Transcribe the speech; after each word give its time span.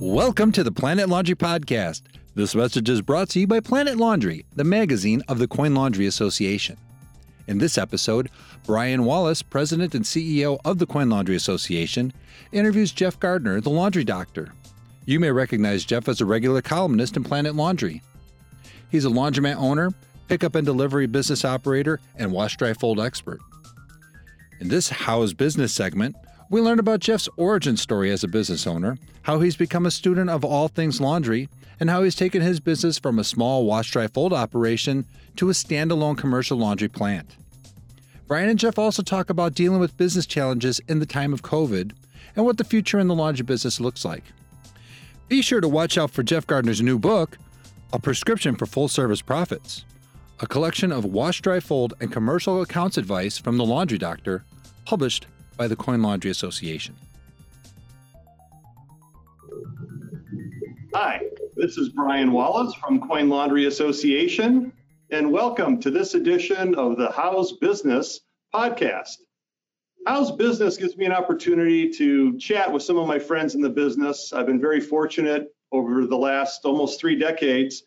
Welcome 0.00 0.50
to 0.52 0.64
the 0.64 0.72
Planet 0.72 1.10
Laundry 1.10 1.34
Podcast. 1.34 2.00
This 2.34 2.54
message 2.54 2.88
is 2.88 3.02
brought 3.02 3.28
to 3.30 3.40
you 3.40 3.46
by 3.46 3.60
Planet 3.60 3.98
Laundry, 3.98 4.46
the 4.56 4.64
magazine 4.64 5.22
of 5.28 5.38
the 5.38 5.46
Coin 5.46 5.74
Laundry 5.74 6.06
Association. 6.06 6.78
In 7.46 7.58
this 7.58 7.76
episode, 7.76 8.30
Brian 8.64 9.04
Wallace, 9.04 9.42
President 9.42 9.94
and 9.94 10.02
CEO 10.02 10.58
of 10.64 10.78
the 10.78 10.86
Coin 10.86 11.10
Laundry 11.10 11.36
Association, 11.36 12.14
interviews 12.50 12.92
Jeff 12.92 13.20
Gardner, 13.20 13.60
the 13.60 13.68
laundry 13.68 14.02
doctor. 14.02 14.54
You 15.04 15.20
may 15.20 15.30
recognize 15.30 15.84
Jeff 15.84 16.08
as 16.08 16.22
a 16.22 16.24
regular 16.24 16.62
columnist 16.62 17.18
in 17.18 17.22
Planet 17.22 17.54
Laundry. 17.54 18.00
He's 18.90 19.04
a 19.04 19.10
laundromat 19.10 19.56
owner, 19.56 19.92
pickup 20.28 20.54
and 20.54 20.64
delivery 20.64 21.08
business 21.08 21.44
operator, 21.44 22.00
and 22.16 22.32
wash 22.32 22.56
dry 22.56 22.72
fold 22.72 23.00
expert. 23.00 23.40
In 24.60 24.68
this 24.68 24.88
How's 24.88 25.34
Business 25.34 25.74
segment, 25.74 26.16
we 26.50 26.60
learn 26.60 26.80
about 26.80 26.98
Jeff's 26.98 27.28
origin 27.36 27.76
story 27.76 28.10
as 28.10 28.24
a 28.24 28.28
business 28.28 28.66
owner, 28.66 28.98
how 29.22 29.38
he's 29.38 29.56
become 29.56 29.86
a 29.86 29.90
student 29.90 30.28
of 30.28 30.44
all 30.44 30.66
things 30.66 31.00
laundry, 31.00 31.48
and 31.78 31.88
how 31.88 32.02
he's 32.02 32.16
taken 32.16 32.42
his 32.42 32.58
business 32.58 32.98
from 32.98 33.20
a 33.20 33.24
small 33.24 33.64
wash 33.64 33.92
dry 33.92 34.08
fold 34.08 34.32
operation 34.32 35.06
to 35.36 35.48
a 35.48 35.52
standalone 35.52 36.18
commercial 36.18 36.58
laundry 36.58 36.88
plant. 36.88 37.36
Brian 38.26 38.48
and 38.48 38.58
Jeff 38.58 38.78
also 38.78 39.02
talk 39.02 39.30
about 39.30 39.54
dealing 39.54 39.78
with 39.78 39.96
business 39.96 40.26
challenges 40.26 40.80
in 40.88 40.98
the 40.98 41.06
time 41.06 41.32
of 41.32 41.42
COVID 41.42 41.92
and 42.34 42.44
what 42.44 42.58
the 42.58 42.64
future 42.64 42.98
in 42.98 43.06
the 43.06 43.14
laundry 43.14 43.44
business 43.44 43.80
looks 43.80 44.04
like. 44.04 44.24
Be 45.28 45.42
sure 45.42 45.60
to 45.60 45.68
watch 45.68 45.96
out 45.96 46.10
for 46.10 46.24
Jeff 46.24 46.48
Gardner's 46.48 46.82
new 46.82 46.98
book, 46.98 47.38
A 47.92 48.00
Prescription 48.00 48.56
for 48.56 48.66
Full 48.66 48.88
Service 48.88 49.22
Profits, 49.22 49.84
a 50.40 50.48
collection 50.48 50.90
of 50.90 51.04
wash 51.04 51.42
dry 51.42 51.60
fold 51.60 51.94
and 52.00 52.10
commercial 52.10 52.60
accounts 52.60 52.98
advice 52.98 53.38
from 53.38 53.56
the 53.56 53.64
laundry 53.64 53.98
doctor, 53.98 54.44
published 54.84 55.26
by 55.60 55.68
the 55.68 55.76
Coin 55.76 56.00
Laundry 56.00 56.30
Association. 56.30 56.94
Hi, 60.94 61.20
this 61.54 61.76
is 61.76 61.90
Brian 61.90 62.32
Wallace 62.32 62.72
from 62.76 63.06
Coin 63.06 63.28
Laundry 63.28 63.66
Association, 63.66 64.72
and 65.10 65.30
welcome 65.30 65.78
to 65.80 65.90
this 65.90 66.14
edition 66.14 66.74
of 66.76 66.96
the 66.96 67.12
How's 67.12 67.52
Business 67.58 68.20
podcast. 68.54 69.16
How's 70.06 70.32
Business 70.32 70.78
gives 70.78 70.96
me 70.96 71.04
an 71.04 71.12
opportunity 71.12 71.90
to 71.90 72.38
chat 72.38 72.72
with 72.72 72.82
some 72.82 72.96
of 72.96 73.06
my 73.06 73.18
friends 73.18 73.54
in 73.54 73.60
the 73.60 73.68
business. 73.68 74.32
I've 74.32 74.46
been 74.46 74.62
very 74.62 74.80
fortunate 74.80 75.54
over 75.72 76.06
the 76.06 76.16
last 76.16 76.64
almost 76.64 76.98
three 76.98 77.18
decades 77.18 77.82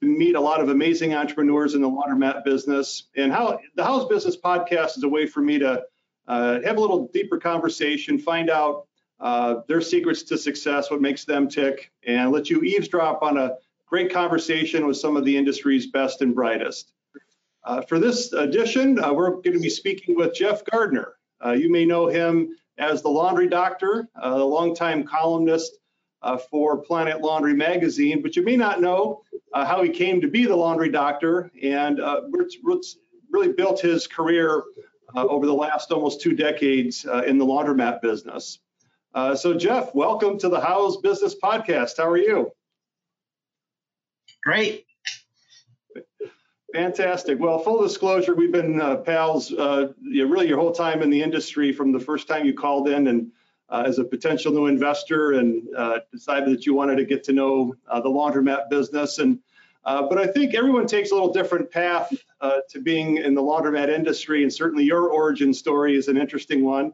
to 0.00 0.06
meet 0.06 0.36
a 0.36 0.40
lot 0.42 0.60
of 0.60 0.68
amazing 0.68 1.14
entrepreneurs 1.14 1.74
in 1.74 1.80
the 1.80 1.88
laundromat 1.88 2.44
business. 2.44 3.08
And 3.16 3.32
how 3.32 3.60
the 3.76 3.82
How's 3.82 4.04
Business 4.08 4.36
podcast 4.36 4.98
is 4.98 5.04
a 5.04 5.08
way 5.08 5.24
for 5.24 5.40
me 5.40 5.58
to 5.60 5.84
uh, 6.26 6.60
have 6.62 6.76
a 6.76 6.80
little 6.80 7.08
deeper 7.12 7.38
conversation, 7.38 8.18
find 8.18 8.50
out 8.50 8.86
uh, 9.20 9.56
their 9.68 9.80
secrets 9.80 10.22
to 10.24 10.38
success, 10.38 10.90
what 10.90 11.00
makes 11.00 11.24
them 11.24 11.48
tick, 11.48 11.90
and 12.06 12.30
let 12.32 12.50
you 12.50 12.62
eavesdrop 12.62 13.22
on 13.22 13.36
a 13.36 13.56
great 13.86 14.12
conversation 14.12 14.86
with 14.86 14.96
some 14.96 15.16
of 15.16 15.24
the 15.24 15.36
industry's 15.36 15.86
best 15.86 16.20
and 16.22 16.34
brightest. 16.34 16.92
Uh, 17.64 17.80
for 17.82 17.98
this 17.98 18.32
edition, 18.32 19.02
uh, 19.02 19.12
we're 19.12 19.30
going 19.30 19.52
to 19.52 19.60
be 19.60 19.70
speaking 19.70 20.16
with 20.16 20.34
Jeff 20.34 20.64
Gardner. 20.64 21.14
Uh, 21.44 21.52
you 21.52 21.70
may 21.70 21.84
know 21.84 22.06
him 22.06 22.56
as 22.78 23.02
the 23.02 23.08
Laundry 23.08 23.48
Doctor, 23.48 24.08
uh, 24.22 24.30
a 24.34 24.44
longtime 24.44 25.04
columnist 25.04 25.78
for 26.50 26.78
Planet 26.78 27.20
Laundry 27.20 27.54
magazine, 27.54 28.22
but 28.22 28.34
you 28.34 28.42
may 28.42 28.56
not 28.56 28.80
know 28.80 29.20
how 29.54 29.82
he 29.82 29.90
came 29.90 30.22
to 30.22 30.26
be 30.28 30.46
the 30.46 30.56
Laundry 30.56 30.88
Doctor 30.88 31.50
and 31.62 32.00
really 33.30 33.52
built 33.52 33.80
his 33.80 34.06
career 34.06 34.62
uh, 35.14 35.24
over 35.26 35.46
the 35.46 35.54
last 35.54 35.92
almost 35.92 36.20
two 36.20 36.34
decades 36.34 37.06
uh, 37.06 37.22
in 37.22 37.38
the 37.38 37.46
laundromat 37.46 38.00
business. 38.02 38.58
Uh, 39.14 39.34
so, 39.34 39.54
Jeff, 39.54 39.94
welcome 39.94 40.38
to 40.38 40.48
the 40.48 40.60
How's 40.60 40.96
Business 40.96 41.36
Podcast. 41.40 41.98
How 41.98 42.08
are 42.08 42.16
you? 42.16 42.50
Great. 44.42 44.86
Fantastic. 46.72 47.38
Well, 47.38 47.60
full 47.60 47.80
disclosure, 47.80 48.34
we've 48.34 48.50
been 48.50 48.80
uh, 48.80 48.96
pals 48.96 49.52
uh, 49.52 49.92
you 50.02 50.24
know, 50.24 50.30
really 50.30 50.48
your 50.48 50.58
whole 50.58 50.72
time 50.72 51.02
in 51.02 51.10
the 51.10 51.22
industry 51.22 51.72
from 51.72 51.92
the 51.92 52.00
first 52.00 52.26
time 52.26 52.44
you 52.44 52.52
called 52.52 52.88
in 52.88 53.06
and 53.06 53.30
uh, 53.68 53.84
as 53.86 54.00
a 54.00 54.04
potential 54.04 54.52
new 54.52 54.66
investor 54.66 55.32
and 55.34 55.68
decided 56.12 56.52
that 56.52 56.66
you 56.66 56.74
wanted 56.74 56.96
to 56.96 57.04
get 57.04 57.22
to 57.24 57.32
know 57.32 57.74
the 57.86 58.10
laundromat 58.10 58.68
business. 58.68 59.18
And 59.18 59.38
but 59.84 60.18
I 60.18 60.26
think 60.26 60.54
everyone 60.54 60.86
takes 60.86 61.10
a 61.10 61.14
little 61.14 61.32
different 61.32 61.70
path 61.70 62.12
uh, 62.40 62.58
to 62.70 62.80
being 62.80 63.18
in 63.18 63.34
the 63.34 63.42
laundromat 63.42 63.88
industry, 63.88 64.42
and 64.42 64.52
certainly 64.52 64.84
your 64.84 65.08
origin 65.08 65.52
story 65.52 65.96
is 65.96 66.08
an 66.08 66.16
interesting 66.16 66.64
one. 66.64 66.92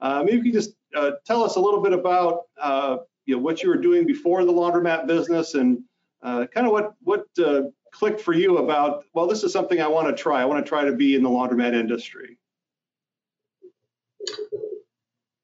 Uh, 0.00 0.22
maybe 0.24 0.38
you 0.38 0.42
can 0.42 0.52
just 0.52 0.74
uh, 0.96 1.12
tell 1.24 1.44
us 1.44 1.56
a 1.56 1.60
little 1.60 1.80
bit 1.80 1.92
about 1.92 2.42
uh, 2.60 2.98
you 3.24 3.36
know 3.36 3.40
what 3.42 3.62
you 3.62 3.68
were 3.68 3.76
doing 3.76 4.04
before 4.04 4.44
the 4.44 4.52
laundromat 4.52 5.06
business, 5.06 5.54
and 5.54 5.78
uh, 6.22 6.46
kind 6.52 6.66
of 6.66 6.72
what 6.72 6.94
what 7.02 7.26
uh, 7.38 7.62
clicked 7.92 8.20
for 8.20 8.32
you 8.32 8.58
about 8.58 9.04
well, 9.14 9.28
this 9.28 9.44
is 9.44 9.52
something 9.52 9.80
I 9.80 9.86
want 9.86 10.14
to 10.14 10.20
try. 10.20 10.42
I 10.42 10.44
want 10.44 10.64
to 10.64 10.68
try 10.68 10.84
to 10.84 10.92
be 10.92 11.14
in 11.14 11.22
the 11.22 11.30
laundromat 11.30 11.72
industry. 11.72 12.38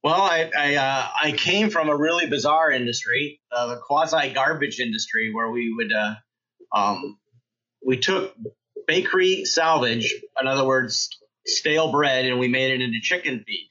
Well, 0.03 0.23
I 0.23 0.51
I, 0.57 1.29
I 1.29 1.33
came 1.33 1.71
from 1.71 1.89
a 1.89 1.97
really 1.97 2.27
bizarre 2.27 2.73
industry, 2.73 3.41
the 3.53 3.81
quasi 3.87 4.31
garbage 4.33 4.81
industry, 4.81 5.33
where 5.33 5.51
we 5.51 5.73
would 5.73 5.93
um, 6.75 7.19
we 7.85 7.99
took 7.99 8.35
bakery 8.87 9.45
salvage, 9.45 10.15
in 10.41 10.47
other 10.47 10.65
words, 10.65 11.11
stale 11.47 11.91
bread, 11.91 12.25
and 12.25 12.39
we 12.39 12.49
made 12.49 12.73
it 12.73 12.81
into 12.81 13.01
chicken 13.01 13.45
feed. 13.47 13.69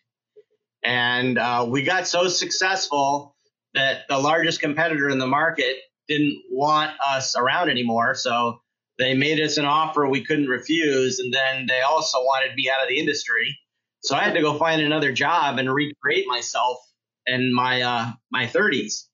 And 0.84 1.38
uh, 1.38 1.66
we 1.70 1.84
got 1.84 2.08
so 2.08 2.28
successful 2.28 3.36
that 3.74 4.08
the 4.08 4.18
largest 4.18 4.62
competitor 4.62 5.10
in 5.10 5.20
the 5.20 5.28
market 5.28 5.76
didn't 6.08 6.42
want 6.50 6.92
us 7.06 7.36
around 7.36 7.70
anymore. 7.70 8.16
So 8.16 8.62
they 8.98 9.14
made 9.14 9.40
us 9.40 9.58
an 9.58 9.66
offer 9.66 10.08
we 10.08 10.24
couldn't 10.24 10.48
refuse. 10.48 11.20
And 11.20 11.34
then 11.34 11.68
they 11.68 11.82
also 11.82 12.20
wanted 12.20 12.56
me 12.56 12.70
out 12.70 12.82
of 12.82 12.90
the 12.90 13.00
industry. 13.00 13.58
So 14.02 14.16
I 14.16 14.24
had 14.24 14.34
to 14.36 14.42
go 14.42 14.58
find 14.58 14.82
another 14.82 15.12
job 15.12 15.58
and 15.58 15.72
recreate 15.72 16.26
myself 16.28 16.78
in 17.26 17.54
my 17.54 17.82
uh, 17.82 18.12
my 18.32 18.48
30s. 18.48 19.08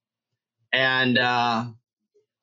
And 0.71 1.17
uh, 1.17 1.65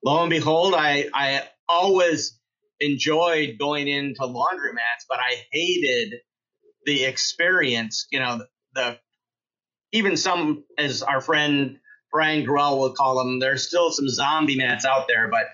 lo 0.05 0.23
and 0.23 0.31
behold, 0.31 0.75
I, 0.77 1.09
I 1.15 1.43
always 1.69 2.39
enjoyed 2.81 3.57
going 3.59 3.89
into 3.89 4.23
laundromats, 4.23 5.05
but 5.09 5.19
I 5.19 5.37
hated 5.53 6.15
the 6.87 7.05
experience. 7.05 8.07
You 8.11 8.21
know, 8.21 8.41
the 8.75 8.99
even 9.93 10.17
some, 10.17 10.65
as 10.79 11.03
our 11.03 11.21
friend 11.21 11.79
Brian 12.13 12.45
Gruel 12.45 12.79
will 12.79 12.93
call 12.93 13.19
them, 13.19 13.39
there's 13.39 13.67
still 13.67 13.91
some 13.91 14.09
zombie 14.09 14.57
mats 14.57 14.85
out 14.85 15.07
there, 15.09 15.29
but 15.29 15.47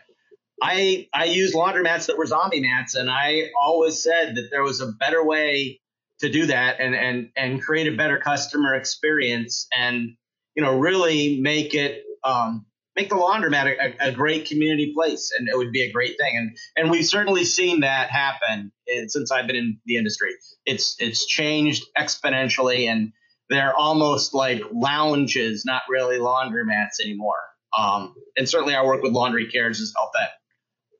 I 0.63 1.09
I 1.13 1.25
use 1.25 1.55
laundromats 1.55 2.07
that 2.07 2.17
were 2.17 2.27
zombie 2.27 2.61
mats, 2.61 2.95
and 2.95 3.11
I 3.11 3.51
always 3.61 4.03
said 4.03 4.37
that 4.37 4.49
there 4.51 4.63
was 4.63 4.81
a 4.81 4.87
better 4.87 5.25
way 5.25 5.81
to 6.21 6.31
do 6.31 6.47
that 6.47 6.81
and 6.81 6.95
and 6.95 7.31
and 7.37 7.63
create 7.63 7.87
a 7.93 7.97
better 7.97 8.19
customer 8.19 8.75
experience 8.75 9.67
and 9.77 10.17
you 10.55 10.63
know 10.63 10.79
really 10.79 11.39
make 11.41 11.75
it 11.75 12.05
um, 12.25 12.65
make 12.97 13.11
the 13.11 13.15
laundromat 13.15 13.77
a, 14.01 14.09
a, 14.09 14.13
great 14.13 14.49
community 14.49 14.93
place, 14.95 15.31
and 15.39 15.49
it 15.49 15.57
would 15.57 15.71
be 15.71 15.83
a 15.83 15.93
great 15.93 16.17
thing. 16.19 16.37
And 16.37 16.57
and 16.77 16.91
we've 16.91 17.05
certainly 17.05 17.45
seen 17.45 17.81
that 17.81 18.11
happen 18.11 18.73
since 19.09 19.31
I've 19.31 19.47
been 19.47 19.57
in 19.57 19.79
the 19.85 19.97
industry. 19.97 20.31
It's 20.65 20.97
it's 20.99 21.27
changed 21.27 21.85
exponentially, 21.97 22.89
and 22.89 23.13
they're 23.51 23.75
almost 23.75 24.35
like 24.35 24.63
lounges, 24.73 25.65
not 25.65 25.83
really 25.89 26.19
laundromats 26.19 27.01
anymore. 27.03 27.37
Um, 27.77 28.15
and 28.37 28.49
certainly 28.49 28.75
our 28.75 28.87
work 28.87 29.03
with 29.03 29.13
Laundry 29.13 29.51
Cares 29.51 29.79
has 29.79 29.93
helped 29.95 30.15
that 30.15 30.31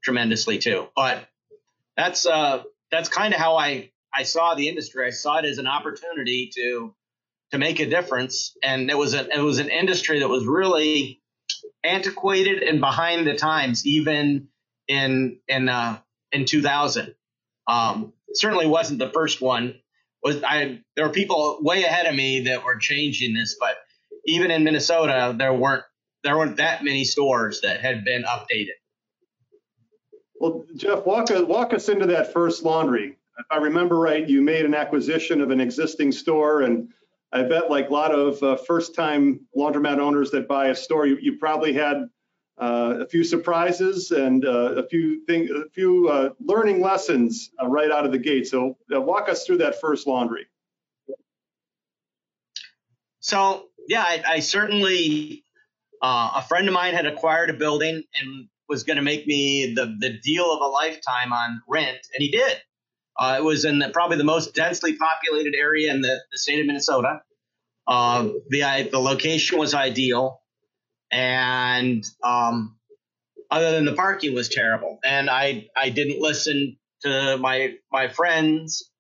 tremendously 0.05 0.59
too. 0.59 0.89
But 0.95 1.27
that's 1.97 2.27
uh, 2.27 2.63
that's 2.91 3.09
kind 3.09 3.33
of 3.33 3.41
how 3.41 3.57
I 3.57 3.91
I 4.15 4.25
saw 4.25 4.55
the 4.55 4.69
industry. 4.69 5.07
I 5.07 5.11
saw 5.11 5.39
it 5.39 5.47
as 5.47 5.59
an 5.59 5.67
opportunity 5.67 6.51
to 6.55 6.95
to 7.53 7.59
make 7.59 7.81
a 7.81 7.87
difference, 7.87 8.55
and 8.63 8.91
it 8.91 8.99
was 8.99 9.15
a 9.15 9.27
it 9.35 9.41
was 9.41 9.59
an 9.59 9.71
industry 9.71 10.21
that 10.21 10.29
was 10.29 10.47
really 10.47 11.23
antiquated 11.85 12.63
and 12.63 12.81
behind 12.81 13.27
the 13.27 13.37
times, 13.37 13.87
even 13.87 14.49
in 14.89 15.39
in 15.49 15.69
uh, 15.69 15.99
in 16.33 16.45
2000. 16.45 17.15
Um, 17.69 18.13
certainly 18.35 18.67
wasn't 18.67 18.99
the 18.99 19.11
first 19.11 19.41
one. 19.41 19.75
Was 20.23 20.43
I? 20.43 20.81
There 20.95 21.07
were 21.07 21.13
people 21.13 21.59
way 21.61 21.85
ahead 21.85 22.07
of 22.07 22.15
me 22.15 22.45
that 22.45 22.65
were 22.65 22.77
changing 22.77 23.35
this, 23.35 23.57
but 23.59 23.77
even 24.27 24.51
in 24.51 24.65
Minnesota, 24.65 25.35
there 25.37 25.55
weren't 25.55 25.85
there 26.25 26.37
weren't 26.37 26.57
that 26.57 26.83
many 26.85 27.05
stores 27.05 27.61
that 27.63 27.81
had 27.81 28.05
been 28.05 28.25
updated. 28.25 28.75
Well, 30.41 30.65
Jeff, 30.77 31.07
walk 31.07 31.29
walk 31.31 31.73
us 31.73 31.89
into 31.89 32.07
that 32.07 32.33
first 32.33 32.63
laundry. 32.63 33.17
If 33.39 33.47
I 33.51 33.57
remember 33.57 33.99
right, 33.99 34.27
you 34.27 34.43
made 34.43 34.65
an 34.65 34.75
acquisition 34.75 35.41
of 35.41 35.51
an 35.51 35.61
existing 35.61 36.13
store 36.13 36.63
and 36.63 36.89
I 37.37 37.43
bet 37.43 37.71
like 37.71 37.91
a 37.91 37.93
lot 37.93 38.13
of 38.13 38.43
uh, 38.43 38.57
first-time 38.57 39.41
laundromat 39.55 39.99
owners 39.99 40.31
that 40.31 40.49
buy 40.49 40.69
a 40.69 40.75
store, 40.75 41.07
you, 41.07 41.19
you 41.21 41.37
probably 41.37 41.75
had 41.75 42.09
uh, 42.59 43.01
a 43.01 43.07
few 43.07 43.25
surprises 43.25 44.11
and 44.11 44.47
uh, 44.47 44.83
a 44.83 44.89
few 44.89 45.23
thing, 45.27 45.51
a 45.55 45.69
few 45.69 46.09
uh, 46.09 46.31
learning 46.41 46.81
lessons 46.81 47.51
uh, 47.63 47.67
right 47.67 47.91
out 47.91 48.07
of 48.07 48.13
the 48.13 48.19
gate. 48.19 48.47
So 48.47 48.79
uh, 48.95 49.03
walk 49.03 49.29
us 49.29 49.45
through 49.45 49.59
that 49.59 49.79
first 49.83 50.07
laundry. 50.07 50.47
So 53.21 53.67
yeah, 53.87 54.03
I, 54.03 54.23
I 54.27 54.39
certainly 54.41 55.45
a 56.03 56.43
friend 56.43 56.69
of 56.69 56.73
mine 56.73 56.95
had 56.95 57.05
acquired 57.05 57.51
a 57.51 57.55
building 57.55 58.03
and 58.19 58.49
was 58.69 58.85
going 58.85 58.97
to 58.97 59.03
make 59.03 59.27
me 59.27 59.75
the 59.75 59.95
the 59.99 60.19
deal 60.25 60.51
of 60.51 60.61
a 60.63 60.67
lifetime 60.67 61.33
on 61.33 61.61
rent, 61.69 61.99
and 62.15 62.23
he 62.23 62.31
did. 62.31 62.57
Uh, 63.19 63.37
it 63.39 63.45
was 63.45 63.65
in 63.65 63.79
the, 63.79 63.89
probably 63.89 64.17
the 64.17 64.25
most 64.25 64.55
densely 64.55 64.97
populated 64.97 65.55
area 65.55 65.93
in 65.93 66.01
the, 66.01 66.21
the 66.31 66.39
state 66.39 66.61
of 66.61 66.67
Minnesota. 66.67 67.23
Uh, 67.87 68.29
the 68.49 68.89
the 68.91 68.99
location 68.99 69.59
was 69.59 69.73
ideal, 69.73 70.41
and 71.11 72.05
um, 72.23 72.77
other 73.51 73.71
than 73.71 73.85
the 73.85 73.95
parking 73.95 74.35
was 74.35 74.49
terrible, 74.49 74.99
and 75.05 75.31
I 75.31 75.69
I 75.77 75.91
didn't 75.91 76.21
listen 76.21 76.79
to 77.03 77.37
my 77.39 77.75
my 77.93 78.09
friends 78.09 78.91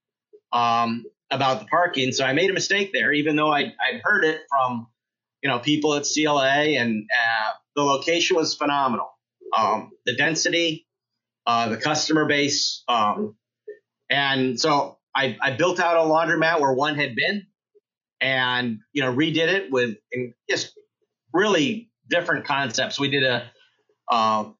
um, 0.52 1.04
about 1.30 1.60
the 1.60 1.66
parking, 1.66 2.12
so 2.12 2.24
I 2.24 2.32
made 2.32 2.48
a 2.48 2.52
mistake 2.52 2.92
there, 2.92 3.12
even 3.12 3.34
though 3.34 3.50
I 3.50 3.74
I 3.80 4.00
heard 4.04 4.24
it 4.24 4.42
from 4.48 4.86
you 5.42 5.50
know 5.50 5.58
people 5.58 5.94
at 5.94 6.06
CLA, 6.06 6.76
and 6.78 7.08
uh, 7.12 7.52
the 7.74 7.82
location 7.82 8.36
was 8.36 8.54
phenomenal. 8.54 9.10
Um, 9.56 9.90
the 10.04 10.14
density, 10.14 10.86
uh, 11.46 11.68
the 11.68 11.76
customer 11.76 12.26
base, 12.26 12.84
um, 12.88 13.36
and 14.10 14.60
so 14.60 14.98
I, 15.14 15.36
I 15.40 15.52
built 15.52 15.80
out 15.80 15.96
a 15.96 16.00
laundromat 16.00 16.60
where 16.60 16.72
one 16.72 16.94
had 16.96 17.16
been, 17.16 17.46
and 18.20 18.80
you 18.92 19.02
know 19.02 19.14
redid 19.14 19.48
it 19.48 19.70
with 19.70 19.96
just 20.48 20.72
really 21.32 21.90
different 22.08 22.44
concepts. 22.44 23.00
We 23.00 23.10
did 23.10 23.24
a 23.24 23.50
uh, 24.10 24.50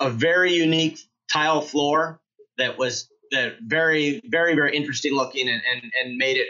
a 0.00 0.10
very 0.10 0.52
unique 0.52 0.98
tile 1.32 1.60
floor 1.60 2.20
that 2.58 2.78
was 2.78 3.08
that 3.30 3.54
very 3.62 4.20
very 4.26 4.54
very 4.54 4.76
interesting 4.76 5.14
looking 5.14 5.48
and 5.48 5.62
and, 5.72 5.92
and 6.00 6.16
made 6.16 6.36
it 6.36 6.48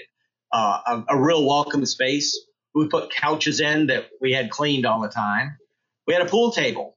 uh, 0.52 0.80
a, 0.86 1.14
a, 1.14 1.20
real 1.20 1.46
welcome 1.46 1.86
space. 1.86 2.38
We 2.74 2.88
put 2.88 3.10
couches 3.10 3.60
in 3.60 3.86
that 3.86 4.10
we 4.20 4.32
had 4.32 4.50
cleaned 4.50 4.84
all 4.84 5.00
the 5.00 5.08
time. 5.08 5.56
We 6.06 6.14
had 6.14 6.22
a 6.22 6.28
pool 6.28 6.52
table. 6.52 6.96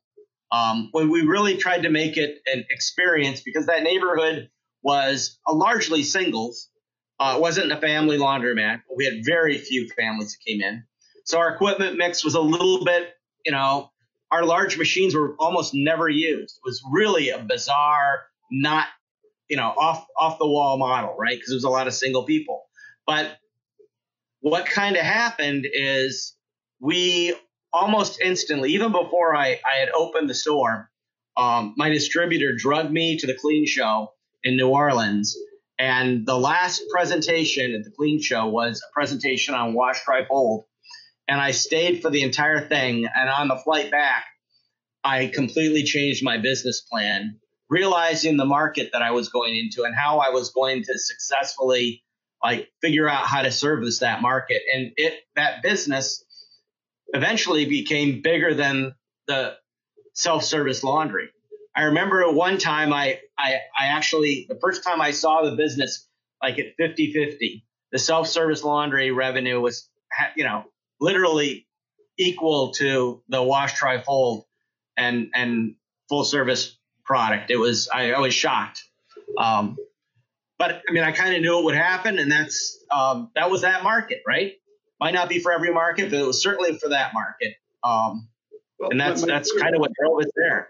Um, 0.52 0.90
when 0.92 1.10
we 1.10 1.22
really 1.22 1.58
tried 1.58 1.84
to 1.84 1.90
make 1.90 2.18
it 2.18 2.40
an 2.48 2.66
experience 2.70 3.42
because 3.42 3.66
that 3.66 3.84
neighborhood 3.84 4.50
was 4.86 5.38
a 5.48 5.54
largely 5.54 6.04
singles 6.04 6.70
uh, 7.20 7.36
it 7.38 7.42
wasn't 7.42 7.72
a 7.72 7.78
family 7.78 8.18
laundromat. 8.18 8.82
We 8.96 9.06
had 9.06 9.26
very 9.26 9.58
few 9.58 9.88
families 9.98 10.34
that 10.34 10.46
came 10.46 10.62
in. 10.62 10.84
So 11.24 11.40
our 11.40 11.54
equipment 11.54 11.98
mix 11.98 12.24
was 12.24 12.36
a 12.36 12.42
little 12.42 12.84
bit, 12.84 13.14
you 13.46 13.52
know, 13.52 13.92
our 14.32 14.44
large 14.44 14.78
machines 14.78 15.16
were 15.16 15.36
almost 15.40 15.74
never 15.74 16.10
used. 16.10 16.58
It 16.58 16.68
was 16.68 16.84
really 16.92 17.30
a 17.30 17.40
bizarre, 17.40 18.24
not, 18.52 18.88
you 19.50 19.56
know, 19.56 19.74
off 19.78 20.06
off 20.20 20.40
the 20.40 20.48
wall 20.48 20.78
model, 20.78 21.16
right? 21.18 21.38
Because 21.38 21.52
it 21.52 21.56
was 21.56 21.64
a 21.64 21.70
lot 21.70 21.88
of 21.88 21.94
single 21.94 22.24
people. 22.24 22.66
But 23.08 23.38
what 24.42 24.66
kind 24.66 24.96
of 24.98 25.04
happened 25.04 25.66
is 25.72 26.36
we 26.82 27.34
almost 27.72 28.20
instantly, 28.20 28.74
even 28.74 28.92
before 28.92 29.36
I, 29.36 29.60
I 29.66 29.78
had 29.80 29.90
opened 29.90 30.30
the 30.30 30.36
store, 30.36 30.90
um, 31.38 31.74
my 31.78 31.90
distributor 31.90 32.54
drugged 32.56 32.92
me 32.92 33.18
to 33.20 33.28
the 33.28 33.34
clean 33.34 33.66
show 33.66 34.12
in 34.46 34.56
New 34.56 34.70
Orleans 34.70 35.36
and 35.78 36.26
the 36.26 36.38
last 36.38 36.84
presentation 36.90 37.74
at 37.74 37.84
the 37.84 37.92
Clean 37.92 38.22
Show 38.22 38.48
was 38.48 38.82
a 38.82 38.94
presentation 38.94 39.54
on 39.56 39.74
wash, 39.74 40.04
dry, 40.06 40.26
fold. 40.26 40.66
And 41.28 41.42
I 41.42 41.52
stayed 41.52 42.02
for 42.02 42.10
the 42.10 42.22
entire 42.22 42.66
thing. 42.66 43.08
And 43.14 43.30
on 43.30 43.48
the 43.48 43.58
flight 43.58 43.92
back, 43.92 44.26
I 45.04 45.28
completely 45.28 45.84
changed 45.84 46.24
my 46.24 46.38
business 46.38 46.82
plan, 46.82 47.40
realizing 47.70 48.38
the 48.38 48.46
market 48.46 48.92
that 48.94 49.02
I 49.02 49.12
was 49.12 49.30
going 49.30 49.56
into 49.56 49.84
and 49.84 49.96
how 49.96 50.20
I 50.20 50.30
was 50.30 50.52
going 50.52 50.84
to 50.84 50.98
successfully 50.98 52.04
like 52.44 52.70
figure 52.82 53.10
out 53.10 53.26
how 53.26 53.42
to 53.42 53.52
service 53.52 54.00
that 54.00 54.22
market. 54.22 54.62
And 54.74 54.92
it 54.96 55.20
that 55.36 55.62
business 55.62 56.24
eventually 57.10 57.66
became 57.66 58.22
bigger 58.22 58.54
than 58.54 58.96
the 59.28 59.56
self-service 60.14 60.84
laundry. 60.84 61.30
I 61.76 61.84
remember 61.84 62.22
at 62.22 62.34
one 62.34 62.58
time 62.58 62.94
I, 62.94 63.20
I, 63.38 63.56
I 63.78 63.88
actually, 63.88 64.46
the 64.48 64.58
first 64.62 64.84
time 64.84 65.02
I 65.02 65.12
saw 65.12 65.44
the 65.44 65.56
business 65.56 66.08
like 66.42 66.60
at 66.60 66.76
50 66.78 67.14
50, 67.14 67.66
the 67.92 68.00
self 68.00 68.28
service 68.28 68.64
laundry 68.64 69.12
revenue 69.12 69.60
was, 69.60 69.90
you 70.36 70.44
know, 70.44 70.66
literally 71.00 71.68
equal 72.18 72.72
to 72.72 73.22
the 73.28 73.44
wash, 73.44 73.78
dry, 73.78 74.00
fold 74.00 74.46
and, 74.96 75.32
and 75.34 75.76
full 76.08 76.24
service 76.24 76.78
product. 77.04 77.52
It 77.52 77.58
was, 77.58 77.90
I, 77.94 78.14
I 78.14 78.20
was 78.20 78.34
shocked. 78.34 78.84
Um, 79.38 79.78
but 80.58 80.82
I 80.88 80.92
mean, 80.92 81.04
I 81.04 81.12
kind 81.12 81.36
of 81.36 81.42
knew 81.42 81.60
it 81.60 81.66
would 81.66 81.76
happen, 81.76 82.18
and 82.18 82.32
that's 82.32 82.80
um, 82.90 83.30
that 83.36 83.52
was 83.52 83.62
that 83.62 83.84
market, 83.84 84.22
right? 84.26 84.54
Might 85.00 85.14
not 85.14 85.28
be 85.28 85.40
for 85.40 85.52
every 85.52 85.74
market, 85.74 86.10
but 86.10 86.20
it 86.20 86.26
was 86.26 86.42
certainly 86.42 86.78
for 86.78 86.90
that 86.90 87.14
market. 87.14 87.56
Um, 87.84 88.30
well, 88.80 88.92
and 88.92 89.00
that's 89.00 89.26
that's 89.26 89.52
kind 89.52 89.76
of 89.76 89.82
what 89.82 89.92
drove 90.00 90.20
us 90.20 90.32
there. 90.36 90.70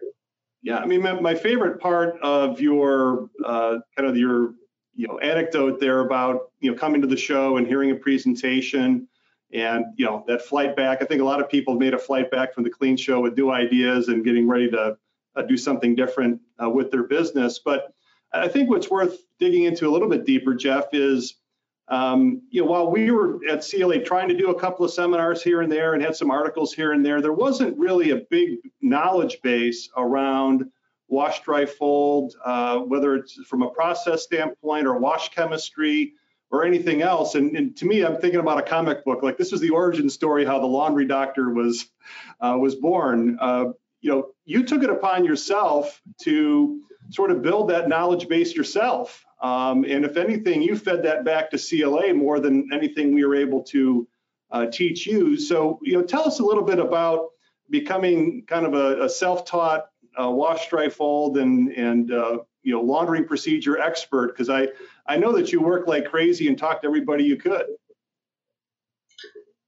Yeah, 0.65 0.79
I 0.79 0.87
mean, 0.87 1.03
my, 1.03 1.13
my 1.21 1.35
favorite 1.35 1.79
part 1.79 2.19
of 2.23 2.59
your 2.59 3.29
uh, 3.45 3.77
kind 3.95 4.09
of 4.09 4.17
your 4.17 4.55
you 4.95 5.07
know 5.07 5.19
anecdote 5.19 5.79
there 5.79 5.99
about 5.99 6.49
you 6.59 6.71
know 6.71 6.77
coming 6.77 7.01
to 7.01 7.07
the 7.07 7.15
show 7.15 7.57
and 7.57 7.67
hearing 7.67 7.91
a 7.91 7.95
presentation 7.95 9.07
and 9.53 9.85
you 9.95 10.05
know 10.05 10.23
that 10.27 10.41
flight 10.41 10.75
back. 10.75 11.03
I 11.03 11.05
think 11.05 11.21
a 11.21 11.23
lot 11.23 11.39
of 11.39 11.49
people 11.49 11.75
made 11.75 11.93
a 11.93 11.99
flight 11.99 12.31
back 12.31 12.55
from 12.55 12.63
the 12.63 12.71
clean 12.71 12.97
show 12.97 13.21
with 13.21 13.37
new 13.37 13.51
ideas 13.51 14.07
and 14.07 14.25
getting 14.25 14.47
ready 14.47 14.67
to 14.71 14.97
uh, 15.35 15.41
do 15.43 15.55
something 15.55 15.93
different 15.93 16.41
uh, 16.59 16.67
with 16.67 16.89
their 16.89 17.03
business. 17.03 17.59
But 17.63 17.93
I 18.33 18.47
think 18.47 18.67
what's 18.67 18.89
worth 18.89 19.19
digging 19.39 19.65
into 19.65 19.87
a 19.87 19.91
little 19.91 20.09
bit 20.09 20.25
deeper, 20.25 20.55
Jeff, 20.55 20.85
is 20.93 21.35
um, 21.87 22.41
you 22.49 22.61
know, 22.61 22.69
while 22.69 22.89
we 22.89 23.11
were 23.11 23.39
at 23.47 23.65
CLA 23.67 23.99
trying 23.99 24.27
to 24.29 24.35
do 24.35 24.49
a 24.49 24.59
couple 24.59 24.85
of 24.85 24.91
seminars 24.91 25.43
here 25.43 25.61
and 25.61 25.71
there 25.71 25.93
and 25.93 26.01
had 26.01 26.15
some 26.15 26.31
articles 26.31 26.73
here 26.73 26.93
and 26.93 27.05
there, 27.05 27.21
there 27.21 27.33
wasn't 27.33 27.77
really 27.77 28.11
a 28.11 28.21
big 28.29 28.57
knowledge 28.81 29.41
base 29.43 29.89
around 29.95 30.65
wash, 31.07 31.41
dry, 31.43 31.65
fold, 31.65 32.35
uh, 32.43 32.79
whether 32.79 33.15
it's 33.15 33.35
from 33.47 33.61
a 33.61 33.69
process 33.69 34.23
standpoint 34.23 34.87
or 34.87 34.97
wash 34.97 35.29
chemistry 35.29 36.13
or 36.49 36.65
anything 36.65 37.01
else. 37.01 37.35
And, 37.35 37.55
and, 37.55 37.75
to 37.77 37.85
me, 37.85 38.03
I'm 38.03 38.19
thinking 38.19 38.39
about 38.39 38.57
a 38.57 38.63
comic 38.63 39.03
book. 39.03 39.21
Like 39.21 39.37
this 39.37 39.53
is 39.53 39.59
the 39.59 39.69
origin 39.69 40.09
story 40.09 40.45
how 40.45 40.59
the 40.59 40.65
laundry 40.65 41.05
doctor 41.05 41.51
was 41.51 41.85
uh, 42.39 42.57
was 42.59 42.75
born. 42.75 43.37
Uh, 43.39 43.65
you 44.01 44.11
know, 44.11 44.27
you 44.45 44.63
took 44.63 44.83
it 44.83 44.89
upon 44.89 45.25
yourself 45.25 46.01
to 46.23 46.81
sort 47.09 47.31
of 47.31 47.41
build 47.41 47.69
that 47.69 47.87
knowledge 47.87 48.27
base 48.27 48.55
yourself. 48.55 49.24
Um, 49.41 49.83
and 49.83 50.05
if 50.05 50.17
anything, 50.17 50.61
you 50.61 50.77
fed 50.77 51.03
that 51.03 51.25
back 51.25 51.51
to 51.51 51.57
CLA 51.57 52.13
more 52.13 52.39
than 52.39 52.69
anything 52.73 53.13
we 53.13 53.25
were 53.25 53.35
able 53.35 53.63
to 53.63 54.07
uh, 54.51 54.65
teach 54.67 55.05
you. 55.05 55.37
So, 55.37 55.79
you 55.83 55.93
know, 55.93 56.01
tell 56.01 56.27
us 56.27 56.39
a 56.39 56.43
little 56.43 56.63
bit 56.63 56.79
about 56.79 57.29
becoming 57.69 58.43
kind 58.47 58.65
of 58.65 58.73
a, 58.73 59.03
a 59.03 59.09
self-taught 59.09 59.87
uh, 60.21 60.29
wash, 60.29 60.69
dry, 60.69 60.89
fold, 60.89 61.37
and 61.37 61.69
and 61.71 62.11
uh, 62.11 62.37
you 62.63 62.73
know 62.73 62.81
laundering 62.81 63.25
procedure 63.25 63.79
expert. 63.79 64.27
Because 64.27 64.49
I 64.49 64.69
I 65.05 65.17
know 65.17 65.33
that 65.33 65.51
you 65.51 65.61
work 65.61 65.87
like 65.87 66.05
crazy 66.05 66.47
and 66.47 66.57
talk 66.57 66.81
to 66.81 66.87
everybody 66.87 67.23
you 67.23 67.37
could. 67.37 67.65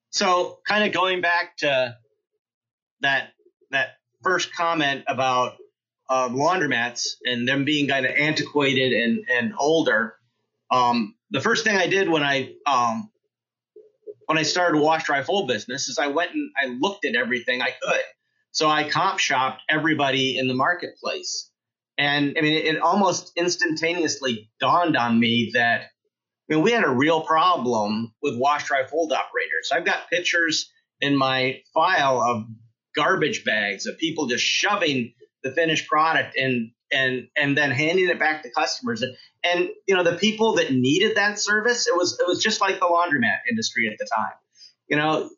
So, 0.10 0.60
kind 0.66 0.84
of 0.84 0.94
going 0.94 1.22
back 1.22 1.58
to 1.58 1.98
that 3.02 3.34
that 3.72 3.98
first 4.24 4.54
comment 4.56 5.04
about 5.08 5.58
uh, 6.10 6.30
laundromats 6.30 7.16
and 7.26 7.48
them 7.48 7.66
being 7.66 7.88
kind 7.88 8.06
of 8.06 8.14
antiquated 8.14 8.94
and, 8.94 9.26
and 9.30 9.54
older, 9.58 10.16
um, 10.72 11.16
the 11.32 11.42
first 11.42 11.64
thing 11.64 11.76
I 11.76 11.88
did 11.88 12.10
when 12.10 12.24
I 12.24 12.54
um, 12.66 13.10
when 14.26 14.38
I 14.38 14.44
started 14.44 14.78
a 14.78 14.82
wash 14.82 15.06
dry 15.06 15.24
fold 15.24 15.48
business 15.48 15.88
is 15.88 15.98
I 15.98 16.08
went 16.08 16.34
and 16.34 16.50
I 16.62 16.68
looked 16.68 17.06
at 17.06 17.16
everything 17.16 17.62
I 17.62 17.72
could. 17.82 18.02
So 18.52 18.68
I 18.68 18.90
comp 18.90 19.20
shopped 19.20 19.62
everybody 19.70 20.38
in 20.38 20.48
the 20.48 20.54
marketplace. 20.54 21.50
And 21.98 22.36
I 22.38 22.42
mean, 22.42 22.66
it 22.66 22.80
almost 22.80 23.32
instantaneously 23.36 24.50
dawned 24.60 24.98
on 24.98 25.20
me 25.20 25.52
that 25.54 25.82
I 26.50 26.56
mean, 26.56 26.64
we 26.64 26.72
had 26.72 26.84
a 26.84 26.90
real 26.90 27.22
problem 27.22 28.14
with 28.22 28.38
wash 28.38 28.68
dry 28.68 28.86
fold 28.86 29.12
operators. 29.12 29.72
I've 29.72 29.86
got 29.86 30.10
pictures 30.10 30.72
in 31.02 31.16
my 31.16 31.62
file 31.74 32.22
of 32.22 32.46
garbage 32.96 33.44
bags 33.44 33.86
of 33.86 33.98
people 33.98 34.28
just 34.28 34.44
shoving 34.44 35.14
the 35.48 35.54
finished 35.54 35.88
product 35.88 36.36
and 36.38 36.72
and 36.92 37.28
and 37.36 37.58
then 37.58 37.72
handing 37.72 38.10
it 38.10 38.20
back 38.20 38.44
to 38.44 38.50
customers. 38.52 39.04
And, 39.44 39.70
you 39.88 39.96
know 39.96 40.04
the 40.04 40.18
people 40.18 40.56
that 40.56 40.74
needed 40.74 41.16
that 41.16 41.40
service 41.40 41.88
it 41.88 41.96
was 41.96 42.20
it 42.20 42.28
was 42.28 42.44
just 42.44 42.60
like 42.60 42.80
the 42.80 42.86
laundromat 42.86 43.38
industry 43.50 43.90
at 43.90 43.98
the 43.98 44.08
time. 44.14 44.34
You 44.88 44.98
know 44.98 45.30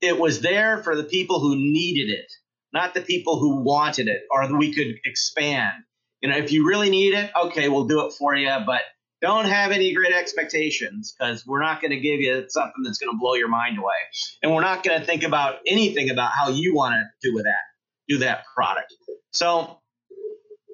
it 0.00 0.18
was 0.18 0.40
there 0.40 0.82
for 0.82 0.94
the 0.94 1.04
people 1.04 1.40
who 1.40 1.56
needed 1.56 2.10
it 2.10 2.30
not 2.72 2.92
the 2.92 3.00
people 3.00 3.38
who 3.38 3.62
wanted 3.62 4.08
it 4.08 4.22
or 4.30 4.58
we 4.58 4.74
could 4.74 4.96
expand. 5.04 5.84
You 6.20 6.30
know 6.30 6.36
if 6.36 6.52
you 6.52 6.66
really 6.66 6.90
need 6.90 7.14
it 7.14 7.30
okay 7.44 7.68
we'll 7.68 7.86
do 7.86 8.06
it 8.06 8.12
for 8.12 8.34
you 8.34 8.54
but 8.66 8.82
don't 9.22 9.46
have 9.46 9.72
any 9.72 9.94
great 9.94 10.12
expectations 10.12 11.14
because 11.18 11.46
we're 11.46 11.62
not 11.62 11.80
going 11.80 11.92
to 11.92 12.00
give 12.00 12.20
you 12.20 12.44
something 12.48 12.82
that's 12.84 12.98
going 12.98 13.10
to 13.10 13.18
blow 13.18 13.32
your 13.32 13.48
mind 13.48 13.78
away. 13.78 13.94
And 14.42 14.54
we're 14.54 14.60
not 14.60 14.84
going 14.84 15.00
to 15.00 15.06
think 15.06 15.22
about 15.22 15.56
anything 15.66 16.10
about 16.10 16.32
how 16.32 16.50
you 16.50 16.74
want 16.74 16.94
to 16.94 17.28
do 17.28 17.34
with 17.34 17.44
that 17.44 17.64
do 18.08 18.18
that 18.18 18.44
product 18.54 18.94
so 19.36 19.78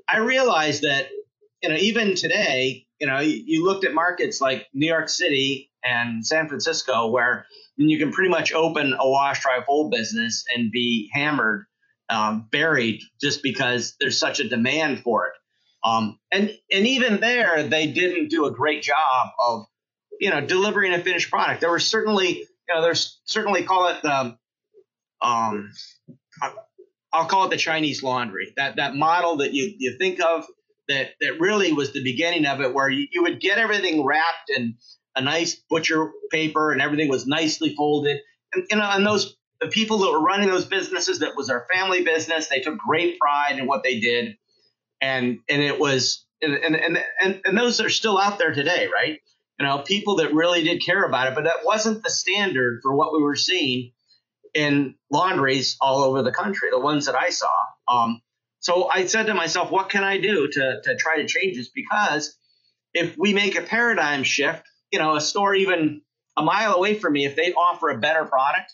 I 0.09 0.19
realized 0.19 0.83
that, 0.83 1.09
you 1.63 1.69
know, 1.69 1.75
even 1.75 2.15
today, 2.15 2.87
you 3.01 3.09
know, 3.09 3.19
you, 3.19 3.65
looked 3.65 3.85
at 3.85 3.93
markets 3.93 4.41
like 4.41 4.69
New 4.73 4.87
York 4.87 5.09
City 5.09 5.71
and 5.83 6.25
San 6.25 6.47
Francisco, 6.47 7.09
where 7.11 7.47
you 7.77 7.99
can 7.99 8.13
pretty 8.13 8.31
much 8.31 8.53
open 8.53 8.95
a 8.97 9.09
wash 9.09 9.43
dry 9.43 9.61
fold 9.67 9.91
business 9.91 10.45
and 10.55 10.71
be 10.71 11.11
hammered, 11.13 11.65
um, 12.09 12.47
buried, 12.53 13.01
just 13.21 13.43
because 13.43 13.97
there's 13.99 14.17
such 14.17 14.39
a 14.39 14.49
demand 14.49 15.01
for 15.01 15.27
it. 15.27 15.33
Um, 15.85 16.21
and 16.31 16.57
and 16.71 16.87
even 16.87 17.19
there, 17.19 17.65
they 17.65 17.89
didn't 17.89 18.29
do 18.29 18.47
a 18.47 18.53
great 18.53 18.83
job 18.85 19.31
of, 19.45 19.67
you 20.21 20.31
know, 20.31 20.41
delivering 20.41 20.93
a 20.95 21.01
finished 21.01 21.31
product. 21.31 21.61
There 21.61 21.71
were 21.71 21.81
certainly, 21.81 22.39
you 22.39 22.75
know, 22.75 22.81
there's 22.81 23.21
certainly 23.25 23.65
call 23.65 23.89
it 23.89 24.03
the, 24.03 24.37
um, 25.21 25.73
I'll 27.13 27.27
call 27.27 27.45
it 27.45 27.51
the 27.51 27.57
Chinese 27.57 28.03
laundry. 28.03 28.53
That 28.57 28.77
that 28.77 28.95
model 28.95 29.37
that 29.37 29.53
you 29.53 29.75
you 29.79 29.97
think 29.99 30.21
of 30.21 30.47
that 30.89 31.11
that 31.21 31.41
really 31.41 31.73
was 31.73 31.93
the 31.93 32.03
beginning 32.03 32.47
of 32.47 32.61
it, 32.61 32.73
where 32.73 32.89
you, 32.89 33.07
you 33.13 33.23
would 33.23 33.41
get 33.41 33.59
everything 33.59 34.05
wrapped 34.05 34.51
in 34.57 34.77
a 35.15 35.23
nice 35.23 35.55
butcher 35.55 36.11
paper 36.31 36.73
and 36.73 36.81
everything 36.81 37.09
was 37.09 37.27
nicely 37.27 37.75
folded. 37.75 38.19
And 38.55 38.65
you 38.71 38.77
know, 38.77 38.89
and 38.91 39.07
those 39.07 39.37
the 39.61 39.69
people 39.69 39.99
that 39.99 40.11
were 40.11 40.23
running 40.23 40.49
those 40.49 40.65
businesses, 40.65 41.21
that 41.21 41.37
was 41.37 41.47
their 41.47 41.67
family 41.73 42.03
business. 42.03 42.49
They 42.49 42.61
took 42.61 42.79
great 42.79 43.19
pride 43.19 43.59
in 43.59 43.67
what 43.67 43.83
they 43.83 44.01
did, 44.01 44.37
and 45.01 45.39
and 45.49 45.63
it 45.63 45.79
was 45.79 46.25
and 46.41 46.55
and 46.55 46.99
and, 47.21 47.41
and 47.45 47.59
those 47.59 47.81
are 47.81 47.91
still 47.91 48.19
out 48.19 48.39
there 48.39 48.55
today, 48.55 48.89
right? 48.93 49.21
You 49.61 49.67
know, 49.67 49.79
people 49.79 50.17
that 50.17 50.35
really 50.35 50.65
did 50.65 50.85
care 50.85 51.05
about 51.05 51.29
it, 51.29 51.35
but 51.35 51.45
that 51.45 51.65
wasn't 51.65 52.03
the 52.03 52.11
standard 52.11 52.81
for 52.83 52.97
what 52.97 53.13
we 53.13 53.23
were 53.23 53.37
seeing 53.37 53.93
in 54.55 54.95
laundries 55.11 55.77
all 55.81 56.05
over 56.05 56.23
the 56.23 56.33
country, 56.33 56.69
the 56.71 56.81
ones 56.81 57.07
that 57.07 57.15
I 57.15 57.31
saw. 57.31 57.49
Um, 57.89 58.21
so 58.61 58.89
I 58.89 59.07
said 59.07 59.27
to 59.27 59.35
myself, 59.35 59.71
what 59.71 59.89
can 59.89 60.05
I 60.05 60.19
do 60.19 60.49
to, 60.49 60.81
to 60.85 60.97
try 60.97 61.17
to 61.17 61.27
change 61.27 61.57
this? 61.57 61.69
Because 61.69 62.37
if 62.95 63.17
we 63.17 63.33
make 63.33 63.57
a 63.57 63.63
paradigm 63.63 64.23
shift, 64.23 64.63
you 64.93 64.99
know, 64.99 65.17
a 65.17 65.21
store 65.21 65.55
even 65.55 66.03
a 66.37 66.43
mile 66.43 66.75
away 66.75 66.95
from 66.95 67.15
me, 67.15 67.25
if 67.25 67.35
they 67.35 67.53
offer 67.53 67.89
a 67.89 67.99
better 67.99 68.25
product, 68.25 68.73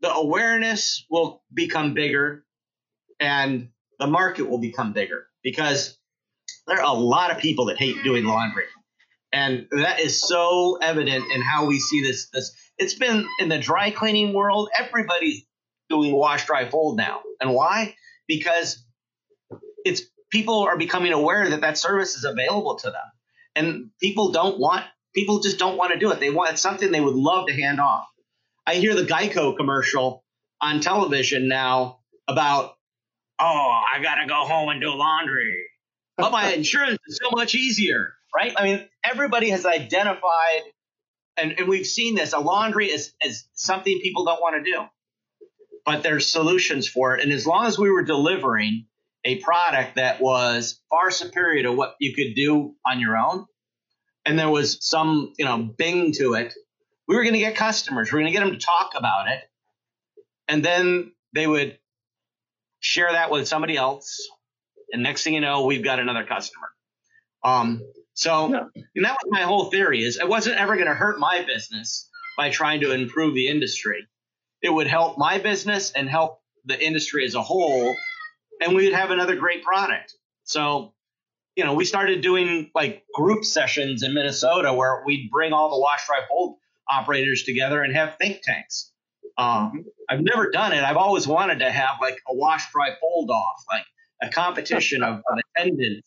the 0.00 0.12
awareness 0.12 1.04
will 1.10 1.42
become 1.52 1.94
bigger 1.94 2.44
and 3.18 3.70
the 3.98 4.06
market 4.06 4.48
will 4.48 4.58
become 4.58 4.92
bigger 4.92 5.26
because 5.42 5.98
there 6.66 6.78
are 6.78 6.84
a 6.84 6.98
lot 6.98 7.30
of 7.30 7.38
people 7.38 7.66
that 7.66 7.78
hate 7.78 7.96
doing 8.04 8.24
laundry. 8.24 8.64
And 9.32 9.66
that 9.70 10.00
is 10.00 10.20
so 10.20 10.78
evident 10.80 11.30
in 11.32 11.40
how 11.40 11.66
we 11.66 11.78
see 11.78 12.02
this. 12.02 12.28
This 12.30 12.52
it's 12.78 12.94
been 12.94 13.26
in 13.40 13.48
the 13.48 13.58
dry 13.58 13.90
cleaning 13.90 14.32
world. 14.32 14.68
Everybody's 14.78 15.44
doing 15.88 16.12
wash, 16.12 16.46
dry, 16.46 16.68
fold 16.68 16.96
now. 16.96 17.20
And 17.40 17.52
why? 17.52 17.94
Because 18.26 18.84
it's 19.84 20.02
people 20.30 20.60
are 20.60 20.76
becoming 20.76 21.12
aware 21.12 21.48
that 21.50 21.60
that 21.60 21.78
service 21.78 22.16
is 22.16 22.24
available 22.24 22.76
to 22.76 22.90
them, 22.90 23.04
and 23.54 23.90
people 24.00 24.32
don't 24.32 24.58
want 24.58 24.84
people 25.14 25.40
just 25.40 25.58
don't 25.58 25.76
want 25.76 25.92
to 25.92 25.98
do 25.98 26.10
it. 26.12 26.20
They 26.20 26.30
want 26.30 26.52
it's 26.52 26.62
something 26.62 26.90
they 26.90 27.00
would 27.00 27.14
love 27.14 27.46
to 27.46 27.54
hand 27.54 27.80
off. 27.80 28.06
I 28.66 28.74
hear 28.74 28.94
the 28.94 29.04
Geico 29.04 29.56
commercial 29.56 30.24
on 30.60 30.80
television 30.80 31.48
now 31.48 32.00
about, 32.26 32.74
oh, 33.38 33.82
I 33.94 34.02
gotta 34.02 34.26
go 34.26 34.44
home 34.44 34.68
and 34.70 34.80
do 34.80 34.90
laundry, 34.90 35.66
but 36.16 36.32
my 36.32 36.52
insurance 36.54 36.98
is 37.06 37.20
so 37.22 37.30
much 37.30 37.54
easier, 37.54 38.14
right? 38.34 38.52
I 38.56 38.64
mean, 38.64 38.88
everybody 39.04 39.50
has 39.50 39.64
identified 39.64 40.62
and, 41.36 41.58
and 41.58 41.68
we've 41.68 41.86
seen 41.86 42.14
this. 42.14 42.32
A 42.32 42.38
laundry 42.38 42.86
is, 42.86 43.12
is 43.24 43.44
something 43.54 44.00
people 44.02 44.24
don't 44.24 44.40
want 44.40 44.64
to 44.64 44.70
do, 44.70 44.84
but 45.84 46.02
there's 46.02 46.30
solutions 46.30 46.88
for 46.88 47.14
it. 47.14 47.22
And 47.22 47.32
as 47.32 47.46
long 47.46 47.66
as 47.66 47.78
we 47.78 47.90
were 47.90 48.02
delivering 48.02 48.86
a 49.24 49.36
product 49.40 49.96
that 49.96 50.20
was 50.20 50.80
far 50.88 51.10
superior 51.10 51.64
to 51.64 51.72
what 51.72 51.96
you 51.98 52.14
could 52.14 52.34
do 52.34 52.74
on 52.86 53.00
your 53.00 53.16
own, 53.16 53.46
and 54.24 54.38
there 54.38 54.48
was 54.48 54.78
some, 54.80 55.32
you 55.38 55.44
know, 55.44 55.58
bing 55.58 56.12
to 56.12 56.34
it, 56.34 56.54
we 57.08 57.16
were 57.16 57.22
going 57.22 57.34
to 57.34 57.40
get 57.40 57.54
customers. 57.54 58.10
We 58.12 58.18
are 58.18 58.22
going 58.22 58.32
to 58.32 58.38
get 58.38 58.44
them 58.44 58.58
to 58.58 58.64
talk 58.64 58.92
about 58.96 59.28
it, 59.28 59.40
and 60.48 60.64
then 60.64 61.12
they 61.34 61.46
would 61.46 61.78
share 62.80 63.12
that 63.12 63.30
with 63.30 63.46
somebody 63.46 63.76
else, 63.76 64.28
and 64.92 65.02
next 65.02 65.22
thing 65.22 65.34
you 65.34 65.40
know, 65.40 65.64
we've 65.66 65.84
got 65.84 66.00
another 66.00 66.24
customer. 66.24 66.68
Um, 67.44 67.82
so 68.16 68.50
yeah. 68.50 68.82
and 68.94 69.04
that 69.04 69.12
was 69.22 69.28
my 69.28 69.42
whole 69.42 69.66
theory 69.66 70.02
is 70.02 70.18
it 70.18 70.26
wasn't 70.28 70.56
ever 70.56 70.74
going 70.74 70.88
to 70.88 70.94
hurt 70.94 71.18
my 71.18 71.44
business 71.46 72.08
by 72.36 72.48
trying 72.50 72.80
to 72.80 72.92
improve 72.92 73.34
the 73.34 73.46
industry. 73.46 74.06
It 74.62 74.70
would 74.70 74.86
help 74.86 75.18
my 75.18 75.38
business 75.38 75.92
and 75.92 76.08
help 76.08 76.40
the 76.64 76.82
industry 76.82 77.26
as 77.26 77.34
a 77.34 77.42
whole, 77.42 77.94
and 78.60 78.74
we 78.74 78.86
would 78.86 78.94
have 78.94 79.10
another 79.10 79.36
great 79.36 79.62
product. 79.62 80.14
So, 80.44 80.94
you 81.56 81.64
know, 81.64 81.74
we 81.74 81.84
started 81.84 82.22
doing 82.22 82.70
like 82.74 83.04
group 83.14 83.44
sessions 83.44 84.02
in 84.02 84.14
Minnesota 84.14 84.72
where 84.72 85.02
we'd 85.04 85.30
bring 85.30 85.52
all 85.52 85.70
the 85.70 85.78
wash 85.78 86.06
dry 86.06 86.20
fold 86.26 86.56
operators 86.88 87.42
together 87.42 87.82
and 87.82 87.94
have 87.94 88.16
think 88.16 88.40
tanks. 88.42 88.92
Um, 89.36 89.84
I've 90.08 90.22
never 90.22 90.50
done 90.50 90.72
it. 90.72 90.82
I've 90.82 90.96
always 90.96 91.26
wanted 91.26 91.58
to 91.58 91.70
have 91.70 91.96
like 92.00 92.18
a 92.26 92.34
wash 92.34 92.72
dry 92.72 92.92
fold 92.98 93.30
off, 93.30 93.62
like 93.70 93.84
a 94.22 94.30
competition 94.30 95.02
of, 95.02 95.16
of 95.16 95.38
attendance 95.54 96.06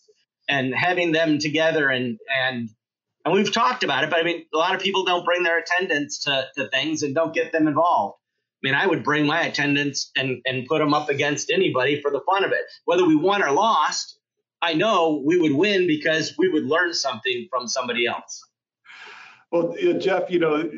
and 0.49 0.73
having 0.75 1.11
them 1.13 1.39
together 1.39 1.89
and 1.89 2.19
and 2.43 2.69
and 3.25 3.33
we've 3.33 3.51
talked 3.51 3.83
about 3.83 4.03
it, 4.03 4.09
but 4.09 4.19
I 4.19 4.23
mean, 4.23 4.45
a 4.53 4.57
lot 4.57 4.73
of 4.73 4.81
people 4.81 5.03
don't 5.03 5.25
bring 5.25 5.43
their 5.43 5.59
attendants 5.59 6.19
to, 6.23 6.47
to 6.55 6.67
things 6.69 7.03
and 7.03 7.13
don't 7.13 7.33
get 7.33 7.51
them 7.51 7.67
involved. 7.67 8.17
I 8.63 8.67
mean, 8.67 8.75
I 8.75 8.87
would 8.87 9.03
bring 9.03 9.25
my 9.25 9.41
attendants 9.41 10.11
and, 10.15 10.41
and 10.45 10.65
put 10.65 10.79
them 10.79 10.93
up 10.93 11.09
against 11.09 11.51
anybody 11.51 12.01
for 12.01 12.11
the 12.11 12.21
fun 12.21 12.43
of 12.43 12.51
it. 12.51 12.61
Whether 12.85 13.05
we 13.05 13.15
won 13.15 13.43
or 13.43 13.51
lost, 13.51 14.19
I 14.61 14.73
know 14.73 15.21
we 15.25 15.39
would 15.39 15.53
win 15.53 15.85
because 15.85 16.33
we 16.37 16.49
would 16.49 16.65
learn 16.65 16.93
something 16.93 17.47
from 17.49 17.67
somebody 17.67 18.07
else. 18.07 18.43
Well, 19.51 19.75
Jeff, 19.97 20.29
you 20.29 20.39
know, 20.39 20.69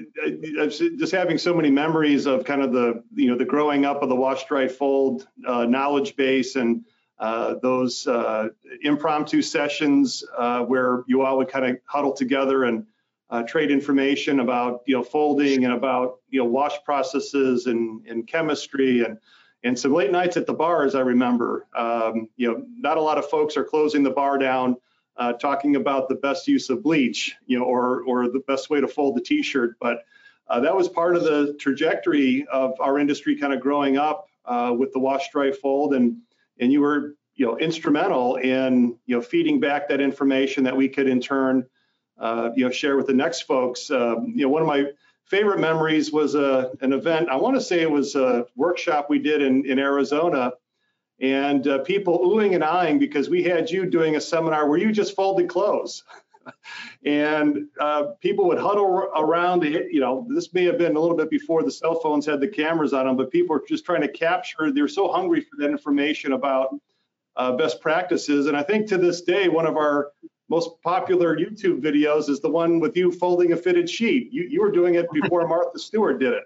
just 0.57 1.11
having 1.11 1.37
so 1.37 1.53
many 1.53 1.69
memories 1.69 2.25
of 2.25 2.45
kind 2.45 2.61
of 2.61 2.71
the, 2.71 3.03
you 3.13 3.27
know, 3.27 3.37
the 3.37 3.45
growing 3.45 3.85
up 3.85 4.01
of 4.01 4.09
the 4.09 4.15
wash, 4.15 4.45
dry, 4.45 4.67
fold 4.67 5.27
uh, 5.45 5.65
knowledge 5.65 6.15
base 6.15 6.55
and 6.55 6.85
uh, 7.21 7.53
those 7.61 8.07
uh, 8.07 8.49
impromptu 8.81 9.43
sessions 9.43 10.23
uh, 10.35 10.63
where 10.63 11.03
you 11.05 11.21
all 11.21 11.37
would 11.37 11.49
kind 11.49 11.65
of 11.65 11.77
huddle 11.85 12.13
together 12.13 12.63
and 12.63 12.87
uh, 13.29 13.43
trade 13.43 13.69
information 13.69 14.39
about 14.39 14.81
you 14.87 14.95
know 14.95 15.03
folding 15.03 15.63
and 15.63 15.71
about 15.71 16.17
you 16.31 16.39
know 16.39 16.45
wash 16.45 16.83
processes 16.83 17.67
and, 17.67 18.07
and 18.07 18.27
chemistry 18.27 19.05
and 19.05 19.19
and 19.63 19.77
some 19.77 19.93
late 19.93 20.11
nights 20.11 20.35
at 20.35 20.47
the 20.47 20.53
bars. 20.53 20.95
I 20.95 21.01
remember 21.01 21.67
um, 21.77 22.27
you 22.37 22.51
know 22.51 22.65
not 22.75 22.97
a 22.97 23.01
lot 23.01 23.19
of 23.19 23.29
folks 23.29 23.55
are 23.55 23.63
closing 23.63 24.01
the 24.01 24.09
bar 24.09 24.37
down. 24.39 24.77
Uh, 25.17 25.33
talking 25.33 25.75
about 25.75 26.07
the 26.07 26.15
best 26.15 26.47
use 26.47 26.69
of 26.69 26.81
bleach, 26.81 27.35
you 27.45 27.59
know, 27.59 27.65
or 27.65 28.01
or 28.03 28.29
the 28.29 28.41
best 28.47 28.71
way 28.71 28.81
to 28.81 28.87
fold 28.87 29.15
the 29.15 29.21
T-shirt, 29.21 29.75
but 29.79 30.05
that 30.49 30.75
was 30.75 30.89
part 30.89 31.15
of 31.15 31.23
the 31.23 31.55
trajectory 31.59 32.45
of 32.51 32.73
our 32.79 32.97
industry 32.97 33.37
kind 33.37 33.53
of 33.53 33.59
growing 33.59 33.97
up 33.97 34.27
with 34.71 34.91
the 34.93 34.99
wash, 34.99 35.29
dry, 35.31 35.51
fold, 35.51 35.93
and 35.93 36.17
and 36.61 36.71
you 36.71 36.79
were 36.79 37.15
you 37.35 37.45
know 37.45 37.57
instrumental 37.57 38.37
in 38.37 38.97
you 39.05 39.15
know 39.15 39.21
feeding 39.21 39.59
back 39.59 39.89
that 39.89 39.99
information 39.99 40.63
that 40.63 40.77
we 40.77 40.87
could 40.87 41.07
in 41.07 41.19
turn 41.19 41.65
uh, 42.19 42.51
you 42.55 42.63
know 42.63 42.71
share 42.71 42.95
with 42.95 43.07
the 43.07 43.13
next 43.13 43.41
folks. 43.41 43.89
Um, 43.89 44.33
you 44.35 44.43
know, 44.43 44.49
one 44.49 44.61
of 44.61 44.67
my 44.67 44.85
favorite 45.25 45.59
memories 45.59 46.11
was 46.11 46.35
a 46.35 46.45
uh, 46.45 46.71
an 46.81 46.93
event. 46.93 47.29
I 47.29 47.35
want 47.35 47.55
to 47.55 47.61
say 47.61 47.81
it 47.81 47.91
was 47.91 48.15
a 48.15 48.45
workshop 48.55 49.07
we 49.09 49.19
did 49.19 49.41
in 49.41 49.65
in 49.65 49.79
Arizona, 49.79 50.53
and 51.19 51.67
uh, 51.67 51.79
people 51.79 52.19
oohing 52.19 52.53
and 52.53 52.63
eyeing 52.63 52.99
because 52.99 53.29
we 53.29 53.43
had 53.43 53.69
you 53.69 53.85
doing 53.87 54.15
a 54.15 54.21
seminar 54.21 54.69
where 54.69 54.77
you 54.77 54.91
just 54.91 55.15
folded 55.15 55.49
clothes. 55.49 56.03
and 57.05 57.67
uh, 57.79 58.03
people 58.19 58.47
would 58.47 58.57
huddle 58.57 59.09
around 59.15 59.61
the, 59.61 59.87
you 59.91 59.99
know, 59.99 60.27
this 60.29 60.53
may 60.53 60.63
have 60.65 60.77
been 60.77 60.95
a 60.95 60.99
little 60.99 61.17
bit 61.17 61.29
before 61.29 61.63
the 61.63 61.71
cell 61.71 61.99
phones 61.99 62.25
had 62.25 62.39
the 62.39 62.47
cameras 62.47 62.93
on 62.93 63.05
them, 63.05 63.17
but 63.17 63.31
people 63.31 63.55
were 63.55 63.63
just 63.67 63.85
trying 63.85 64.01
to 64.01 64.07
capture, 64.07 64.71
they're 64.71 64.87
so 64.87 65.11
hungry 65.11 65.41
for 65.41 65.57
that 65.59 65.69
information 65.69 66.33
about 66.33 66.75
uh, 67.35 67.51
best 67.53 67.81
practices. 67.81 68.47
And 68.47 68.57
I 68.57 68.63
think 68.63 68.87
to 68.89 68.97
this 68.97 69.21
day, 69.21 69.47
one 69.47 69.65
of 69.65 69.77
our 69.77 70.11
most 70.49 70.81
popular 70.83 71.37
YouTube 71.37 71.81
videos 71.81 72.27
is 72.29 72.41
the 72.41 72.49
one 72.49 72.79
with 72.81 72.97
you 72.97 73.11
folding 73.11 73.53
a 73.53 73.57
fitted 73.57 73.89
sheet. 73.89 74.29
You, 74.31 74.43
you 74.43 74.61
were 74.61 74.71
doing 74.71 74.95
it 74.95 75.07
before 75.13 75.47
Martha 75.47 75.79
Stewart 75.79 76.19
did 76.19 76.33
it. 76.33 76.43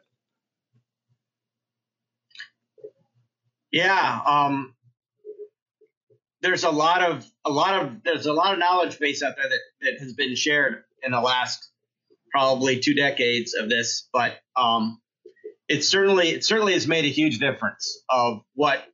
Yeah, 3.71 4.21
um, 4.25 4.74
there's 6.45 6.63
a 6.63 6.69
lot 6.69 7.01
of 7.01 7.25
a 7.43 7.49
lot 7.49 7.81
of 7.83 8.03
there's 8.03 8.27
a 8.27 8.33
lot 8.33 8.53
of 8.53 8.59
knowledge 8.59 8.99
base 8.99 9.23
out 9.23 9.33
there 9.35 9.49
that, 9.49 9.59
that 9.81 9.99
has 9.99 10.13
been 10.13 10.35
shared 10.35 10.83
in 11.01 11.11
the 11.11 11.19
last 11.19 11.71
probably 12.29 12.79
two 12.79 12.93
decades 12.93 13.55
of 13.55 13.67
this, 13.67 14.07
but 14.13 14.35
um, 14.55 15.01
it 15.67 15.83
certainly 15.83 16.29
it 16.29 16.45
certainly 16.45 16.73
has 16.73 16.87
made 16.87 17.03
a 17.03 17.09
huge 17.09 17.39
difference 17.39 18.03
of 18.09 18.41
what 18.53 18.85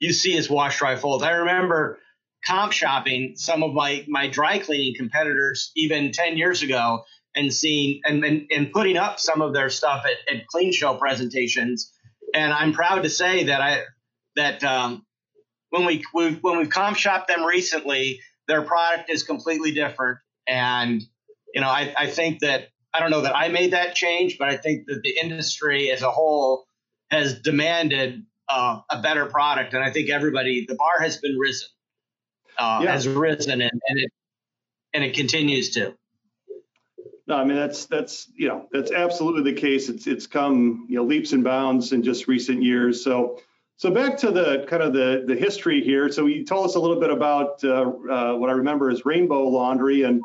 you 0.00 0.14
see 0.14 0.38
as 0.38 0.48
wash 0.48 0.78
dry 0.78 0.96
fold. 0.96 1.22
I 1.22 1.32
remember 1.32 1.98
comp 2.46 2.72
shopping 2.72 3.34
some 3.36 3.62
of 3.62 3.74
my 3.74 4.06
my 4.08 4.28
dry 4.28 4.58
cleaning 4.58 4.94
competitors 4.96 5.72
even 5.76 6.12
10 6.12 6.38
years 6.38 6.62
ago 6.62 7.04
and 7.34 7.52
seeing 7.52 8.00
and, 8.04 8.24
and, 8.24 8.46
and 8.50 8.72
putting 8.72 8.96
up 8.96 9.20
some 9.20 9.42
of 9.42 9.52
their 9.52 9.68
stuff 9.68 10.06
at, 10.06 10.34
at 10.34 10.46
clean 10.46 10.72
show 10.72 10.94
presentations 10.94 11.92
and 12.32 12.52
i'm 12.52 12.72
proud 12.72 13.02
to 13.02 13.10
say 13.10 13.44
that 13.44 13.60
i 13.60 13.82
that 14.36 14.62
um, 14.62 15.04
when 15.70 15.84
we, 15.84 16.04
we 16.14 16.34
when 16.36 16.58
we've 16.58 16.70
comp 16.70 16.96
shopped 16.96 17.28
them 17.28 17.44
recently 17.44 18.20
their 18.46 18.62
product 18.62 19.10
is 19.10 19.22
completely 19.22 19.72
different 19.72 20.18
and 20.46 21.02
you 21.54 21.60
know, 21.60 21.68
I, 21.68 21.94
I 21.96 22.06
think 22.06 22.40
that 22.40 22.68
I 22.92 23.00
don't 23.00 23.10
know 23.10 23.22
that 23.22 23.36
I 23.36 23.48
made 23.48 23.72
that 23.72 23.94
change, 23.94 24.38
but 24.38 24.48
I 24.48 24.56
think 24.56 24.86
that 24.86 25.02
the 25.02 25.16
industry 25.22 25.90
as 25.90 26.02
a 26.02 26.10
whole 26.10 26.66
has 27.10 27.40
demanded 27.40 28.24
uh, 28.48 28.80
a 28.90 29.02
better 29.02 29.26
product, 29.26 29.74
and 29.74 29.84
I 29.84 29.90
think 29.90 30.10
everybody 30.10 30.64
the 30.66 30.74
bar 30.74 31.00
has 31.00 31.18
been 31.18 31.36
risen, 31.36 31.68
uh, 32.58 32.80
yeah. 32.82 32.92
has 32.92 33.06
risen, 33.06 33.60
and, 33.60 33.62
and 33.62 33.98
it 33.98 34.10
and 34.94 35.04
it 35.04 35.14
continues 35.14 35.70
to. 35.70 35.94
No, 37.26 37.36
I 37.36 37.44
mean 37.44 37.56
that's 37.56 37.86
that's 37.86 38.30
you 38.34 38.48
know 38.48 38.66
that's 38.72 38.90
absolutely 38.90 39.52
the 39.52 39.60
case. 39.60 39.88
It's 39.90 40.06
it's 40.06 40.26
come 40.26 40.86
you 40.88 40.96
know 40.96 41.04
leaps 41.04 41.32
and 41.32 41.44
bounds 41.44 41.92
in 41.92 42.02
just 42.02 42.26
recent 42.26 42.62
years. 42.62 43.04
So 43.04 43.40
so 43.78 43.92
back 43.92 44.18
to 44.18 44.32
the 44.32 44.66
kind 44.68 44.82
of 44.82 44.92
the 44.92 45.22
the 45.24 45.36
history 45.36 45.80
here. 45.82 46.10
So 46.10 46.26
you 46.26 46.44
told 46.44 46.66
us 46.66 46.74
a 46.74 46.80
little 46.80 46.98
bit 46.98 47.10
about 47.10 47.62
uh, 47.62 47.84
uh, 48.10 48.34
what 48.34 48.50
I 48.50 48.54
remember 48.54 48.90
as 48.90 49.06
Rainbow 49.06 49.46
Laundry, 49.46 50.02
and 50.02 50.20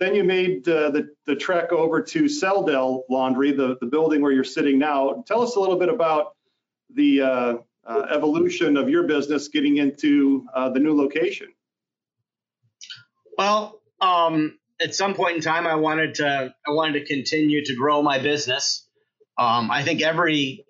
then 0.00 0.16
you 0.16 0.24
made 0.24 0.68
uh, 0.68 0.90
the 0.90 1.10
the 1.24 1.36
trek 1.36 1.70
over 1.70 2.02
to 2.02 2.24
Celdel 2.24 3.02
Laundry, 3.08 3.52
the 3.52 3.76
the 3.80 3.86
building 3.86 4.22
where 4.22 4.32
you're 4.32 4.42
sitting 4.42 4.76
now. 4.80 5.22
Tell 5.24 5.40
us 5.40 5.54
a 5.54 5.60
little 5.60 5.78
bit 5.78 5.88
about 5.88 6.34
the 6.94 7.22
uh, 7.22 7.54
uh, 7.86 8.06
evolution 8.10 8.76
of 8.76 8.88
your 8.88 9.04
business 9.04 9.46
getting 9.46 9.76
into 9.76 10.44
uh, 10.52 10.70
the 10.70 10.80
new 10.80 10.96
location. 11.00 11.46
Well, 13.38 13.80
um, 14.00 14.58
at 14.80 14.96
some 14.96 15.14
point 15.14 15.36
in 15.36 15.42
time, 15.42 15.64
I 15.64 15.76
wanted 15.76 16.16
to 16.16 16.52
I 16.66 16.70
wanted 16.72 16.98
to 16.98 17.06
continue 17.06 17.64
to 17.66 17.76
grow 17.76 18.02
my 18.02 18.18
business. 18.18 18.84
Um, 19.38 19.70
I 19.70 19.84
think 19.84 20.02
every 20.02 20.65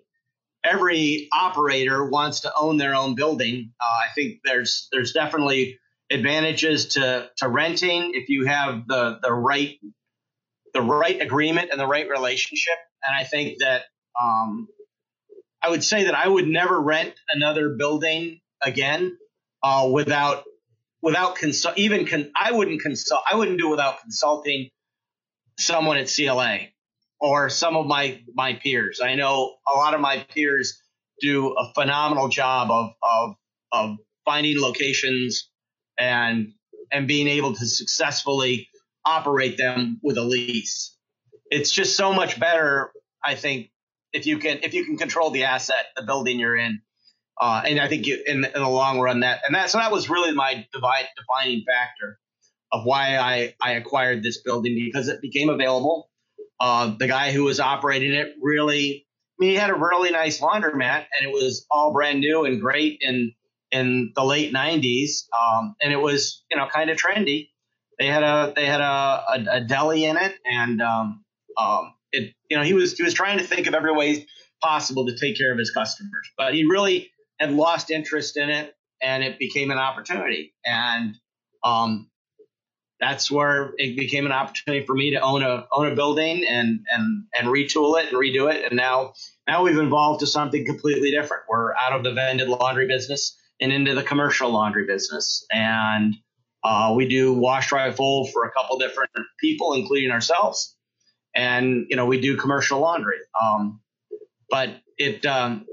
every 0.67 1.29
operator 1.33 2.05
wants 2.05 2.41
to 2.41 2.53
own 2.55 2.77
their 2.77 2.95
own 2.95 3.15
building. 3.15 3.73
Uh, 3.79 3.85
I 3.85 4.13
think 4.13 4.39
there's 4.43 4.87
there's 4.91 5.13
definitely 5.13 5.79
advantages 6.09 6.87
to 6.87 7.29
to 7.37 7.47
renting 7.47 8.11
if 8.13 8.29
you 8.29 8.45
have 8.45 8.87
the 8.87 9.19
the 9.21 9.33
right 9.33 9.79
the 10.73 10.81
right 10.81 11.21
agreement 11.21 11.69
and 11.71 11.79
the 11.79 11.87
right 11.87 12.09
relationship. 12.09 12.75
And 13.03 13.15
I 13.15 13.23
think 13.23 13.59
that 13.59 13.83
um, 14.21 14.67
I 15.61 15.69
would 15.69 15.83
say 15.83 16.05
that 16.05 16.15
I 16.15 16.27
would 16.27 16.47
never 16.47 16.79
rent 16.79 17.13
another 17.33 17.69
building 17.69 18.41
again 18.61 19.17
uh, 19.63 19.89
without 19.91 20.43
without 21.01 21.35
consult 21.35 21.77
even 21.77 22.05
con- 22.05 22.31
I 22.35 22.51
wouldn't 22.51 22.81
consult 22.81 23.21
I 23.29 23.35
wouldn't 23.35 23.59
do 23.59 23.69
without 23.69 24.01
consulting 24.01 24.69
someone 25.57 25.97
at 25.97 26.11
CLA 26.13 26.59
or 27.19 27.49
some 27.49 27.75
of 27.75 27.85
my 27.85 28.21
my 28.33 28.53
peers. 28.53 29.01
I 29.01 29.15
know 29.15 29.55
a 29.67 29.77
lot 29.77 29.93
of 29.93 30.01
my 30.01 30.25
peers 30.33 30.81
do 31.19 31.53
a 31.57 31.73
phenomenal 31.73 32.27
job 32.27 32.69
of 32.71 32.91
of 33.01 33.35
of 33.71 33.97
finding 34.25 34.59
locations 34.59 35.49
and 35.97 36.53
and 36.91 37.07
being 37.07 37.27
able 37.27 37.53
to 37.53 37.65
successfully 37.65 38.69
operate 39.05 39.57
them 39.57 39.99
with 40.03 40.17
a 40.17 40.23
lease. 40.23 40.95
It's 41.49 41.71
just 41.71 41.95
so 41.95 42.13
much 42.13 42.39
better, 42.39 42.91
I 43.23 43.35
think, 43.35 43.71
if 44.13 44.25
you 44.25 44.37
can 44.37 44.59
if 44.63 44.73
you 44.73 44.85
can 44.85 44.97
control 44.97 45.31
the 45.31 45.45
asset, 45.45 45.87
the 45.95 46.03
building 46.03 46.39
you're 46.39 46.57
in. 46.57 46.81
Uh, 47.39 47.61
and 47.65 47.79
I 47.79 47.87
think 47.87 48.07
you, 48.07 48.21
in, 48.25 48.43
in, 48.43 48.51
the 48.51 48.67
long 48.67 48.99
run 48.99 49.19
that 49.19 49.41
and 49.45 49.53
that 49.53 49.69
so 49.69 49.77
that 49.77 49.91
was 49.91 50.09
really 50.09 50.31
my 50.31 50.65
divide, 50.73 51.05
defining 51.15 51.63
factor 51.67 52.17
of 52.71 52.83
why 52.83 53.17
I, 53.17 53.53
I 53.61 53.73
acquired 53.73 54.23
this 54.23 54.41
building 54.41 54.75
because 54.75 55.07
it 55.07 55.21
became 55.21 55.49
available. 55.49 56.09
Uh, 56.59 56.95
the 56.97 57.07
guy 57.07 57.31
who 57.31 57.43
was 57.43 57.59
operating 57.59 58.13
it 58.13 58.33
really, 58.41 59.05
I 59.05 59.35
mean, 59.39 59.51
he 59.51 59.55
had 59.55 59.69
a 59.69 59.75
really 59.75 60.11
nice 60.11 60.39
laundromat 60.39 61.05
and 61.13 61.29
it 61.29 61.31
was 61.31 61.65
all 61.69 61.93
brand 61.93 62.19
new 62.19 62.45
and 62.45 62.59
great 62.59 62.97
in 63.01 63.33
in 63.71 64.13
the 64.15 64.23
late 64.23 64.53
90s, 64.53 65.25
um, 65.37 65.75
and 65.81 65.91
it 65.91 65.97
was 65.97 66.43
you 66.49 66.57
know 66.57 66.67
kind 66.67 66.89
of 66.89 66.97
trendy. 66.97 67.49
They 67.99 68.07
had 68.07 68.23
a 68.23 68.53
they 68.55 68.65
had 68.65 68.81
a, 68.81 68.83
a, 68.83 69.45
a 69.51 69.61
deli 69.61 70.05
in 70.05 70.17
it, 70.17 70.35
and 70.45 70.81
um, 70.81 71.23
um, 71.57 71.93
it 72.11 72.33
you 72.49 72.57
know 72.57 72.63
he 72.63 72.73
was 72.73 72.97
he 72.97 73.03
was 73.03 73.13
trying 73.13 73.37
to 73.39 73.43
think 73.43 73.67
of 73.67 73.73
every 73.73 73.91
way 73.91 74.25
possible 74.61 75.05
to 75.05 75.17
take 75.17 75.37
care 75.37 75.51
of 75.51 75.57
his 75.57 75.71
customers, 75.71 76.29
but 76.37 76.53
he 76.53 76.65
really 76.65 77.11
had 77.39 77.51
lost 77.51 77.91
interest 77.91 78.37
in 78.37 78.49
it, 78.49 78.73
and 79.01 79.23
it 79.23 79.37
became 79.39 79.71
an 79.71 79.77
opportunity. 79.77 80.53
And 80.65 81.15
um, 81.63 82.09
that's 82.99 83.29
where 83.29 83.73
it 83.77 83.95
became 83.95 84.25
an 84.25 84.31
opportunity 84.31 84.85
for 84.85 84.95
me 84.95 85.11
to 85.11 85.19
own 85.19 85.43
a 85.43 85.67
own 85.71 85.91
a 85.91 85.95
building 85.95 86.45
and 86.47 86.85
and 86.91 87.25
and 87.37 87.47
retool 87.47 88.01
it 88.01 88.11
and 88.11 88.17
redo 88.17 88.51
it. 88.51 88.65
And 88.65 88.75
now 88.75 89.13
now 89.47 89.63
we've 89.63 89.77
evolved 89.77 90.21
to 90.21 90.27
something 90.27 90.65
completely 90.65 91.11
different. 91.11 91.43
We're 91.47 91.75
out 91.75 91.93
of 91.93 92.03
the 92.03 92.13
vended 92.13 92.47
laundry 92.47 92.87
business 92.87 93.37
and 93.61 93.71
into 93.71 93.93
the 93.93 94.03
commercial 94.03 94.51
laundry 94.51 94.85
business, 94.85 95.45
and 95.51 96.15
uh, 96.63 96.93
we 96.95 97.07
do 97.07 97.33
wash, 97.33 97.69
dry, 97.69 97.91
fold 97.91 98.31
for 98.31 98.45
a 98.45 98.51
couple 98.51 98.77
different 98.79 99.11
people, 99.39 99.73
including 99.73 100.11
ourselves. 100.11 100.75
And 101.35 101.85
you 101.89 101.95
know 101.95 102.07
we 102.07 102.19
do 102.19 102.35
commercial 102.35 102.79
laundry, 102.79 103.17
um, 103.39 103.79
but 104.49 104.69
it, 104.97 105.23
um, 105.27 105.67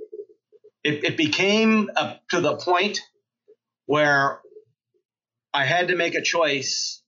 it 0.82 1.04
it 1.04 1.16
became 1.16 1.88
a, 1.96 2.16
to 2.30 2.42
the 2.42 2.56
point 2.56 3.00
where 3.86 4.40
I 5.54 5.64
had 5.64 5.88
to 5.88 5.96
make 5.96 6.14
a 6.14 6.20
choice 6.20 7.02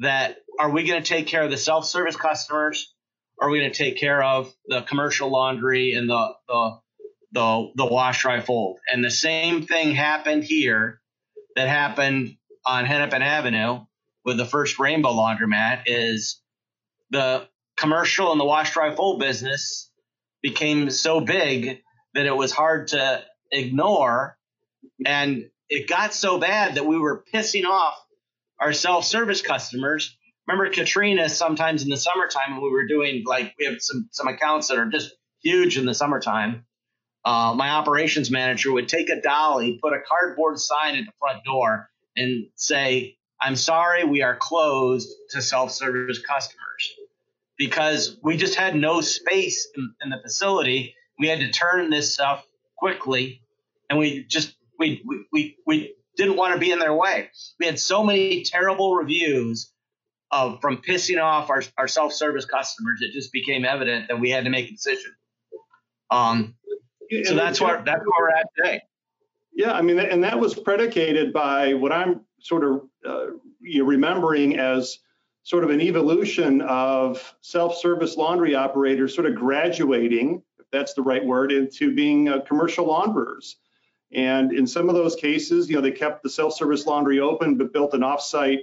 that 0.00 0.36
are 0.58 0.70
we 0.70 0.84
going 0.84 1.02
to 1.02 1.08
take 1.08 1.26
care 1.26 1.42
of 1.42 1.50
the 1.50 1.56
self-service 1.56 2.16
customers? 2.16 2.94
Or 3.38 3.48
are 3.48 3.50
we 3.50 3.60
going 3.60 3.72
to 3.72 3.78
take 3.78 3.98
care 3.98 4.22
of 4.22 4.52
the 4.66 4.82
commercial 4.82 5.30
laundry 5.30 5.94
and 5.94 6.08
the, 6.08 6.34
the, 6.48 6.78
the, 7.32 7.70
the 7.76 7.86
wash, 7.86 8.22
dry, 8.22 8.40
fold? 8.40 8.78
And 8.92 9.04
the 9.04 9.10
same 9.10 9.66
thing 9.66 9.94
happened 9.94 10.44
here 10.44 11.00
that 11.56 11.68
happened 11.68 12.36
on 12.66 12.84
Hennepin 12.84 13.22
Avenue 13.22 13.80
with 14.24 14.36
the 14.36 14.44
first 14.44 14.78
Rainbow 14.78 15.12
Laundromat 15.12 15.82
is 15.86 16.40
the 17.10 17.48
commercial 17.76 18.32
and 18.32 18.40
the 18.40 18.44
wash, 18.44 18.72
dry, 18.72 18.94
fold 18.94 19.20
business 19.20 19.90
became 20.42 20.90
so 20.90 21.20
big 21.20 21.80
that 22.14 22.26
it 22.26 22.36
was 22.36 22.52
hard 22.52 22.88
to 22.88 23.22
ignore. 23.50 24.36
And 25.04 25.50
it 25.68 25.88
got 25.88 26.12
so 26.14 26.38
bad 26.38 26.74
that 26.74 26.86
we 26.86 26.98
were 26.98 27.24
pissing 27.32 27.64
off 27.64 27.94
our 28.60 28.72
self-service 28.72 29.42
customers. 29.42 30.16
Remember 30.46 30.70
Katrina 30.72 31.28
sometimes 31.28 31.82
in 31.82 31.88
the 31.88 31.96
summertime 31.96 32.52
when 32.52 32.62
we 32.62 32.70
were 32.70 32.86
doing 32.86 33.22
like 33.26 33.54
we 33.58 33.66
have 33.66 33.80
some 33.80 34.08
some 34.12 34.28
accounts 34.28 34.68
that 34.68 34.78
are 34.78 34.88
just 34.88 35.12
huge 35.42 35.78
in 35.78 35.86
the 35.86 35.94
summertime. 35.94 36.64
Uh, 37.24 37.54
my 37.56 37.70
operations 37.70 38.30
manager 38.30 38.72
would 38.72 38.88
take 38.88 39.10
a 39.10 39.20
dolly, 39.20 39.78
put 39.82 39.92
a 39.92 40.00
cardboard 40.06 40.58
sign 40.58 40.96
at 40.96 41.04
the 41.04 41.12
front 41.18 41.44
door, 41.44 41.90
and 42.16 42.46
say, 42.56 43.16
"I'm 43.40 43.56
sorry, 43.56 44.04
we 44.04 44.22
are 44.22 44.36
closed 44.36 45.08
to 45.30 45.42
self-service 45.42 46.20
customers," 46.20 46.94
because 47.58 48.18
we 48.22 48.36
just 48.36 48.54
had 48.54 48.74
no 48.74 49.00
space 49.02 49.68
in, 49.76 49.94
in 50.02 50.10
the 50.10 50.18
facility. 50.22 50.94
We 51.18 51.28
had 51.28 51.40
to 51.40 51.50
turn 51.50 51.90
this 51.90 52.14
stuff 52.14 52.44
quickly, 52.76 53.42
and 53.88 53.98
we 53.98 54.24
just 54.24 54.56
we 54.78 55.02
we 55.06 55.26
we, 55.32 55.56
we 55.66 55.94
didn't 56.16 56.36
want 56.36 56.54
to 56.54 56.60
be 56.60 56.70
in 56.70 56.78
their 56.78 56.94
way. 56.94 57.30
We 57.58 57.66
had 57.66 57.78
so 57.78 58.04
many 58.04 58.42
terrible 58.42 58.94
reviews 58.94 59.72
of 60.30 60.60
from 60.60 60.78
pissing 60.78 61.22
off 61.22 61.50
our, 61.50 61.62
our 61.76 61.88
self-service 61.88 62.44
customers. 62.44 63.00
It 63.02 63.12
just 63.12 63.32
became 63.32 63.64
evident 63.64 64.08
that 64.08 64.20
we 64.20 64.30
had 64.30 64.44
to 64.44 64.50
make 64.50 64.68
a 64.68 64.72
decision. 64.72 65.12
Um, 66.10 66.54
so 67.24 67.34
that's 67.34 67.60
where 67.60 67.82
that's 67.84 68.00
where 68.00 68.20
we're 68.20 68.30
at 68.30 68.46
today. 68.56 68.82
Yeah, 69.52 69.72
I 69.72 69.82
mean, 69.82 69.98
and 69.98 70.22
that 70.24 70.38
was 70.38 70.54
predicated 70.54 71.32
by 71.32 71.74
what 71.74 71.92
I'm 71.92 72.20
sort 72.40 72.64
of 72.64 72.82
uh, 73.04 73.26
you 73.60 73.84
remembering 73.84 74.58
as 74.58 74.98
sort 75.42 75.64
of 75.64 75.70
an 75.70 75.80
evolution 75.80 76.60
of 76.60 77.34
self-service 77.40 78.16
laundry 78.16 78.54
operators 78.54 79.14
sort 79.14 79.26
of 79.26 79.34
graduating, 79.34 80.42
if 80.58 80.66
that's 80.70 80.94
the 80.94 81.02
right 81.02 81.24
word, 81.24 81.50
into 81.50 81.94
being 81.94 82.28
uh, 82.28 82.40
commercial 82.40 82.86
launderers. 82.86 83.56
And 84.12 84.52
in 84.52 84.66
some 84.66 84.88
of 84.88 84.94
those 84.94 85.14
cases, 85.14 85.68
you 85.68 85.76
know, 85.76 85.82
they 85.82 85.92
kept 85.92 86.22
the 86.22 86.30
self-service 86.30 86.86
laundry 86.86 87.20
open, 87.20 87.56
but 87.56 87.72
built 87.72 87.94
an 87.94 88.02
off-site 88.02 88.60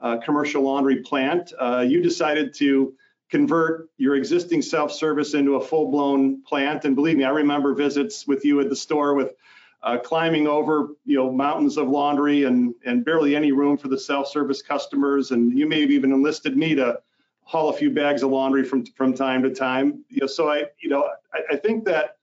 uh, 0.00 0.18
commercial 0.18 0.62
laundry 0.62 0.96
plant. 0.96 1.52
Uh, 1.58 1.84
you 1.86 2.02
decided 2.02 2.54
to 2.54 2.94
convert 3.30 3.88
your 3.96 4.14
existing 4.16 4.60
self-service 4.60 5.32
into 5.32 5.54
a 5.54 5.64
full-blown 5.64 6.42
plant. 6.42 6.84
And 6.84 6.94
believe 6.94 7.16
me, 7.16 7.24
I 7.24 7.30
remember 7.30 7.74
visits 7.74 8.26
with 8.26 8.44
you 8.44 8.60
at 8.60 8.68
the 8.68 8.76
store 8.76 9.14
with 9.14 9.32
uh, 9.82 9.98
climbing 9.98 10.46
over, 10.46 10.88
you 11.04 11.16
know, 11.16 11.32
mountains 11.32 11.76
of 11.76 11.88
laundry 11.88 12.44
and 12.44 12.74
and 12.84 13.04
barely 13.04 13.34
any 13.34 13.50
room 13.50 13.76
for 13.78 13.88
the 13.88 13.98
self-service 13.98 14.62
customers. 14.62 15.30
And 15.30 15.58
you 15.58 15.66
may 15.66 15.80
have 15.80 15.90
even 15.90 16.12
enlisted 16.12 16.56
me 16.56 16.74
to 16.74 17.00
haul 17.42 17.70
a 17.70 17.72
few 17.72 17.90
bags 17.90 18.22
of 18.22 18.30
laundry 18.30 18.64
from 18.64 18.84
from 18.86 19.14
time 19.14 19.42
to 19.42 19.50
time. 19.50 20.04
You 20.08 20.20
know, 20.20 20.26
so 20.26 20.50
I, 20.50 20.66
you 20.80 20.90
know, 20.90 21.08
I, 21.32 21.54
I 21.54 21.56
think 21.56 21.84
that 21.86 22.18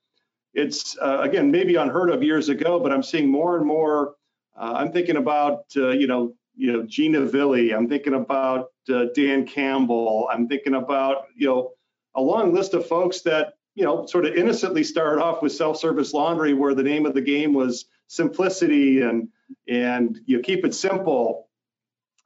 it's 0.54 0.98
uh, 1.00 1.20
again 1.22 1.52
maybe 1.52 1.76
unheard 1.76 2.10
of 2.10 2.24
years 2.24 2.50
ago, 2.50 2.80
but 2.80 2.92
I'm 2.92 3.04
seeing 3.04 3.30
more 3.30 3.58
and 3.58 3.66
more. 3.66 4.16
Uh, 4.58 4.74
I'm 4.78 4.92
thinking 4.92 5.18
about 5.18 5.66
uh, 5.76 5.90
you 5.90 6.08
know 6.08 6.34
you 6.56 6.72
know 6.74 6.84
Gina 6.84 7.22
Villi. 7.22 7.74
I'm 7.74 7.88
thinking 7.88 8.14
about 8.14 8.68
uh, 8.94 9.06
Dan 9.16 9.46
Campbell. 9.46 10.28
I'm 10.32 10.48
thinking 10.48 10.74
about 10.74 11.26
you 11.36 11.48
know 11.48 11.72
a 12.16 12.22
long 12.22 12.54
list 12.54 12.74
of 12.74 12.88
folks 12.88 13.22
that 13.22 13.54
you 13.76 13.86
know 13.86 14.06
sort 14.06 14.26
of 14.26 14.36
innocently 14.36 14.84
started 14.84 15.22
off 15.22 15.42
with 15.42 15.54
self-service 15.54 16.14
laundry, 16.14 16.54
where 16.54 16.74
the 16.74 16.84
name 16.84 17.06
of 17.06 17.14
the 17.14 17.22
game 17.22 17.54
was 17.54 17.86
simplicity 18.08 19.02
and 19.02 19.30
and 19.68 20.20
you 20.26 20.38
know, 20.38 20.44
keep 20.44 20.66
it 20.66 20.74
simple. 20.74 21.48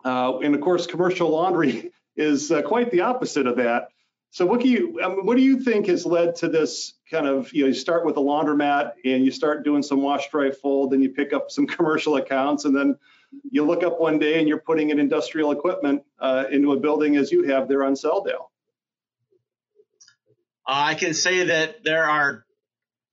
Uh, 0.03 0.39
and 0.39 0.55
of 0.55 0.62
course, 0.62 0.88
commercial 0.88 1.29
laundry 1.29 1.91
is 2.15 2.51
uh, 2.51 2.62
quite 2.62 2.91
the 2.91 3.01
opposite 3.01 3.47
of 3.47 3.57
that. 3.57 3.88
So 4.34 4.48
what 4.48 4.62
do 4.62 4.67
you 4.67 5.00
I 5.00 5.10
mean, 5.10 5.28
what 5.28 5.38
do 5.38 5.43
you 5.43 5.60
think 5.60 5.86
has 5.86 6.08
led 6.08 6.38
to 6.38 6.48
this 6.48 6.96
kind 7.10 7.28
of 7.28 7.54
you 7.54 7.62
know 7.62 7.67
you 7.67 7.76
start 7.76 8.04
with 8.04 8.17
a 8.17 8.19
laundromat 8.19 8.93
and 9.06 9.24
you 9.24 9.30
start 9.30 9.63
doing 9.63 9.84
some 9.84 10.02
wash 10.02 10.28
dry 10.32 10.50
fold 10.50 10.91
then 10.91 11.04
you 11.04 11.10
pick 11.10 11.34
up 11.34 11.52
some 11.52 11.67
commercial 11.76 12.15
accounts 12.15 12.65
and 12.65 12.76
then 12.76 12.98
you 13.52 13.63
look 13.63 13.84
up 13.84 14.00
one 14.00 14.17
day 14.17 14.39
and 14.39 14.48
you're 14.48 14.58
putting 14.58 14.89
in 14.89 14.98
industrial 14.98 15.52
equipment 15.52 16.02
uh, 16.19 16.46
into 16.52 16.72
a 16.72 16.80
building 16.80 17.15
as 17.15 17.32
you 17.32 17.43
have 17.43 17.67
there 17.67 17.84
on 17.84 17.93
Selldale. 17.93 18.50
I 20.65 20.96
can 20.96 21.13
say 21.13 21.46
that 21.46 21.84
there 21.84 22.06
are 22.06 22.43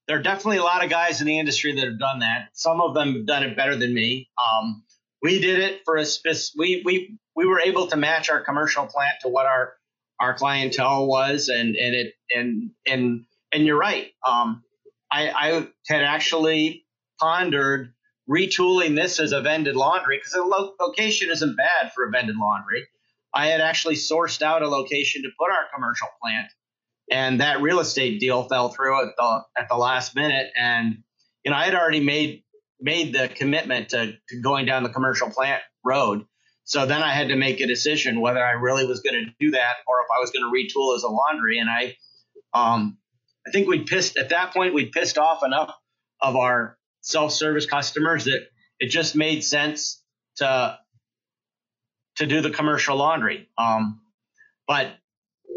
there 0.09 0.19
are 0.19 0.23
definitely 0.23 0.57
a 0.57 0.63
lot 0.63 0.83
of 0.83 0.89
guys 0.89 1.21
in 1.21 1.27
the 1.27 1.39
industry 1.39 1.75
that 1.75 1.85
have 1.85 1.99
done 1.99 2.21
that. 2.21 2.49
Some 2.55 2.81
of 2.81 2.95
them 2.95 3.13
have 3.13 3.27
done 3.27 3.43
it 3.43 3.59
better 3.59 3.77
than 3.77 3.93
me. 3.93 4.31
Um, 4.43 4.85
we 5.21 5.39
did 5.39 5.59
it 5.59 5.83
for 5.85 5.97
a 5.97 6.07
spec- 6.07 6.57
we 6.57 6.81
we 6.83 7.19
we 7.37 7.45
were 7.45 7.61
able 7.61 7.89
to 7.89 7.99
match 7.99 8.31
our 8.31 8.41
commercial 8.41 8.87
plant 8.87 9.17
to 9.21 9.29
what 9.29 9.45
our 9.45 9.75
our 10.21 10.35
clientele 10.35 11.07
was, 11.07 11.49
and 11.49 11.77
and 11.77 11.95
it 11.95 12.15
and 12.35 12.71
and 12.87 13.25
and 13.53 13.67
you're 13.67 13.79
right. 13.79 14.09
Um, 14.27 14.63
I, 15.11 15.31
I 15.31 15.69
had 15.89 16.03
actually 16.03 16.85
pondered 17.19 17.93
retooling 18.29 18.95
this 18.95 19.19
as 19.19 19.33
a 19.33 19.41
vended 19.41 19.75
laundry 19.75 20.19
because 20.19 20.33
the 20.33 20.45
lo- 20.45 20.75
location 20.81 21.31
isn't 21.31 21.57
bad 21.57 21.93
for 21.93 22.07
a 22.07 22.11
vended 22.11 22.37
laundry. 22.37 22.87
I 23.35 23.47
had 23.47 23.61
actually 23.61 23.97
sourced 23.97 24.43
out 24.43 24.63
a 24.63 24.69
location 24.69 25.23
to 25.23 25.31
put 25.39 25.51
our 25.51 25.67
commercial 25.75 26.09
plant, 26.23 26.49
and 27.11 27.41
that 27.41 27.63
real 27.63 27.81
estate 27.81 28.21
deal 28.21 28.45
fell 28.45 28.69
through 28.69 29.09
at 29.09 29.17
the 29.17 29.41
at 29.59 29.69
the 29.69 29.77
last 29.77 30.15
minute. 30.15 30.51
And 30.59 30.99
you 31.45 31.51
know, 31.51 31.57
I 31.57 31.65
had 31.65 31.75
already 31.75 32.01
made 32.01 32.43
made 32.81 33.15
the 33.15 33.29
commitment 33.29 33.91
to, 33.91 34.13
to 34.29 34.41
going 34.41 34.67
down 34.67 34.83
the 34.83 34.89
commercial 34.89 35.31
plant 35.31 35.63
road, 35.85 36.25
so 36.71 36.87
then 36.87 37.03
I 37.03 37.13
had 37.13 37.31
to 37.31 37.37
make 37.37 37.61
a 37.61 37.67
decision 37.67 38.21
whether 38.21 38.39
I 38.39 38.53
really 38.53 38.87
was 38.87 39.01
going 39.01 39.25
to 39.25 39.33
do 39.41 39.51
that 39.51 39.79
or 39.89 40.03
if 40.03 40.07
I 40.17 40.21
was 40.21 40.31
going 40.31 40.45
to 40.45 40.57
retool 40.57 40.95
as 40.95 41.03
a 41.03 41.09
laundry. 41.09 41.59
And 41.59 41.69
I, 41.69 41.97
um, 42.55 42.97
I 43.45 43.51
think 43.51 43.67
we 43.67 43.81
pissed 43.81 44.17
at 44.17 44.29
that 44.29 44.55
point. 44.55 44.73
We 44.73 44.87
pissed 44.87 45.19
off 45.19 45.43
enough 45.43 45.75
of 46.21 46.37
our 46.37 46.79
self-service 47.01 47.67
customers 47.67 48.27
that 48.27 48.47
it 48.79 48.87
just 48.87 49.17
made 49.17 49.43
sense 49.43 50.01
to 50.37 50.79
to 52.19 52.27
do 52.27 52.41
the 52.41 52.51
commercial 52.51 52.97
laundry. 52.97 53.49
Um, 53.59 54.01
but 54.69 54.93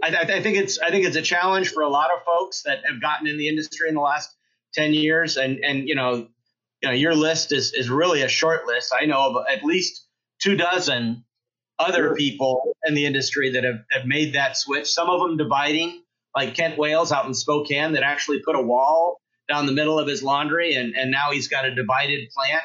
I, 0.01 0.15
I, 0.15 0.41
think 0.41 0.57
it's 0.57 0.79
I 0.79 0.89
think 0.89 1.05
it's 1.05 1.15
a 1.15 1.21
challenge 1.21 1.69
for 1.69 1.83
a 1.83 1.89
lot 1.89 2.09
of 2.09 2.23
folks 2.23 2.63
that 2.63 2.79
have 2.89 2.99
gotten 2.99 3.27
in 3.27 3.37
the 3.37 3.49
industry 3.49 3.87
in 3.87 3.93
the 3.93 4.01
last 4.01 4.35
ten 4.73 4.95
years. 4.95 5.37
And 5.37 5.63
and 5.63 5.87
you 5.87 5.93
know, 5.93 6.27
you 6.81 6.89
know, 6.89 6.91
your 6.91 7.13
list 7.13 7.51
is 7.51 7.71
is 7.73 7.87
really 7.87 8.23
a 8.23 8.27
short 8.27 8.65
list. 8.65 8.91
I 8.99 9.05
know 9.05 9.29
of 9.29 9.45
at 9.47 9.63
least 9.63 10.02
two 10.43 10.55
dozen 10.55 11.23
other 11.79 12.09
sure. 12.09 12.15
people 12.15 12.75
in 12.85 12.93
the 12.93 13.05
industry 13.05 13.51
that 13.51 13.63
have, 13.63 13.79
have 13.91 14.05
made 14.05 14.33
that 14.33 14.57
switch. 14.57 14.87
Some 14.87 15.09
of 15.09 15.21
them 15.21 15.37
dividing, 15.37 16.03
like 16.35 16.53
Kent 16.53 16.77
Wales 16.77 17.11
out 17.11 17.25
in 17.25 17.33
Spokane, 17.33 17.93
that 17.93 18.03
actually 18.03 18.41
put 18.45 18.55
a 18.55 18.61
wall 18.61 19.21
down 19.49 19.65
the 19.65 19.71
middle 19.71 19.99
of 19.99 20.07
his 20.07 20.23
laundry, 20.23 20.75
and, 20.75 20.95
and 20.95 21.11
now 21.11 21.31
he's 21.31 21.47
got 21.47 21.65
a 21.65 21.73
divided 21.73 22.29
plant. 22.29 22.63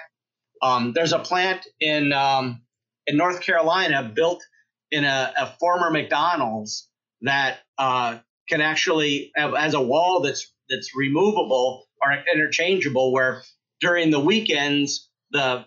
Um, 0.60 0.92
there's 0.92 1.12
a 1.12 1.18
plant 1.18 1.66
in 1.80 2.12
um, 2.12 2.62
in 3.06 3.16
North 3.16 3.40
Carolina 3.40 4.10
built 4.14 4.44
in 4.90 5.04
a, 5.04 5.32
a 5.36 5.46
former 5.58 5.90
McDonald's 5.90 6.88
that 7.22 7.58
uh, 7.78 8.18
can 8.48 8.60
actually 8.60 9.30
have, 9.36 9.54
has 9.54 9.74
a 9.74 9.80
wall 9.80 10.20
that's 10.20 10.52
that's 10.68 10.94
removable 10.94 11.86
or 12.02 12.16
interchangeable, 12.32 13.12
where 13.12 13.42
during 13.80 14.10
the 14.10 14.20
weekends 14.20 15.08
the 15.30 15.64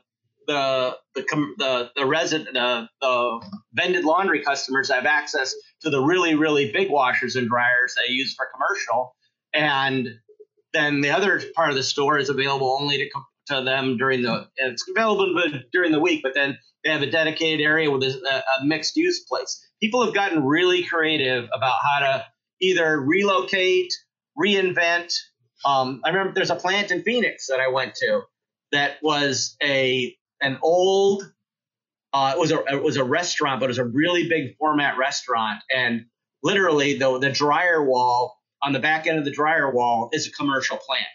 the 0.51 0.97
the 1.15 1.23
the 1.57 1.91
the 1.95 2.05
resident 2.05 2.53
the, 2.53 2.87
the 3.01 3.41
vended 3.73 4.03
laundry 4.03 4.43
customers 4.43 4.89
have 4.91 5.05
access 5.05 5.53
to 5.81 5.89
the 5.89 5.99
really 6.01 6.35
really 6.35 6.71
big 6.71 6.89
washers 6.89 7.35
and 7.35 7.47
dryers 7.49 7.95
they 7.95 8.11
use 8.11 8.33
for 8.35 8.47
commercial, 8.53 9.15
and 9.53 10.07
then 10.73 11.01
the 11.01 11.11
other 11.11 11.41
part 11.55 11.69
of 11.69 11.75
the 11.75 11.83
store 11.83 12.17
is 12.17 12.29
available 12.29 12.77
only 12.79 12.97
to 12.97 13.09
to 13.47 13.63
them 13.63 13.97
during 13.97 14.21
the 14.21 14.47
it's 14.57 14.85
available 14.89 15.33
during 15.71 15.91
the 15.91 15.99
week, 15.99 16.21
but 16.23 16.33
then 16.33 16.57
they 16.83 16.91
have 16.91 17.01
a 17.01 17.09
dedicated 17.09 17.61
area 17.65 17.89
with 17.89 18.03
a, 18.03 18.43
a 18.61 18.65
mixed 18.65 18.95
use 18.95 19.21
place. 19.21 19.65
People 19.81 20.03
have 20.05 20.13
gotten 20.13 20.43
really 20.43 20.83
creative 20.83 21.45
about 21.53 21.77
how 21.81 21.99
to 21.99 22.25
either 22.61 22.99
relocate, 22.99 23.91
reinvent. 24.37 25.13
Um, 25.65 26.01
I 26.03 26.09
remember 26.09 26.33
there's 26.33 26.49
a 26.49 26.55
plant 26.55 26.91
in 26.91 27.03
Phoenix 27.03 27.47
that 27.47 27.59
I 27.59 27.69
went 27.69 27.95
to 27.95 28.21
that 28.71 28.97
was 29.01 29.55
a 29.61 30.15
an 30.41 30.57
old 30.61 31.23
uh, 32.13 32.33
it 32.35 32.39
was 32.39 32.51
a 32.51 32.63
it 32.65 32.83
was 32.83 32.97
a 32.97 33.03
restaurant, 33.03 33.59
but 33.59 33.65
it 33.65 33.69
was 33.69 33.77
a 33.77 33.85
really 33.85 34.27
big 34.27 34.57
format 34.57 34.97
restaurant, 34.97 35.61
and 35.73 36.05
literally 36.43 36.97
the 36.97 37.19
the 37.19 37.31
dryer 37.31 37.83
wall 37.83 38.37
on 38.61 38.73
the 38.73 38.79
back 38.79 39.07
end 39.07 39.17
of 39.17 39.25
the 39.25 39.31
dryer 39.31 39.71
wall 39.71 40.09
is 40.11 40.27
a 40.27 40.31
commercial 40.31 40.77
plant. 40.77 41.05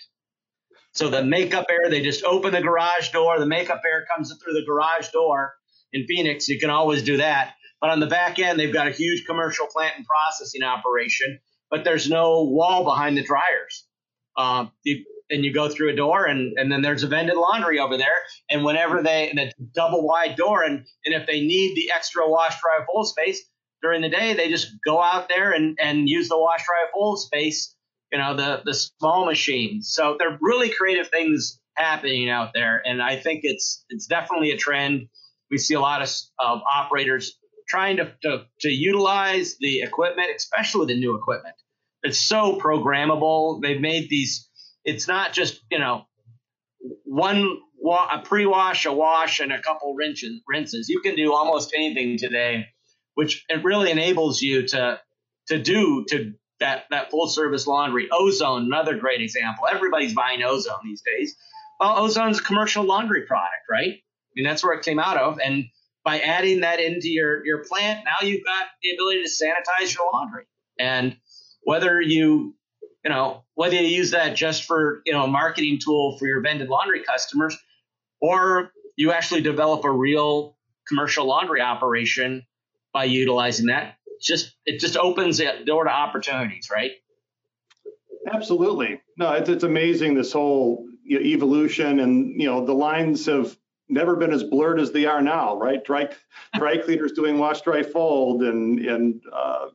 So 0.92 1.10
the 1.10 1.22
makeup 1.22 1.66
air, 1.70 1.90
they 1.90 2.00
just 2.00 2.24
open 2.24 2.52
the 2.52 2.62
garage 2.62 3.10
door, 3.10 3.38
the 3.38 3.46
makeup 3.46 3.82
air 3.86 4.06
comes 4.10 4.34
through 4.42 4.54
the 4.54 4.64
garage 4.64 5.08
door. 5.10 5.54
In 5.92 6.06
Phoenix, 6.06 6.48
you 6.48 6.58
can 6.58 6.70
always 6.70 7.02
do 7.02 7.18
that. 7.18 7.54
But 7.80 7.90
on 7.90 8.00
the 8.00 8.06
back 8.06 8.38
end, 8.38 8.58
they've 8.58 8.72
got 8.72 8.88
a 8.88 8.90
huge 8.90 9.26
commercial 9.26 9.66
plant 9.66 9.94
and 9.98 10.06
processing 10.06 10.62
operation, 10.62 11.38
but 11.70 11.84
there's 11.84 12.08
no 12.08 12.44
wall 12.44 12.84
behind 12.84 13.16
the 13.16 13.22
dryers. 13.22 13.86
Um, 14.36 14.72
you, 14.82 15.04
and 15.30 15.44
you 15.44 15.52
go 15.52 15.68
through 15.68 15.90
a 15.90 15.96
door 15.96 16.24
and, 16.24 16.56
and 16.56 16.70
then 16.70 16.82
there's 16.82 17.02
a 17.02 17.08
vended 17.08 17.36
laundry 17.36 17.78
over 17.78 17.96
there. 17.96 18.14
And 18.50 18.64
whenever 18.64 19.02
they, 19.02 19.30
and 19.30 19.38
a 19.38 19.52
double 19.74 20.06
wide 20.06 20.36
door, 20.36 20.62
and, 20.62 20.86
and 21.04 21.14
if 21.14 21.26
they 21.26 21.40
need 21.40 21.74
the 21.74 21.90
extra 21.92 22.28
wash 22.28 22.60
dry 22.60 22.84
fold 22.86 23.08
space 23.08 23.42
during 23.82 24.02
the 24.02 24.08
day, 24.08 24.34
they 24.34 24.48
just 24.48 24.68
go 24.84 25.02
out 25.02 25.28
there 25.28 25.52
and, 25.52 25.78
and 25.80 26.08
use 26.08 26.28
the 26.28 26.38
wash 26.38 26.64
dry 26.64 26.86
fold 26.92 27.20
space, 27.20 27.74
you 28.12 28.18
know, 28.18 28.36
the, 28.36 28.62
the 28.64 28.74
small 28.74 29.26
machines. 29.26 29.90
So 29.92 30.16
they're 30.18 30.38
really 30.40 30.70
creative 30.70 31.08
things 31.08 31.60
happening 31.76 32.30
out 32.30 32.52
there. 32.54 32.80
And 32.84 33.02
I 33.02 33.16
think 33.16 33.40
it's, 33.42 33.84
it's 33.90 34.06
definitely 34.06 34.52
a 34.52 34.56
trend. 34.56 35.08
We 35.50 35.58
see 35.58 35.74
a 35.74 35.80
lot 35.80 36.02
of, 36.02 36.10
of 36.38 36.60
operators 36.72 37.38
trying 37.68 37.96
to, 37.96 38.12
to, 38.22 38.44
to 38.60 38.68
utilize 38.68 39.56
the 39.58 39.82
equipment, 39.82 40.28
especially 40.36 40.86
the 40.86 41.00
new 41.00 41.16
equipment. 41.16 41.56
It's 42.02 42.20
so 42.20 42.58
programmable. 42.60 43.60
They've 43.60 43.80
made 43.80 44.08
these 44.08 44.45
it's 44.86 45.06
not 45.06 45.34
just 45.34 45.62
you 45.70 45.78
know 45.78 46.06
one 47.04 47.58
wa- 47.78 48.08
a 48.12 48.22
pre-wash, 48.22 48.86
a 48.86 48.92
wash, 48.92 49.40
and 49.40 49.52
a 49.52 49.60
couple 49.60 49.94
rinses. 49.94 50.40
Rinses. 50.48 50.88
You 50.88 51.00
can 51.00 51.16
do 51.16 51.34
almost 51.34 51.72
anything 51.74 52.18
today, 52.18 52.66
which 53.14 53.44
it 53.48 53.64
really 53.64 53.90
enables 53.90 54.40
you 54.40 54.66
to 54.68 55.00
to 55.48 55.58
do 55.58 56.04
to 56.08 56.32
that 56.60 56.84
that 56.90 57.10
full 57.10 57.28
service 57.28 57.66
laundry. 57.66 58.08
Ozone, 58.12 58.64
another 58.64 58.96
great 58.96 59.20
example. 59.20 59.66
Everybody's 59.70 60.14
buying 60.14 60.42
Ozone 60.42 60.80
these 60.84 61.02
days. 61.02 61.36
Well, 61.80 61.98
Ozone's 62.06 62.40
a 62.40 62.42
commercial 62.42 62.84
laundry 62.84 63.22
product, 63.26 63.64
right? 63.70 63.92
I 63.92 64.32
mean, 64.34 64.46
that's 64.46 64.64
where 64.64 64.74
it 64.78 64.84
came 64.84 64.98
out 64.98 65.18
of. 65.18 65.38
And 65.44 65.66
by 66.04 66.20
adding 66.20 66.60
that 66.60 66.80
into 66.80 67.08
your 67.08 67.44
your 67.44 67.64
plant, 67.64 68.04
now 68.04 68.26
you've 68.26 68.44
got 68.44 68.66
the 68.82 68.90
ability 68.92 69.24
to 69.24 69.28
sanitize 69.30 69.94
your 69.94 70.08
laundry. 70.12 70.44
And 70.78 71.16
whether 71.62 72.00
you 72.00 72.54
you 73.06 73.10
know, 73.10 73.44
whether 73.54 73.76
you 73.76 73.86
use 73.86 74.10
that 74.10 74.34
just 74.34 74.64
for, 74.64 75.00
you 75.06 75.12
know, 75.12 75.22
a 75.22 75.26
marketing 75.28 75.78
tool 75.80 76.18
for 76.18 76.26
your 76.26 76.40
vended 76.40 76.68
laundry 76.68 77.04
customers, 77.04 77.56
or 78.20 78.72
you 78.96 79.12
actually 79.12 79.42
develop 79.42 79.84
a 79.84 79.90
real 79.90 80.56
commercial 80.88 81.24
laundry 81.24 81.60
operation 81.60 82.44
by 82.92 83.04
utilizing 83.04 83.66
that. 83.66 83.94
just 84.20 84.56
it 84.64 84.80
just 84.80 84.96
opens 84.96 85.38
the 85.38 85.62
door 85.64 85.84
to 85.84 85.90
opportunities, 85.90 86.68
right? 86.68 86.90
Absolutely. 88.34 89.00
No, 89.16 89.34
it's, 89.34 89.48
it's 89.48 89.62
amazing 89.62 90.14
this 90.14 90.32
whole 90.32 90.84
you 91.04 91.20
know, 91.20 91.24
evolution, 91.24 92.00
and 92.00 92.40
you 92.40 92.48
know 92.48 92.66
the 92.66 92.74
lines 92.74 93.26
have 93.26 93.56
never 93.88 94.16
been 94.16 94.32
as 94.32 94.42
blurred 94.42 94.80
as 94.80 94.90
they 94.90 95.06
are 95.06 95.22
now, 95.22 95.56
right? 95.56 95.84
Dry 95.84 96.08
dry 96.58 96.78
cleaners 96.78 97.12
doing 97.12 97.38
wash, 97.38 97.60
dry, 97.60 97.84
fold, 97.84 98.42
and 98.42 98.80
and 98.80 99.22
uh, 99.32 99.66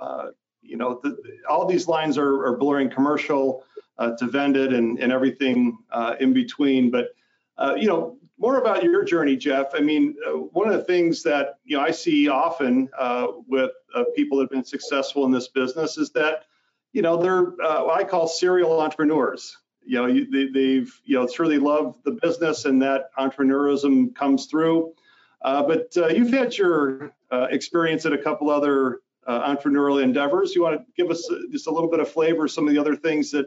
uh, 0.00 0.26
you 0.68 0.76
know, 0.76 1.00
the, 1.02 1.16
all 1.48 1.66
these 1.66 1.88
lines 1.88 2.18
are, 2.18 2.44
are 2.46 2.56
blurring 2.56 2.90
commercial 2.90 3.64
uh, 3.98 4.16
to 4.16 4.26
vended 4.26 4.72
and, 4.72 4.98
and 4.98 5.10
everything 5.10 5.78
uh, 5.90 6.14
in 6.20 6.32
between. 6.32 6.90
But, 6.90 7.08
uh, 7.56 7.74
you 7.76 7.88
know, 7.88 8.16
more 8.38 8.58
about 8.58 8.84
your 8.84 9.02
journey, 9.02 9.36
Jeff. 9.36 9.74
I 9.74 9.80
mean, 9.80 10.14
uh, 10.26 10.32
one 10.32 10.68
of 10.68 10.74
the 10.74 10.84
things 10.84 11.22
that, 11.24 11.58
you 11.64 11.76
know, 11.76 11.82
I 11.82 11.90
see 11.90 12.28
often 12.28 12.88
uh, 12.96 13.28
with 13.48 13.72
uh, 13.94 14.04
people 14.14 14.38
that 14.38 14.44
have 14.44 14.50
been 14.50 14.64
successful 14.64 15.24
in 15.24 15.32
this 15.32 15.48
business 15.48 15.98
is 15.98 16.10
that, 16.10 16.44
you 16.92 17.02
know, 17.02 17.16
they're 17.16 17.42
what 17.42 18.00
I 18.00 18.04
call 18.04 18.28
serial 18.28 18.80
entrepreneurs. 18.80 19.56
You 19.84 19.98
know, 19.98 20.06
you, 20.06 20.30
they, 20.30 20.52
they've, 20.52 21.00
you 21.04 21.18
know, 21.18 21.26
truly 21.26 21.58
love 21.58 21.96
the 22.04 22.12
business 22.12 22.66
and 22.66 22.80
that 22.82 23.10
entrepreneurism 23.18 24.14
comes 24.14 24.46
through. 24.46 24.92
but 25.42 25.88
you've 25.96 26.30
had 26.30 26.56
your 26.56 27.12
experience 27.32 28.06
at 28.06 28.12
a 28.12 28.18
couple 28.18 28.50
other 28.50 29.00
uh, 29.28 29.54
entrepreneurial 29.54 30.02
endeavors. 30.02 30.54
You 30.54 30.62
want 30.62 30.80
to 30.80 30.84
give 30.96 31.10
us 31.10 31.28
just 31.52 31.68
a 31.68 31.70
little 31.70 31.90
bit 31.90 32.00
of 32.00 32.08
flavor, 32.08 32.48
some 32.48 32.66
of 32.66 32.74
the 32.74 32.80
other 32.80 32.96
things 32.96 33.30
that 33.30 33.46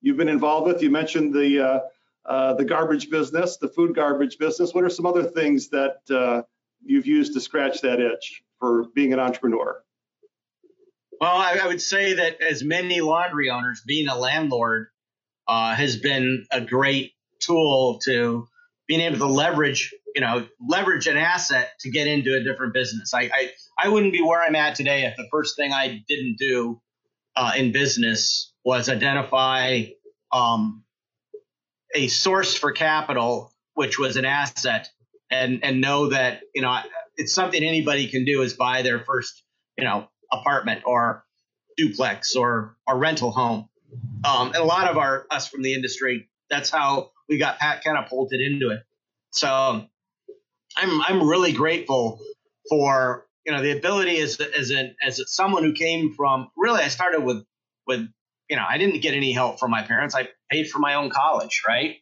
you've 0.00 0.16
been 0.16 0.28
involved 0.28 0.66
with. 0.66 0.82
You 0.82 0.90
mentioned 0.90 1.32
the 1.32 1.60
uh, 1.60 1.80
uh, 2.26 2.54
the 2.54 2.64
garbage 2.64 3.08
business, 3.08 3.56
the 3.56 3.68
food 3.68 3.94
garbage 3.94 4.38
business. 4.38 4.74
What 4.74 4.84
are 4.84 4.90
some 4.90 5.06
other 5.06 5.24
things 5.24 5.68
that 5.68 5.98
uh, 6.10 6.42
you've 6.84 7.06
used 7.06 7.34
to 7.34 7.40
scratch 7.40 7.80
that 7.82 8.00
itch? 8.00 8.42
for 8.58 8.84
being 8.94 9.12
an 9.12 9.20
entrepreneur? 9.20 9.82
Well, 11.20 11.36
I, 11.36 11.58
I 11.62 11.66
would 11.66 11.82
say 11.82 12.14
that 12.14 12.40
as 12.42 12.62
many 12.62 13.00
laundry 13.00 13.50
owners, 13.50 13.82
being 13.86 14.08
a 14.08 14.16
landlord 14.16 14.88
uh, 15.46 15.74
has 15.74 15.96
been 15.96 16.46
a 16.52 16.60
great 16.60 17.12
tool 17.40 18.00
to 18.04 18.46
being 18.86 19.00
able 19.00 19.18
to 19.18 19.26
leverage, 19.26 19.94
you 20.18 20.24
know, 20.24 20.44
leverage 20.58 21.06
an 21.06 21.16
asset 21.16 21.78
to 21.78 21.90
get 21.90 22.08
into 22.08 22.34
a 22.34 22.42
different 22.42 22.74
business. 22.74 23.14
I, 23.14 23.30
I, 23.32 23.50
I 23.78 23.88
wouldn't 23.88 24.12
be 24.12 24.20
where 24.20 24.42
I'm 24.42 24.56
at 24.56 24.74
today 24.74 25.04
if 25.04 25.14
the 25.16 25.28
first 25.30 25.54
thing 25.54 25.72
I 25.72 26.02
didn't 26.08 26.38
do 26.40 26.80
uh, 27.36 27.52
in 27.56 27.70
business 27.70 28.52
was 28.64 28.88
identify 28.88 29.84
um, 30.32 30.82
a 31.94 32.08
source 32.08 32.56
for 32.56 32.72
capital, 32.72 33.52
which 33.74 33.96
was 33.96 34.16
an 34.16 34.24
asset, 34.24 34.88
and 35.30 35.62
and 35.62 35.80
know 35.80 36.08
that 36.08 36.40
you 36.52 36.62
know 36.62 36.76
it's 37.16 37.32
something 37.32 37.62
anybody 37.62 38.08
can 38.08 38.24
do 38.24 38.42
is 38.42 38.54
buy 38.54 38.82
their 38.82 38.98
first 38.98 39.44
you 39.76 39.84
know 39.84 40.08
apartment 40.32 40.82
or 40.84 41.22
duplex 41.76 42.34
or 42.34 42.76
or 42.88 42.98
rental 42.98 43.30
home. 43.30 43.68
Um, 44.24 44.48
and 44.48 44.56
a 44.56 44.64
lot 44.64 44.90
of 44.90 44.96
our 44.96 45.26
us 45.30 45.46
from 45.46 45.62
the 45.62 45.74
industry, 45.74 46.28
that's 46.50 46.70
how 46.70 47.12
we 47.28 47.38
got 47.38 47.60
pat, 47.60 47.84
catapulted 47.84 48.40
into 48.40 48.70
it. 48.70 48.80
So 49.30 49.86
I'm 50.78 51.02
I'm 51.02 51.28
really 51.28 51.52
grateful 51.52 52.20
for 52.68 53.26
you 53.44 53.52
know 53.52 53.62
the 53.62 53.76
ability 53.76 54.18
as 54.20 54.40
as 54.40 54.70
an 54.70 54.94
as 55.04 55.20
someone 55.26 55.64
who 55.64 55.72
came 55.72 56.14
from 56.14 56.48
really 56.56 56.80
I 56.80 56.88
started 56.88 57.22
with 57.22 57.44
with 57.86 58.08
you 58.48 58.56
know 58.56 58.64
I 58.68 58.78
didn't 58.78 59.00
get 59.00 59.14
any 59.14 59.32
help 59.32 59.58
from 59.58 59.70
my 59.70 59.82
parents. 59.82 60.14
I 60.14 60.28
paid 60.50 60.70
for 60.70 60.78
my 60.78 60.94
own 60.94 61.10
college, 61.10 61.62
right? 61.66 61.96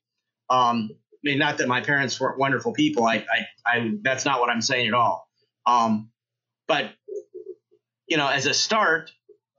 Um, 0.51 0.91
I 0.93 1.19
mean, 1.23 1.39
not 1.39 1.59
that 1.59 1.69
my 1.69 1.81
parents 1.81 2.21
weren't 2.21 2.39
wonderful 2.39 2.73
people. 2.73 3.05
I, 3.05 3.17
I, 3.17 3.47
I 3.67 3.91
that's 4.03 4.25
not 4.25 4.41
what 4.41 4.51
I'm 4.51 4.61
saying 4.61 4.89
at 4.89 4.95
all. 4.95 5.27
Um, 5.67 6.11
but 6.69 6.93
you 8.07 8.17
know, 8.17 8.29
as 8.29 8.47
a 8.47 8.55
start, 8.55 9.11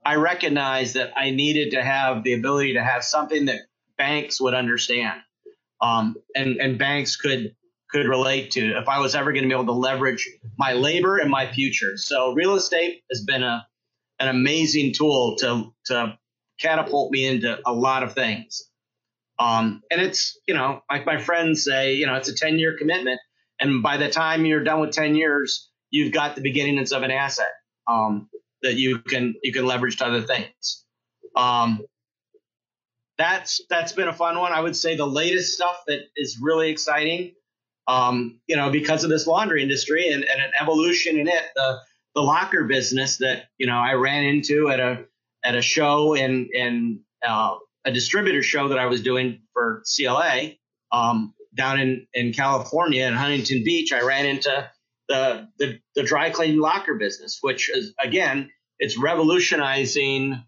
I 0.06 0.14
recognized 0.14 0.94
that 0.94 1.12
I 1.16 1.30
needed 1.30 1.72
to 1.72 1.82
have 1.82 2.22
the 2.22 2.34
ability 2.34 2.74
to 2.74 2.82
have 2.82 3.04
something 3.04 3.46
that 3.46 3.60
banks 3.98 4.40
would 4.40 4.54
understand, 4.54 5.20
um, 5.82 6.16
and 6.34 6.58
and 6.58 6.78
banks 6.78 7.16
could 7.16 7.54
could 7.90 8.06
relate 8.06 8.52
to 8.52 8.78
if 8.78 8.88
I 8.88 9.00
was 9.00 9.14
ever 9.14 9.32
going 9.32 9.44
to 9.44 9.48
be 9.48 9.54
able 9.54 9.66
to 9.66 9.72
leverage 9.72 10.28
my 10.58 10.72
labor 10.72 11.18
and 11.18 11.30
my 11.30 11.50
future. 11.50 11.96
So 11.96 12.32
real 12.32 12.54
estate 12.54 13.02
has 13.10 13.22
been 13.22 13.42
a 13.42 13.66
an 14.20 14.28
amazing 14.28 14.92
tool 14.92 15.36
to 15.36 15.72
to 15.86 16.18
catapult 16.60 17.12
me 17.12 17.26
into 17.26 17.58
a 17.66 17.72
lot 17.72 18.02
of 18.02 18.14
things. 18.14 18.68
Um, 19.38 19.82
and 19.90 20.00
it's 20.00 20.38
you 20.46 20.54
know 20.54 20.82
like 20.90 21.06
my 21.06 21.18
friends 21.18 21.64
say, 21.64 21.94
you 21.94 22.06
know, 22.06 22.14
it's 22.14 22.28
a 22.28 22.34
ten 22.34 22.58
year 22.58 22.76
commitment, 22.76 23.20
and 23.60 23.82
by 23.82 23.96
the 23.96 24.10
time 24.10 24.44
you're 24.44 24.64
done 24.64 24.80
with 24.80 24.90
ten 24.90 25.14
years, 25.14 25.70
you've 25.90 26.12
got 26.12 26.34
the 26.34 26.42
beginnings 26.42 26.92
of 26.92 27.02
an 27.02 27.10
asset. 27.10 27.52
Um, 27.86 28.28
that 28.62 28.74
you 28.74 28.98
can 28.98 29.34
you 29.42 29.52
can 29.52 29.64
leverage 29.66 29.96
to 29.98 30.06
other 30.06 30.22
things. 30.22 30.84
Um, 31.36 31.80
that's 33.16 33.60
that's 33.68 33.92
been 33.92 34.08
a 34.08 34.12
fun 34.12 34.38
one. 34.38 34.52
I 34.52 34.60
would 34.60 34.76
say 34.76 34.96
the 34.96 35.06
latest 35.06 35.54
stuff 35.54 35.82
that 35.86 36.00
is 36.16 36.38
really 36.40 36.70
exciting, 36.70 37.32
um, 37.88 38.38
you 38.46 38.54
know, 38.54 38.70
because 38.70 39.02
of 39.02 39.10
this 39.10 39.26
laundry 39.26 39.62
industry 39.62 40.08
and, 40.10 40.22
and 40.22 40.40
an 40.40 40.52
evolution 40.60 41.18
in 41.18 41.26
it, 41.26 41.42
the 41.56 41.78
the 42.14 42.20
locker 42.22 42.64
business 42.64 43.16
that 43.18 43.44
you 43.58 43.66
know 43.66 43.78
I 43.78 43.94
ran 43.94 44.24
into 44.24 44.68
at 44.68 44.78
a 44.78 45.04
at 45.44 45.56
a 45.56 45.62
show 45.62 46.14
in 46.14 46.48
in 46.52 47.00
uh, 47.26 47.56
a 47.84 47.90
distributor 47.90 48.42
show 48.42 48.68
that 48.68 48.78
I 48.78 48.86
was 48.86 49.02
doing 49.02 49.40
for 49.52 49.82
CLA 49.96 50.50
um, 50.92 51.34
down 51.56 51.80
in 51.80 52.06
in 52.14 52.32
California 52.32 53.06
in 53.06 53.14
Huntington 53.14 53.64
Beach. 53.64 53.92
I 53.92 54.02
ran 54.02 54.26
into 54.26 54.70
the, 55.08 55.48
the, 55.58 55.80
the 55.94 56.02
dry 56.02 56.30
cleaning 56.30 56.60
locker 56.60 56.94
business, 56.94 57.38
which 57.40 57.70
is 57.70 57.94
again, 57.98 58.50
it's 58.78 58.98
revolutionizing 58.98 60.42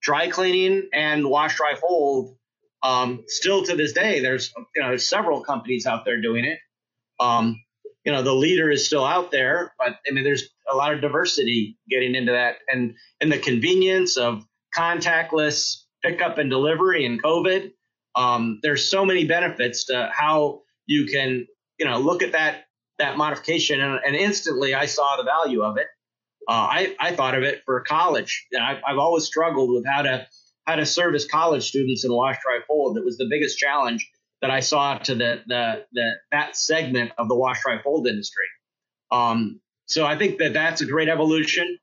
dry 0.00 0.28
cleaning 0.28 0.88
and 0.92 1.28
wash, 1.28 1.56
dry, 1.56 1.74
fold. 1.74 2.36
Um, 2.82 3.24
still 3.26 3.64
to 3.64 3.74
this 3.74 3.92
day, 3.92 4.20
there's 4.20 4.52
you 4.74 4.82
know 4.82 4.88
there's 4.88 5.08
several 5.08 5.42
companies 5.42 5.86
out 5.86 6.04
there 6.04 6.20
doing 6.20 6.44
it. 6.44 6.58
Um, 7.20 7.60
you 8.04 8.12
know 8.12 8.22
the 8.22 8.34
leader 8.34 8.70
is 8.70 8.86
still 8.86 9.04
out 9.04 9.30
there, 9.30 9.74
but 9.78 9.96
I 10.08 10.12
mean 10.12 10.24
there's 10.24 10.48
a 10.70 10.74
lot 10.76 10.94
of 10.94 11.00
diversity 11.00 11.76
getting 11.90 12.14
into 12.14 12.32
that, 12.32 12.56
and 12.68 12.94
and 13.20 13.30
the 13.30 13.38
convenience 13.38 14.16
of 14.16 14.46
contactless 14.76 15.82
pickup 16.02 16.38
and 16.38 16.50
delivery 16.50 17.04
and 17.04 17.22
COVID. 17.22 17.72
Um, 18.14 18.60
there's 18.62 18.88
so 18.88 19.04
many 19.04 19.24
benefits 19.26 19.86
to 19.86 20.10
how 20.12 20.62
you 20.86 21.06
can 21.06 21.46
you 21.78 21.86
know 21.86 21.98
look 21.98 22.22
at 22.22 22.32
that 22.32 22.64
that 22.98 23.16
modification, 23.16 23.80
and, 23.80 24.00
and 24.04 24.16
instantly 24.16 24.74
I 24.74 24.86
saw 24.86 25.16
the 25.16 25.24
value 25.24 25.62
of 25.62 25.76
it. 25.76 25.86
Uh, 26.48 26.52
I, 26.52 26.96
I 26.98 27.14
thought 27.14 27.34
of 27.34 27.42
it 27.42 27.60
for 27.66 27.80
college. 27.82 28.46
I've, 28.58 28.78
I've 28.86 28.98
always 28.98 29.24
struggled 29.24 29.70
with 29.70 29.84
how 29.86 30.02
to 30.02 30.26
how 30.66 30.76
to 30.76 30.86
service 30.86 31.26
college 31.26 31.68
students 31.68 32.04
in 32.04 32.12
wash 32.12 32.36
dry 32.42 32.60
fold. 32.66 32.96
That 32.96 33.04
was 33.04 33.18
the 33.18 33.26
biggest 33.30 33.58
challenge 33.58 34.10
that 34.42 34.50
I 34.50 34.60
saw 34.60 34.98
to 34.98 35.14
the 35.14 35.42
the, 35.46 35.84
the 35.92 36.12
that 36.32 36.56
segment 36.56 37.12
of 37.18 37.28
the 37.28 37.34
wash 37.34 37.62
dry 37.62 37.80
fold 37.82 38.06
industry. 38.06 38.44
Um, 39.10 39.60
so 39.86 40.04
I 40.04 40.16
think 40.16 40.38
that 40.38 40.52
that's 40.52 40.80
a 40.80 40.86
great 40.86 41.08
evolution. 41.08 41.78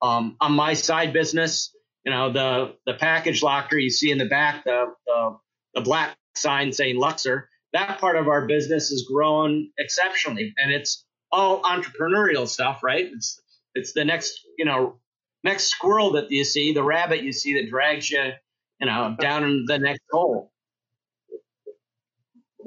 Um, 0.00 0.36
on 0.40 0.52
my 0.52 0.74
side 0.74 1.12
business, 1.12 1.74
you 2.04 2.12
know, 2.12 2.32
the 2.32 2.74
the 2.86 2.94
package 2.94 3.42
locker 3.42 3.76
you 3.76 3.90
see 3.90 4.10
in 4.10 4.18
the 4.18 4.26
back, 4.26 4.64
the 4.64 4.94
the, 5.06 5.36
the 5.74 5.80
black 5.80 6.16
sign 6.34 6.72
saying 6.72 6.96
Luxer 6.96 7.44
that 7.72 7.98
part 7.98 8.16
of 8.16 8.28
our 8.28 8.46
business 8.46 8.90
has 8.90 9.02
grown 9.02 9.70
exceptionally 9.78 10.54
and 10.58 10.72
it's 10.72 11.04
all 11.30 11.62
entrepreneurial 11.62 12.48
stuff 12.48 12.82
right 12.82 13.10
it's 13.12 13.40
it's 13.74 13.92
the 13.92 14.04
next 14.04 14.40
you 14.56 14.64
know 14.64 14.98
next 15.44 15.64
squirrel 15.64 16.12
that 16.12 16.30
you 16.30 16.44
see 16.44 16.72
the 16.72 16.82
rabbit 16.82 17.22
you 17.22 17.32
see 17.32 17.60
that 17.60 17.68
drags 17.68 18.10
you 18.10 18.32
you 18.80 18.86
know 18.86 19.14
down 19.20 19.44
in 19.44 19.64
the 19.66 19.78
next 19.78 20.02
hole 20.10 20.50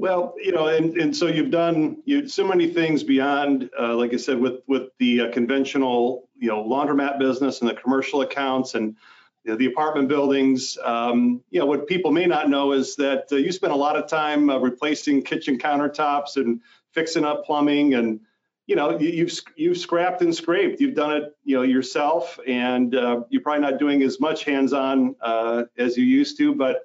well 0.02 0.34
you 0.44 0.52
know 0.52 0.68
and, 0.68 0.98
and 0.98 1.16
so 1.16 1.28
you've 1.28 1.52
done 1.52 2.02
you 2.06 2.28
so 2.28 2.46
many 2.46 2.68
things 2.68 3.04
beyond 3.04 3.70
uh, 3.80 3.96
like 3.96 4.14
i 4.14 4.18
said 4.18 4.40
with 4.40 4.62
with 4.68 4.90
the 4.98 5.22
uh, 5.22 5.32
conventional 5.32 6.28
you 6.38 6.48
know 6.48 6.64
laundromat 6.64 7.20
business 7.20 7.62
and 7.62 7.70
the 7.70 7.74
commercial 7.76 8.22
accounts 8.22 8.74
and 8.74 8.96
you 9.44 9.52
know, 9.52 9.58
the 9.58 9.66
apartment 9.66 10.08
buildings. 10.08 10.78
Um, 10.84 11.42
you 11.50 11.60
know, 11.60 11.66
what 11.66 11.88
people 11.88 12.12
may 12.12 12.26
not 12.26 12.50
know 12.50 12.74
is 12.74 12.96
that 12.98 13.28
uh, 13.32 13.38
you 13.38 13.52
spend 13.52 13.74
a 13.74 13.76
lot 13.76 13.96
of 13.96 14.08
time 14.08 14.50
uh, 14.50 14.58
replacing 14.58 15.24
kitchen 15.24 15.58
countertops 15.58 16.36
and 16.36 16.62
fixing 16.92 17.26
up 17.26 17.46
plumbing, 17.46 17.96
and 17.96 18.20
you 18.68 18.76
know, 18.76 19.00
you, 19.00 19.10
you've 19.10 19.40
you've 19.56 19.78
scrapped 19.78 20.22
and 20.22 20.36
scraped. 20.36 20.80
You've 20.80 20.96
done 20.96 21.18
it, 21.18 21.36
you 21.44 21.56
know, 21.56 21.64
yourself, 21.64 22.40
and 22.48 22.96
uh, 22.96 23.22
you're 23.30 23.42
probably 23.42 23.62
not 23.62 23.80
doing 23.80 24.04
as 24.04 24.20
much 24.20 24.44
hands-on 24.44 25.16
uh, 25.22 25.64
as 25.78 25.98
you 25.98 26.06
used 26.06 26.38
to, 26.38 26.56
but. 26.56 26.84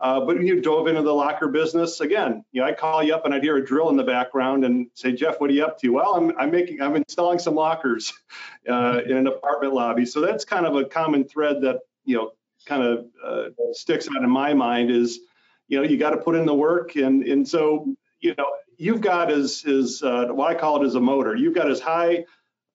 Uh, 0.00 0.20
but 0.20 0.36
when 0.36 0.46
you 0.46 0.60
dove 0.60 0.86
into 0.86 1.02
the 1.02 1.12
locker 1.12 1.48
business 1.48 2.00
again, 2.00 2.44
you 2.52 2.60
know, 2.60 2.68
I'd 2.68 2.78
call 2.78 3.02
you 3.02 3.14
up 3.14 3.24
and 3.24 3.34
I'd 3.34 3.42
hear 3.42 3.56
a 3.56 3.64
drill 3.64 3.88
in 3.90 3.96
the 3.96 4.04
background 4.04 4.64
and 4.64 4.88
say, 4.94 5.12
Jeff, 5.12 5.40
what 5.40 5.50
are 5.50 5.52
you 5.52 5.64
up 5.64 5.78
to? 5.80 5.88
Well, 5.88 6.14
I'm, 6.14 6.38
I'm 6.38 6.52
making, 6.52 6.80
I'm 6.80 6.94
installing 6.94 7.40
some 7.40 7.56
lockers 7.56 8.12
uh, 8.68 9.00
in 9.04 9.16
an 9.16 9.26
apartment 9.26 9.74
lobby. 9.74 10.06
So 10.06 10.20
that's 10.20 10.44
kind 10.44 10.66
of 10.66 10.76
a 10.76 10.84
common 10.84 11.24
thread 11.24 11.62
that 11.62 11.80
you 12.04 12.16
know 12.16 12.32
kind 12.66 12.82
of 12.82 13.06
uh, 13.24 13.44
sticks 13.72 14.08
out 14.08 14.22
in 14.22 14.30
my 14.30 14.54
mind 14.54 14.90
is 14.90 15.20
you 15.68 15.78
know 15.78 15.88
you 15.88 15.98
got 15.98 16.10
to 16.10 16.16
put 16.16 16.34
in 16.34 16.46
the 16.46 16.54
work 16.54 16.96
and 16.96 17.22
and 17.22 17.46
so 17.46 17.94
you 18.20 18.34
know 18.36 18.46
you've 18.76 19.00
got 19.00 19.30
as 19.30 19.64
is 19.64 20.02
uh, 20.02 20.26
what 20.26 20.50
I 20.50 20.54
call 20.54 20.82
it 20.82 20.86
as 20.86 20.94
a 20.94 21.00
motor. 21.00 21.36
You've 21.36 21.54
got 21.54 21.70
as 21.70 21.80
high 21.80 22.24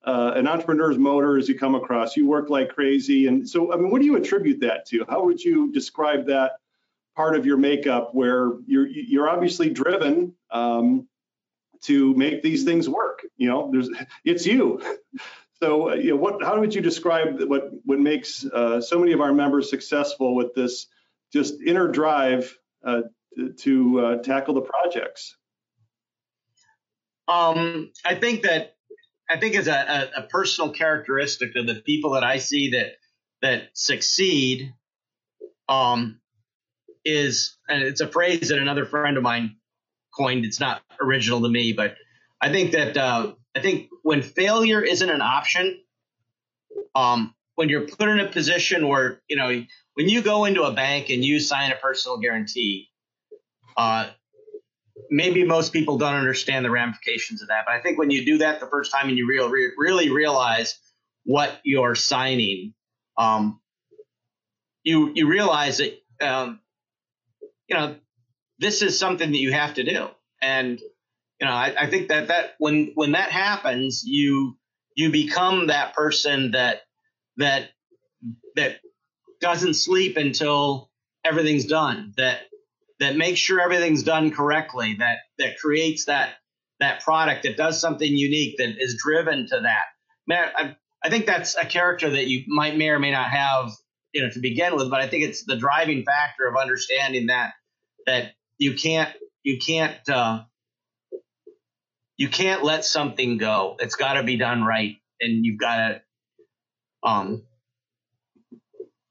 uh, 0.04 0.32
an 0.36 0.46
entrepreneur's 0.46 0.98
motor 0.98 1.38
as 1.38 1.48
you 1.48 1.58
come 1.58 1.74
across. 1.74 2.16
You 2.16 2.26
work 2.26 2.50
like 2.50 2.68
crazy, 2.68 3.26
and 3.26 3.48
so 3.48 3.72
I 3.72 3.76
mean, 3.76 3.90
what 3.90 4.00
do 4.00 4.06
you 4.06 4.16
attribute 4.16 4.60
that 4.60 4.86
to? 4.88 5.04
How 5.08 5.24
would 5.24 5.42
you 5.42 5.72
describe 5.72 6.26
that 6.26 6.52
part 7.16 7.36
of 7.36 7.46
your 7.46 7.56
makeup 7.56 8.10
where 8.12 8.52
you're 8.66 8.86
you're 8.86 9.28
obviously 9.28 9.70
driven 9.70 10.34
um, 10.50 11.08
to 11.82 12.14
make 12.14 12.42
these 12.42 12.64
things 12.64 12.88
work? 12.88 13.22
You 13.36 13.48
know, 13.48 13.70
there's 13.72 13.90
it's 14.24 14.46
you. 14.46 14.80
So, 15.62 15.90
uh, 15.90 15.94
you 15.94 16.10
know, 16.10 16.16
what, 16.16 16.42
how 16.42 16.58
would 16.60 16.74
you 16.74 16.82
describe 16.82 17.40
what, 17.44 17.70
what 17.84 17.98
makes 17.98 18.44
uh, 18.44 18.82
so 18.82 18.98
many 18.98 19.12
of 19.12 19.20
our 19.20 19.32
members 19.32 19.70
successful 19.70 20.34
with 20.34 20.52
this 20.52 20.88
just 21.32 21.54
inner 21.64 21.88
drive 21.88 22.54
uh, 22.84 23.02
to, 23.60 24.00
uh, 24.00 24.16
tackle 24.16 24.54
the 24.54 24.60
projects? 24.60 25.36
Um, 27.28 27.92
I 28.04 28.16
think 28.16 28.42
that 28.42 28.74
I 29.30 29.38
think 29.38 29.54
as 29.56 29.66
a, 29.66 29.72
a, 29.72 30.20
a, 30.20 30.22
personal 30.24 30.70
characteristic 30.70 31.56
of 31.56 31.66
the 31.66 31.76
people 31.76 32.10
that 32.10 32.24
I 32.24 32.36
see 32.36 32.72
that 32.72 32.96
that 33.40 33.70
succeed 33.72 34.74
um, 35.66 36.20
is, 37.04 37.56
and 37.68 37.82
it's 37.82 38.00
a 38.00 38.08
phrase 38.08 38.48
that 38.48 38.58
another 38.58 38.84
friend 38.84 39.16
of 39.16 39.22
mine 39.22 39.56
coined. 40.16 40.44
It's 40.44 40.60
not 40.60 40.82
original 41.00 41.42
to 41.42 41.48
me, 41.48 41.72
but 41.72 41.96
I 42.40 42.50
think 42.50 42.72
that 42.72 42.96
uh, 42.96 43.32
I 43.54 43.60
think 43.60 43.88
when 44.02 44.22
failure 44.22 44.82
isn't 44.82 45.08
an 45.08 45.20
option, 45.20 45.80
um, 46.94 47.34
when 47.54 47.68
you're 47.68 47.86
put 47.86 48.08
in 48.08 48.20
a 48.20 48.28
position 48.28 48.88
where 48.88 49.20
you 49.28 49.36
know 49.36 49.64
when 49.94 50.08
you 50.08 50.22
go 50.22 50.44
into 50.44 50.62
a 50.62 50.72
bank 50.72 51.10
and 51.10 51.24
you 51.24 51.40
sign 51.40 51.72
a 51.72 51.76
personal 51.76 52.18
guarantee, 52.18 52.88
uh, 53.76 54.10
maybe 55.10 55.44
most 55.44 55.72
people 55.72 55.98
don't 55.98 56.14
understand 56.14 56.64
the 56.64 56.70
ramifications 56.70 57.42
of 57.42 57.48
that. 57.48 57.64
But 57.66 57.74
I 57.74 57.80
think 57.80 57.98
when 57.98 58.10
you 58.10 58.24
do 58.24 58.38
that 58.38 58.60
the 58.60 58.66
first 58.66 58.92
time 58.92 59.08
and 59.08 59.16
you 59.16 59.28
real, 59.28 59.48
re- 59.48 59.72
really 59.76 60.10
realize 60.10 60.78
what 61.24 61.60
you're 61.64 61.94
signing, 61.94 62.74
um, 63.16 63.60
you 64.82 65.12
you 65.14 65.28
realize 65.28 65.78
that 65.78 65.98
um, 66.20 66.60
you 67.68 67.76
know 67.76 67.96
this 68.58 68.82
is 68.82 68.98
something 68.98 69.32
that 69.32 69.38
you 69.38 69.52
have 69.52 69.74
to 69.74 69.84
do, 69.84 70.08
and 70.40 70.78
you 71.40 71.46
know 71.46 71.52
I, 71.52 71.74
I 71.78 71.90
think 71.90 72.08
that 72.08 72.28
that 72.28 72.54
when 72.58 72.92
when 72.94 73.12
that 73.12 73.30
happens, 73.30 74.02
you 74.04 74.56
you 74.94 75.10
become 75.10 75.68
that 75.68 75.94
person 75.94 76.52
that 76.52 76.82
that 77.36 77.70
that 78.56 78.76
doesn't 79.40 79.74
sleep 79.74 80.16
until 80.16 80.90
everything's 81.24 81.66
done 81.66 82.12
that 82.16 82.40
that 83.00 83.16
makes 83.16 83.40
sure 83.40 83.60
everything's 83.60 84.02
done 84.02 84.30
correctly 84.30 84.96
that 84.98 85.18
that 85.38 85.58
creates 85.58 86.06
that 86.06 86.34
that 86.80 87.02
product 87.02 87.42
that 87.42 87.56
does 87.56 87.80
something 87.80 88.10
unique 88.10 88.56
that 88.58 88.74
is 88.78 89.00
driven 89.02 89.46
to 89.46 89.60
that. 89.60 89.84
Man 90.26 90.48
I, 90.56 90.76
I 91.02 91.10
think 91.10 91.26
that's 91.26 91.56
a 91.56 91.66
character 91.66 92.10
that 92.10 92.26
you 92.26 92.44
might 92.48 92.76
may 92.76 92.88
or 92.88 92.98
may 92.98 93.10
not 93.10 93.30
have 93.30 93.72
you 94.14 94.22
know 94.22 94.30
to 94.30 94.38
begin 94.38 94.74
with 94.76 94.88
but 94.88 95.00
i 95.00 95.08
think 95.08 95.24
it's 95.24 95.44
the 95.44 95.56
driving 95.56 96.04
factor 96.04 96.46
of 96.46 96.56
understanding 96.56 97.26
that 97.26 97.52
that 98.06 98.32
you 98.58 98.74
can't 98.74 99.10
you 99.42 99.58
can't 99.58 100.08
uh, 100.08 100.42
you 102.16 102.28
can't 102.28 102.62
let 102.64 102.84
something 102.84 103.36
go 103.36 103.76
it's 103.80 103.96
got 103.96 104.14
to 104.14 104.22
be 104.22 104.36
done 104.36 104.64
right 104.64 104.96
and 105.20 105.44
you've 105.44 105.58
got 105.58 105.76
to 105.76 106.02
um 107.02 107.42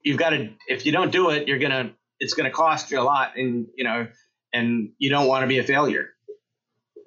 you've 0.02 0.18
got 0.18 0.30
to 0.30 0.50
if 0.66 0.86
you 0.86 0.92
don't 0.92 1.12
do 1.12 1.30
it 1.30 1.46
you're 1.46 1.58
gonna 1.58 1.92
it's 2.18 2.34
gonna 2.34 2.50
cost 2.50 2.90
you 2.90 2.98
a 2.98 3.02
lot 3.02 3.36
and 3.36 3.66
you 3.76 3.84
know 3.84 4.08
and 4.52 4.90
you 4.98 5.10
don't 5.10 5.28
want 5.28 5.42
to 5.42 5.46
be 5.46 5.58
a 5.58 5.64
failure 5.64 6.14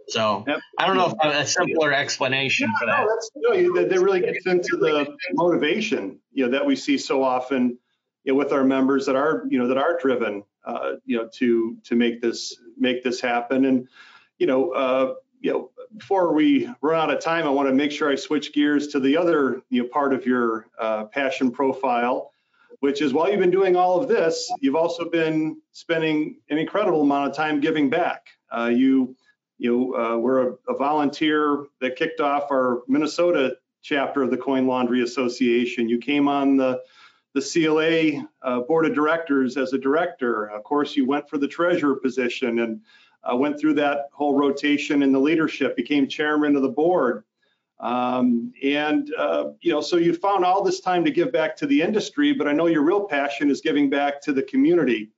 so 0.09 0.45
yep. 0.47 0.59
I 0.77 0.87
don't 0.87 0.95
know 0.95 1.13
if 1.19 1.35
a 1.35 1.45
simpler 1.45 1.91
explanation 1.91 2.71
for 2.79 2.85
that. 2.85 3.01
No, 3.01 3.07
that's, 3.09 3.31
no, 3.35 3.75
that, 3.75 3.89
that 3.89 3.99
really 3.99 4.21
gets 4.21 4.45
into 4.45 4.77
the 4.77 5.17
motivation, 5.33 6.19
you 6.31 6.45
know, 6.45 6.51
that 6.51 6.65
we 6.65 6.77
see 6.77 6.97
so 6.97 7.23
often, 7.23 7.77
you 8.27 8.33
know, 8.33 8.37
with 8.37 8.51
our 8.51 8.65
members 8.65 9.05
that 9.05 9.15
are, 9.15 9.45
you 9.49 9.57
know, 9.57 9.67
that 9.69 9.77
are 9.77 9.97
driven, 9.97 10.43
uh, 10.65 10.95
you 11.05 11.15
know, 11.15 11.29
to 11.35 11.77
to 11.85 11.95
make 11.95 12.21
this 12.21 12.57
make 12.77 13.01
this 13.01 13.21
happen. 13.21 13.63
And, 13.63 13.87
you 14.37 14.45
know, 14.45 14.71
uh, 14.71 15.13
you 15.39 15.53
know, 15.53 15.71
before 15.95 16.33
we 16.33 16.69
run 16.81 16.99
out 16.99 17.15
of 17.15 17.21
time, 17.21 17.45
I 17.45 17.49
want 17.49 17.69
to 17.69 17.73
make 17.73 17.89
sure 17.89 18.11
I 18.11 18.15
switch 18.15 18.51
gears 18.51 18.87
to 18.89 18.99
the 18.99 19.15
other, 19.15 19.61
you 19.69 19.81
know, 19.81 19.87
part 19.87 20.13
of 20.13 20.25
your 20.25 20.67
uh, 20.77 21.05
passion 21.05 21.51
profile, 21.51 22.31
which 22.81 23.01
is 23.01 23.13
while 23.13 23.31
you've 23.31 23.39
been 23.39 23.49
doing 23.49 23.77
all 23.77 23.97
of 23.97 24.09
this, 24.09 24.51
you've 24.59 24.75
also 24.75 25.09
been 25.09 25.61
spending 25.71 26.41
an 26.49 26.57
incredible 26.57 27.03
amount 27.03 27.29
of 27.29 27.35
time 27.35 27.61
giving 27.61 27.89
back. 27.89 28.27
Uh, 28.51 28.65
you, 28.65 29.15
you 29.57 29.95
uh, 29.95 30.17
were 30.17 30.49
a, 30.49 30.73
a, 30.73 30.77
volunteer 30.77 31.65
that 31.79 31.95
kicked 31.95 32.19
off 32.19 32.51
our 32.51 32.81
Minnesota 32.89 33.55
chapter 33.81 34.21
of 34.21 34.31
the 34.31 34.37
Coin 34.37 34.67
Laundry 34.67 35.01
Association. 35.01 35.87
You 35.87 35.97
came 35.97 36.27
on 36.27 36.57
the 36.57 36.81
the 37.37 37.65
CLA 37.65 38.27
uh, 38.41 38.61
board 38.61 38.87
of 38.87 38.95
directors 38.95 39.57
as 39.57 39.73
a 39.73 39.77
director. 39.77 40.45
Of 40.49 40.63
course, 40.63 40.95
you 40.95 41.05
went 41.05 41.29
for 41.29 41.37
the 41.37 41.47
treasurer 41.47 41.95
position 41.95 42.59
and 42.59 42.81
uh, 43.23 43.35
went 43.35 43.59
through 43.59 43.75
that 43.75 44.09
whole 44.11 44.35
rotation 44.35 45.03
in 45.03 45.11
the 45.11 45.19
leadership, 45.19 45.75
became 45.75 46.07
chairman 46.07 46.55
of 46.55 46.63
the 46.63 46.69
board. 46.69 47.23
Um, 47.79 48.53
and, 48.63 49.13
uh, 49.15 49.51
you 49.61 49.71
know, 49.71 49.81
so 49.81 49.97
you 49.97 50.15
found 50.15 50.45
all 50.45 50.63
this 50.63 50.79
time 50.79 51.05
to 51.05 51.11
give 51.11 51.31
back 51.31 51.55
to 51.57 51.67
the 51.67 51.79
industry, 51.79 52.33
but 52.33 52.47
I 52.47 52.53
know 52.53 52.65
your 52.65 52.81
real 52.81 53.05
passion 53.05 53.51
is 53.51 53.61
giving 53.61 53.87
back 53.87 54.19
to 54.23 54.33
the 54.33 54.41
community. 54.41 55.11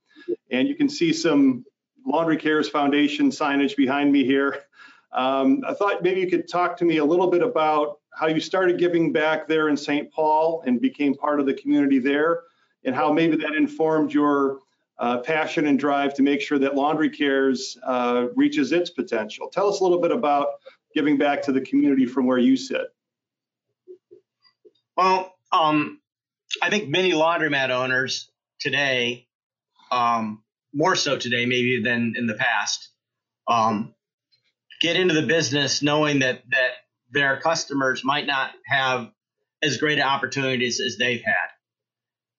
And 0.51 0.67
you 0.67 0.75
can 0.75 0.89
see 0.89 1.13
some 1.13 1.63
Laundry 2.05 2.35
Cares 2.35 2.67
Foundation 2.67 3.29
signage 3.29 3.77
behind 3.77 4.11
me 4.11 4.25
here. 4.25 4.63
Um, 5.13 5.63
I 5.65 5.73
thought 5.73 6.03
maybe 6.03 6.19
you 6.19 6.29
could 6.29 6.49
talk 6.49 6.75
to 6.77 6.85
me 6.85 6.97
a 6.97 7.05
little 7.05 7.27
bit 7.27 7.41
about 7.41 7.98
how 8.19 8.27
you 8.27 8.41
started 8.41 8.77
giving 8.77 9.13
back 9.13 9.47
there 9.47 9.69
in 9.69 9.77
St. 9.77 10.11
Paul 10.11 10.61
and 10.65 10.81
became 10.81 11.15
part 11.15 11.39
of 11.39 11.45
the 11.45 11.53
community 11.53 11.99
there, 11.99 12.41
and 12.83 12.93
how 12.93 13.13
maybe 13.13 13.37
that 13.37 13.55
informed 13.55 14.13
your 14.13 14.59
uh, 14.97 15.19
passion 15.19 15.67
and 15.67 15.79
drive 15.79 16.13
to 16.15 16.21
make 16.21 16.41
sure 16.41 16.59
that 16.59 16.75
Laundry 16.75 17.09
Cares 17.09 17.77
uh, 17.81 18.27
reaches 18.35 18.73
its 18.73 18.89
potential. 18.89 19.47
Tell 19.47 19.69
us 19.69 19.79
a 19.79 19.83
little 19.83 20.01
bit 20.01 20.11
about 20.11 20.47
giving 20.93 21.17
back 21.17 21.43
to 21.43 21.53
the 21.53 21.61
community 21.61 22.05
from 22.05 22.25
where 22.25 22.37
you 22.37 22.57
sit. 22.57 22.93
Well, 24.97 25.33
um, 25.53 26.01
I 26.61 26.69
think 26.69 26.89
many 26.89 27.13
laundromat 27.13 27.69
owners 27.69 28.29
today, 28.59 29.27
um, 29.91 30.43
more 30.73 30.97
so 30.97 31.17
today 31.17 31.45
maybe 31.45 31.81
than 31.81 32.15
in 32.17 32.27
the 32.27 32.33
past, 32.33 32.89
um, 33.47 33.95
get 34.81 34.97
into 34.97 35.13
the 35.13 35.25
business 35.25 35.81
knowing 35.81 36.19
that 36.19 36.43
that 36.49 36.71
their 37.11 37.39
customers 37.39 38.03
might 38.03 38.27
not 38.27 38.51
have 38.65 39.09
as 39.61 39.77
great 39.77 39.99
opportunities 39.99 40.79
as 40.79 40.97
they've 40.97 41.23
had, 41.23 41.49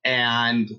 and 0.04 0.70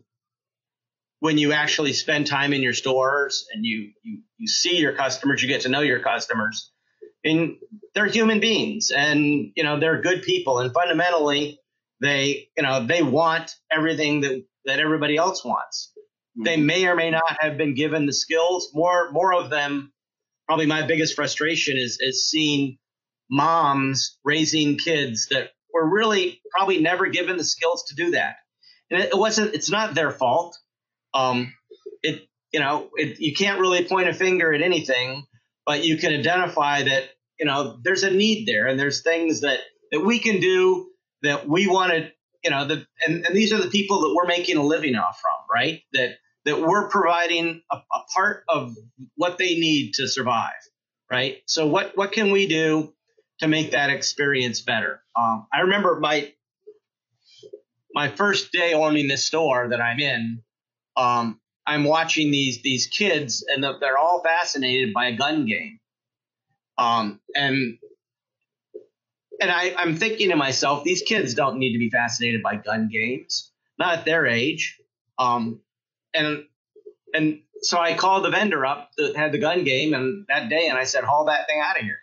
when 1.21 1.38
you 1.38 1.54
actually 1.54 1.93
spend 1.93 2.25
time 2.25 2.51
in 2.51 2.63
your 2.63 2.73
stores 2.73 3.45
and 3.54 3.63
you, 3.63 3.91
you 4.01 4.21
you 4.39 4.47
see 4.47 4.77
your 4.77 4.93
customers, 4.93 5.41
you 5.41 5.47
get 5.47 5.62
to 5.62 5.69
know 5.69 5.82
your 5.82 5.99
customers, 5.99 6.71
and 7.23 7.58
they're 7.93 8.08
human 8.08 8.39
beings, 8.39 8.89
and 8.89 9.51
you 9.56 9.63
know 9.63 9.80
they're 9.80 10.01
good 10.01 10.23
people, 10.23 10.60
and 10.60 10.73
fundamentally 10.73 11.60
they 12.01 12.49
you 12.58 12.63
know 12.63 12.86
they 12.86 13.04
want 13.04 13.56
everything 13.71 14.21
that 14.21 14.43
that 14.65 14.80
everybody 14.80 15.15
else 15.15 15.45
wants. 15.45 15.93
Mm-hmm. 15.95 16.43
They 16.43 16.58
may 16.58 16.88
or 16.88 16.95
may 16.95 17.12
not 17.12 17.38
have 17.39 17.56
been 17.56 17.75
given 17.75 18.08
the 18.08 18.13
skills. 18.13 18.71
More 18.73 19.12
more 19.12 19.34
of 19.34 19.49
them. 19.49 19.93
Probably 20.47 20.65
my 20.65 20.86
biggest 20.86 21.15
frustration 21.15 21.77
is 21.77 21.99
is 22.01 22.27
seeing 22.27 22.80
moms 23.32 24.17
raising 24.24 24.78
kids 24.78 25.28
that 25.32 25.52
were 25.74 25.89
really 25.89 26.41
probably 26.52 26.82
never 26.82 27.08
given 27.08 27.38
the 27.38 27.44
skills 27.44 27.86
to 27.88 27.96
do 27.96 28.12
that. 28.12 28.36
And 28.89 29.02
it 29.02 29.17
wasn't. 29.17 29.56
It's 29.56 29.72
not 29.72 29.96
their 29.96 30.12
fault 30.12 30.58
um, 31.13 31.54
it 32.04 32.28
you 32.52 32.60
know 32.60 32.89
it, 32.96 33.20
you 33.20 33.34
can't 33.34 33.60
really 33.60 33.86
point 33.86 34.10
a 34.10 34.13
finger 34.13 34.54
at 34.54 34.62
anything, 34.62 35.26
but 35.65 35.84
you 35.84 35.98
can 35.98 36.13
identify 36.13 36.84
that 36.84 37.04
you 37.39 37.46
know 37.46 37.78
there's 37.84 38.04
a 38.04 38.12
need 38.12 38.48
there, 38.48 38.67
and 38.67 38.80
there's 38.80 39.04
things 39.04 39.41
that 39.41 39.60
that 39.91 40.02
we 40.02 40.20
can 40.20 40.39
do 40.39 40.88
that 41.22 41.48
we 41.48 41.67
want 41.67 41.91
to 41.91 42.12
you 42.44 42.50
know 42.50 42.65
the 42.65 42.86
and, 43.06 43.26
and 43.26 43.36
these 43.36 43.54
are 43.54 43.62
the 43.62 43.70
people 43.70 44.02
that 44.02 44.13
we're 44.15 44.28
making 44.28 44.58
a 44.58 44.63
living 44.63 44.96
off 44.96 45.20
from, 45.22 45.34
right? 45.54 45.82
That 45.94 46.15
that 46.46 46.62
we're 46.62 46.89
providing 46.89 47.62
a, 47.72 47.76
a 47.76 48.00
part 48.15 48.44
of 48.50 48.76
what 49.15 49.38
they 49.38 49.56
need 49.56 49.94
to 49.96 50.08
survive, 50.08 50.52
right? 51.10 51.38
So 51.46 51.67
what 51.67 51.96
what 51.96 52.12
can 52.12 52.32
we 52.32 52.48
do 52.48 52.94
to 53.41 53.47
make 53.47 53.71
that 53.71 53.89
experience 53.89 54.62
better? 54.62 55.01
Um, 55.15 55.47
I 55.54 55.62
remember 55.62 55.99
my 55.99 56.32
my 57.93 58.08
first 58.08 58.51
day 58.51 58.73
owning 58.73 59.08
this 59.08 59.25
store 59.25 59.67
that 59.69 59.82
I'm 59.82 59.99
in, 59.99 60.41
um, 60.95 61.39
I'm 61.65 61.84
watching 61.84 62.32
these 62.32 62.62
these 62.62 62.88
kids, 62.88 63.45
and 63.47 63.63
they're 63.63 63.97
all 63.97 64.23
fascinated 64.23 64.93
by 64.93 65.08
a 65.08 65.17
gun 65.17 65.45
game. 65.45 65.80
Um, 66.77 67.19
and 67.36 67.77
and 69.39 69.51
I, 69.51 69.73
I'm 69.77 69.95
thinking 69.95 70.30
to 70.30 70.36
myself, 70.36 70.84
these 70.84 71.01
kids 71.01 71.34
don't 71.34 71.58
need 71.58 71.73
to 71.73 71.80
be 71.80 71.89
fascinated 71.89 72.43
by 72.43 72.56
gun 72.56 72.89
games, 72.91 73.51
not 73.77 73.99
at 73.99 74.06
their 74.06 74.25
age. 74.25 74.80
Um, 75.17 75.62
and 76.13 76.45
and 77.13 77.41
so 77.62 77.80
I 77.80 77.95
called 77.95 78.25
the 78.25 78.32
vendor 78.32 78.65
up 78.65 78.91
that 78.97 79.15
had 79.15 79.32
the 79.32 79.38
gun 79.38 79.63
game, 79.63 79.93
and 79.93 80.25
that 80.27 80.49
day, 80.49 80.67
and 80.67 80.77
I 80.77 80.84
said, 80.86 81.04
haul 81.04 81.25
that 81.25 81.47
thing 81.47 81.62
out 81.63 81.77
of 81.77 81.84
here. 81.84 81.99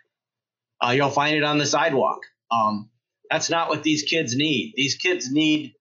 Uh, 0.81 0.91
you'll 0.91 1.09
find 1.09 1.35
it 1.35 1.43
on 1.43 1.57
the 1.57 1.65
sidewalk. 1.65 2.21
Um, 2.51 2.89
that's 3.29 3.49
not 3.49 3.69
what 3.69 3.83
these 3.83 4.03
kids 4.03 4.35
need. 4.35 4.73
These 4.75 4.95
kids 4.95 5.31
need 5.31 5.73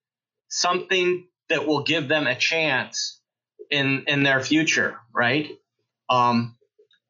something 0.48 1.26
that 1.48 1.66
will 1.66 1.82
give 1.82 2.08
them 2.08 2.26
a 2.26 2.34
chance 2.34 3.20
in 3.70 4.04
in 4.06 4.22
their 4.22 4.40
future, 4.40 4.98
right? 5.14 5.50
Um, 6.10 6.56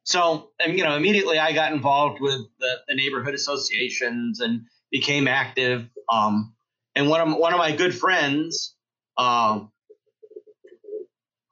so, 0.09 0.51
and, 0.59 0.79
you 0.79 0.85
know, 0.85 0.97
immediately 0.97 1.39
I 1.39 1.53
got 1.53 1.73
involved 1.73 2.19
with 2.19 2.41
the, 2.59 2.77
the 2.89 2.95
neighborhood 2.95 3.35
associations 3.35 4.41
and 4.41 4.63
became 4.91 5.29
active. 5.29 5.87
Um, 6.11 6.55
and 6.95 7.11
one 7.11 7.21
of 7.21 7.37
one 7.37 7.53
of 7.53 7.59
my 7.59 7.77
good 7.77 7.95
friends, 7.95 8.75
um, 9.19 9.71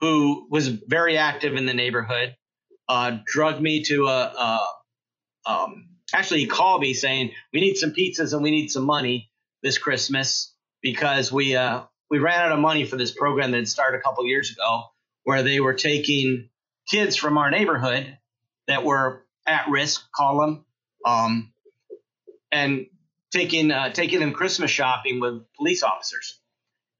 who 0.00 0.46
was 0.50 0.68
very 0.68 1.18
active 1.18 1.54
in 1.54 1.66
the 1.66 1.74
neighborhood, 1.74 2.34
uh, 2.88 3.18
drugged 3.26 3.60
me 3.60 3.82
to 3.84 4.06
a, 4.06 4.22
a 5.46 5.50
um, 5.50 5.88
actually 6.14 6.40
he 6.40 6.46
called 6.46 6.80
me 6.80 6.94
saying 6.94 7.32
we 7.52 7.60
need 7.60 7.76
some 7.76 7.92
pizzas 7.92 8.32
and 8.32 8.42
we 8.42 8.50
need 8.50 8.68
some 8.68 8.84
money 8.84 9.30
this 9.62 9.78
Christmas 9.78 10.54
because 10.82 11.32
we 11.32 11.56
uh, 11.56 11.82
we 12.10 12.18
ran 12.18 12.40
out 12.40 12.52
of 12.52 12.58
money 12.58 12.84
for 12.84 12.96
this 12.96 13.10
program 13.10 13.50
that 13.52 13.66
started 13.68 13.98
a 13.98 14.00
couple 14.00 14.24
years 14.26 14.50
ago, 14.50 14.84
where 15.24 15.42
they 15.42 15.60
were 15.60 15.74
taking 15.74 16.48
kids 16.88 17.16
from 17.16 17.38
our 17.38 17.50
neighborhood 17.50 18.16
that 18.68 18.84
were 18.84 19.24
at 19.46 19.68
risk, 19.68 20.02
call 20.14 20.40
them, 20.40 20.64
um, 21.04 21.52
and 22.52 22.86
taking 23.32 23.70
uh, 23.70 23.90
taking 23.90 24.20
them 24.20 24.32
Christmas 24.32 24.70
shopping 24.70 25.20
with 25.20 25.42
police 25.56 25.82
officers. 25.82 26.38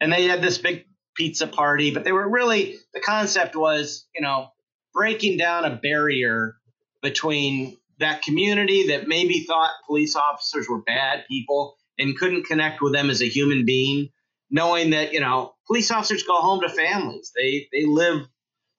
And 0.01 0.13
they 0.13 0.25
had 0.25 0.43
this 0.43 0.59
big 0.59 0.85
pizza 1.15 1.47
party, 1.47 1.93
but 1.93 2.05
they 2.05 2.13
were 2.13 2.29
really 2.29 2.77
the 2.93 3.01
concept 3.01 3.57
was, 3.57 4.07
you 4.15 4.23
know, 4.23 4.49
breaking 4.93 5.39
down 5.39 5.65
a 5.65 5.77
barrier 5.77 6.57
between 7.03 7.77
that 7.99 8.23
community 8.23 8.89
that 8.89 9.09
maybe 9.09 9.41
thought 9.41 9.71
police 9.87 10.17
officers 10.17 10.69
were 10.69 10.83
bad 10.83 11.25
people 11.29 11.77
and 11.99 12.17
couldn't 12.17 12.45
connect 12.45 12.83
with 12.83 12.93
them 12.93 13.11
as 13.11 13.23
a 13.23 13.29
human 13.29 13.65
being, 13.65 14.11
knowing 14.51 14.91
that 14.91 15.13
you 15.13 15.21
know 15.21 15.55
police 15.67 15.91
officers 15.91 16.23
go 16.25 16.41
home 16.41 16.61
to 16.61 16.69
families. 16.69 17.33
They 17.35 17.69
they 17.73 17.87
live, 17.87 18.27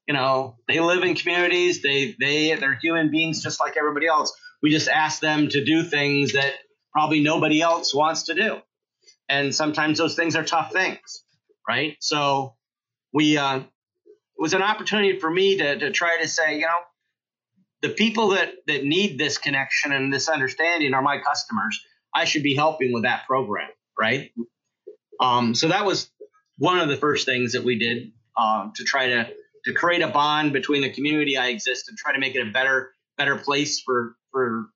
you 0.08 0.14
know, 0.14 0.58
they 0.68 0.80
live 0.80 1.04
in 1.04 1.16
communities. 1.16 1.82
They 1.82 2.16
they 2.20 2.56
they're 2.56 2.80
human 2.82 3.10
beings 3.10 3.42
just 3.42 3.60
like 3.60 3.76
everybody 3.78 4.08
else. 4.08 4.36
We 4.62 4.72
just 4.72 4.88
ask 4.88 5.20
them 5.20 5.50
to 5.50 5.64
do 5.64 5.84
things 5.84 6.34
that 6.34 6.54
probably 6.92 7.22
nobody 7.22 7.62
else 7.62 7.94
wants 7.94 8.24
to 8.24 8.34
do, 8.34 8.58
and 9.30 9.54
sometimes 9.54 9.98
those 9.98 10.16
things 10.16 10.36
are 10.36 10.44
tough 10.44 10.72
things, 10.72 11.24
right? 11.68 11.96
So 12.00 12.56
we 13.14 13.38
uh, 13.38 13.58
it 13.58 13.66
was 14.38 14.54
an 14.54 14.62
opportunity 14.62 15.20
for 15.20 15.30
me 15.30 15.58
to 15.58 15.80
to 15.80 15.92
try 15.92 16.22
to 16.22 16.28
say, 16.28 16.56
you 16.56 16.62
know, 16.62 16.80
the 17.82 17.90
people 17.90 18.30
that 18.30 18.52
that 18.68 18.84
need 18.84 19.18
this 19.18 19.38
connection 19.38 19.92
and 19.92 20.12
this 20.14 20.30
understanding 20.30 20.94
are 20.94 21.02
my 21.02 21.20
customers. 21.20 21.80
I 22.14 22.26
should 22.26 22.44
be 22.44 22.56
helping 22.56 22.94
with 22.94 23.04
that 23.04 23.28
program, 23.28 23.70
right? 24.00 24.32
Um, 25.20 25.54
so 25.54 25.68
that 25.68 25.86
was 25.86 26.10
one 26.58 26.80
of 26.80 26.90
the 26.90 26.98
first 26.98 27.26
things 27.26 27.54
that 27.54 27.64
we 27.64 27.78
did 27.78 28.12
um, 28.38 28.74
to 28.76 28.84
try 28.84 29.08
to 29.08 29.30
to 29.66 29.74
create 29.74 30.02
a 30.02 30.08
bond 30.08 30.54
between 30.54 30.82
the 30.82 30.90
community 30.90 31.38
I 31.38 31.48
exist 31.48 31.90
and 31.90 31.98
try 31.98 32.14
to 32.14 32.20
make 32.20 32.36
it 32.36 32.48
a 32.48 32.52
better 32.52 32.92
better 33.18 33.36
place 33.38 33.82
for 33.82 34.16
for 34.32 34.68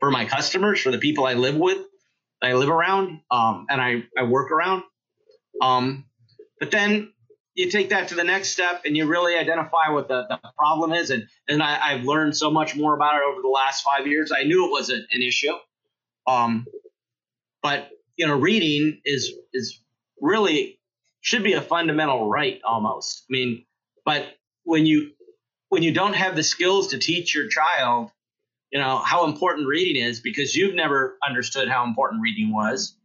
for 0.00 0.10
my 0.10 0.24
customers, 0.24 0.80
for 0.80 0.90
the 0.90 0.98
people 0.98 1.26
I 1.26 1.34
live 1.34 1.56
with, 1.56 1.78
I 2.42 2.54
live 2.54 2.70
around, 2.70 3.20
um, 3.30 3.66
and 3.68 3.80
I 3.80 4.04
I 4.18 4.24
work 4.24 4.50
around. 4.50 4.82
Um, 5.60 6.06
but 6.58 6.70
then 6.70 7.12
you 7.54 7.70
take 7.70 7.90
that 7.90 8.08
to 8.08 8.14
the 8.14 8.24
next 8.24 8.50
step 8.50 8.82
and 8.84 8.96
you 8.96 9.06
really 9.06 9.36
identify 9.36 9.90
what 9.90 10.08
the, 10.08 10.24
the 10.28 10.38
problem 10.56 10.92
is. 10.92 11.10
And, 11.10 11.28
and 11.48 11.62
I, 11.62 11.96
have 11.96 12.04
learned 12.04 12.36
so 12.36 12.50
much 12.50 12.74
more 12.74 12.94
about 12.94 13.16
it 13.16 13.22
over 13.30 13.42
the 13.42 13.48
last 13.48 13.82
five 13.82 14.06
years. 14.06 14.32
I 14.32 14.44
knew 14.44 14.66
it 14.66 14.70
was 14.70 14.88
an, 14.90 15.06
an 15.10 15.22
issue. 15.22 15.52
Um, 16.26 16.66
but 17.62 17.90
you 18.16 18.26
know, 18.26 18.38
reading 18.38 19.00
is, 19.04 19.32
is 19.52 19.80
really 20.20 20.78
should 21.20 21.42
be 21.42 21.52
a 21.52 21.60
fundamental 21.60 22.28
right 22.28 22.60
almost. 22.64 23.24
I 23.28 23.32
mean, 23.32 23.64
but 24.04 24.26
when 24.64 24.86
you, 24.86 25.12
when 25.68 25.82
you 25.82 25.92
don't 25.92 26.14
have 26.14 26.36
the 26.36 26.42
skills 26.42 26.88
to 26.88 26.98
teach 26.98 27.34
your 27.34 27.48
child, 27.48 28.10
you 28.70 28.78
know, 28.78 28.98
how 28.98 29.26
important 29.26 29.68
reading 29.68 30.02
is 30.02 30.20
because 30.20 30.56
you've 30.56 30.74
never 30.74 31.18
understood 31.26 31.68
how 31.68 31.84
important 31.84 32.22
reading 32.22 32.52
was 32.52 32.96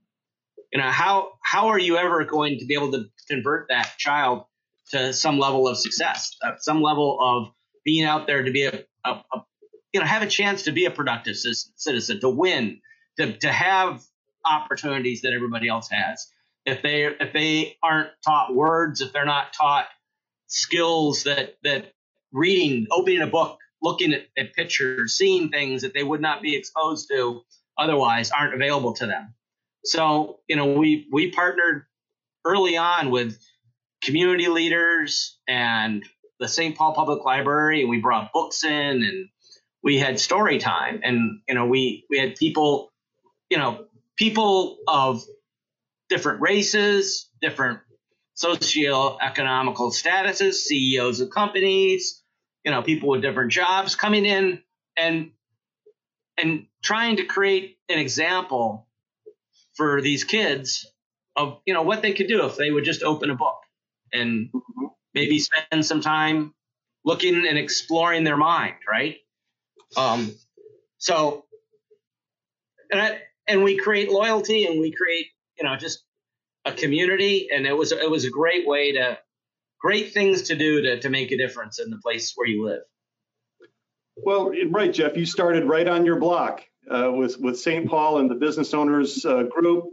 you 0.71 0.79
know 0.79 0.89
how 0.89 1.33
how 1.41 1.67
are 1.67 1.79
you 1.79 1.97
ever 1.97 2.23
going 2.25 2.59
to 2.59 2.65
be 2.65 2.73
able 2.73 2.91
to 2.91 3.05
convert 3.29 3.67
that 3.69 3.93
child 3.97 4.45
to 4.91 5.13
some 5.13 5.39
level 5.39 5.67
of 5.67 5.77
success 5.77 6.35
uh, 6.43 6.51
some 6.59 6.81
level 6.81 7.17
of 7.21 7.51
being 7.83 8.03
out 8.03 8.27
there 8.27 8.43
to 8.43 8.51
be 8.51 8.65
a, 8.65 8.83
a, 9.05 9.09
a, 9.09 9.45
you 9.93 9.99
know 9.99 10.05
have 10.05 10.21
a 10.21 10.27
chance 10.27 10.63
to 10.63 10.71
be 10.71 10.85
a 10.85 10.91
productive 10.91 11.35
citizen 11.35 12.19
to 12.19 12.29
win 12.29 12.79
to, 13.17 13.33
to 13.37 13.51
have 13.51 14.03
opportunities 14.45 15.21
that 15.21 15.33
everybody 15.33 15.67
else 15.67 15.89
has? 15.91 16.27
If 16.65 16.81
they 16.81 17.05
if 17.05 17.33
they 17.33 17.77
aren't 17.81 18.09
taught 18.25 18.53
words 18.53 19.01
if 19.01 19.13
they're 19.13 19.25
not 19.25 19.53
taught 19.53 19.87
skills 20.47 21.23
that 21.23 21.55
that 21.63 21.93
reading 22.33 22.87
opening 22.91 23.21
a 23.21 23.27
book 23.27 23.59
looking 23.81 24.13
at, 24.13 24.23
at 24.37 24.53
pictures 24.53 25.13
seeing 25.13 25.49
things 25.49 25.81
that 25.81 25.93
they 25.93 26.03
would 26.03 26.21
not 26.21 26.41
be 26.41 26.57
exposed 26.57 27.07
to 27.09 27.41
otherwise 27.77 28.31
aren't 28.31 28.53
available 28.53 28.93
to 28.93 29.05
them 29.05 29.33
so, 29.85 30.39
you 30.47 30.55
know, 30.55 30.73
we 30.73 31.07
we 31.11 31.31
partnered 31.31 31.83
early 32.45 32.77
on 32.77 33.09
with 33.09 33.39
community 34.01 34.47
leaders 34.47 35.37
and 35.47 36.03
the 36.39 36.47
St. 36.47 36.77
Paul 36.77 36.93
Public 36.93 37.25
Library, 37.25 37.81
and 37.81 37.89
we 37.89 37.99
brought 37.99 38.31
books 38.31 38.63
in 38.63 38.71
and 38.71 39.29
we 39.83 39.97
had 39.97 40.19
story 40.19 40.57
time 40.57 40.99
and 41.03 41.39
you 41.47 41.55
know 41.55 41.65
we 41.65 42.05
we 42.09 42.17
had 42.17 42.35
people 42.35 42.91
you 43.49 43.57
know 43.57 43.85
people 44.17 44.77
of 44.87 45.23
different 46.09 46.41
races 46.41 47.29
different 47.41 47.79
socioeconomical 48.35 49.93
statuses 49.93 50.55
ceos 50.55 51.21
of 51.21 51.29
companies 51.29 52.21
you 52.65 52.71
know 52.71 52.81
people 52.81 53.09
with 53.09 53.21
different 53.21 53.51
jobs 53.51 53.95
coming 53.95 54.25
in 54.25 54.61
and 54.97 55.31
and 56.37 56.65
trying 56.83 57.17
to 57.17 57.23
create 57.23 57.77
an 57.89 57.97
example 57.97 58.86
for 59.77 60.01
these 60.01 60.23
kids 60.23 60.91
of 61.35 61.61
you 61.65 61.73
know 61.73 61.83
what 61.83 62.01
they 62.01 62.13
could 62.13 62.27
do 62.27 62.45
if 62.45 62.57
they 62.57 62.71
would 62.71 62.83
just 62.83 63.03
open 63.03 63.29
a 63.29 63.35
book 63.35 63.59
and 64.11 64.49
maybe 65.13 65.39
spend 65.39 65.85
some 65.85 66.01
time 66.01 66.53
looking 67.05 67.47
and 67.47 67.57
exploring 67.57 68.23
their 68.23 68.37
mind, 68.37 68.75
right? 68.89 69.17
Um, 69.95 70.33
so, 70.97 71.45
and 72.91 73.01
I, 73.01 73.21
and 73.47 73.63
we 73.63 73.77
create 73.77 74.11
loyalty 74.11 74.65
and 74.65 74.79
we 74.79 74.91
create 74.91 75.27
you 75.57 75.65
know 75.65 75.77
just 75.77 76.03
a 76.65 76.73
community, 76.73 77.49
and 77.51 77.65
it 77.65 77.77
was 77.77 77.91
it 77.91 78.09
was 78.09 78.25
a 78.25 78.29
great 78.31 78.67
way 78.67 78.93
to 78.93 79.17
great 79.79 80.13
things 80.13 80.43
to 80.43 80.55
do 80.55 80.81
to 80.81 80.99
to 80.99 81.09
make 81.09 81.31
a 81.31 81.37
difference 81.37 81.79
in 81.79 81.89
the 81.89 81.99
place 82.03 82.33
where 82.35 82.47
you 82.47 82.65
live. 82.65 82.81
Well, 84.17 84.51
right, 84.71 84.91
Jeff. 84.91 85.15
You 85.15 85.25
started 85.27 85.65
right 85.65 85.87
on 85.87 86.05
your 86.05 86.19
block 86.19 86.63
uh, 86.89 87.11
with 87.11 87.39
with 87.39 87.59
St. 87.59 87.87
Paul 87.87 88.19
and 88.19 88.29
the 88.29 88.35
business 88.35 88.73
owners 88.73 89.25
uh, 89.25 89.43
group, 89.43 89.85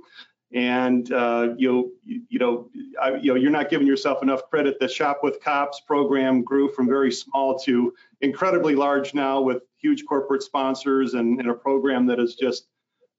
and 0.53 1.11
uh, 1.13 1.55
you 1.57 1.93
you 2.05 2.39
know 2.39 2.71
I, 3.01 3.17
you 3.17 3.33
know 3.33 3.35
you're 3.35 3.51
not 3.51 3.71
giving 3.71 3.87
yourself 3.87 4.23
enough 4.23 4.49
credit. 4.51 4.79
The 4.79 4.89
Shop 4.89 5.21
with 5.23 5.41
Cops 5.41 5.81
program 5.81 6.43
grew 6.43 6.69
from 6.69 6.87
very 6.87 7.13
small 7.13 7.59
to 7.61 7.95
incredibly 8.21 8.75
large 8.75 9.15
now 9.15 9.41
with 9.41 9.63
huge 9.77 10.05
corporate 10.07 10.43
sponsors 10.43 11.15
and, 11.15 11.41
and 11.41 11.51
a 11.51 11.55
program 11.55 12.07
that 12.07 12.19
has 12.19 12.35
just 12.35 12.67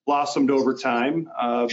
blossomed 0.06 0.52
over 0.52 0.74
time. 0.74 1.30
Um, 1.40 1.70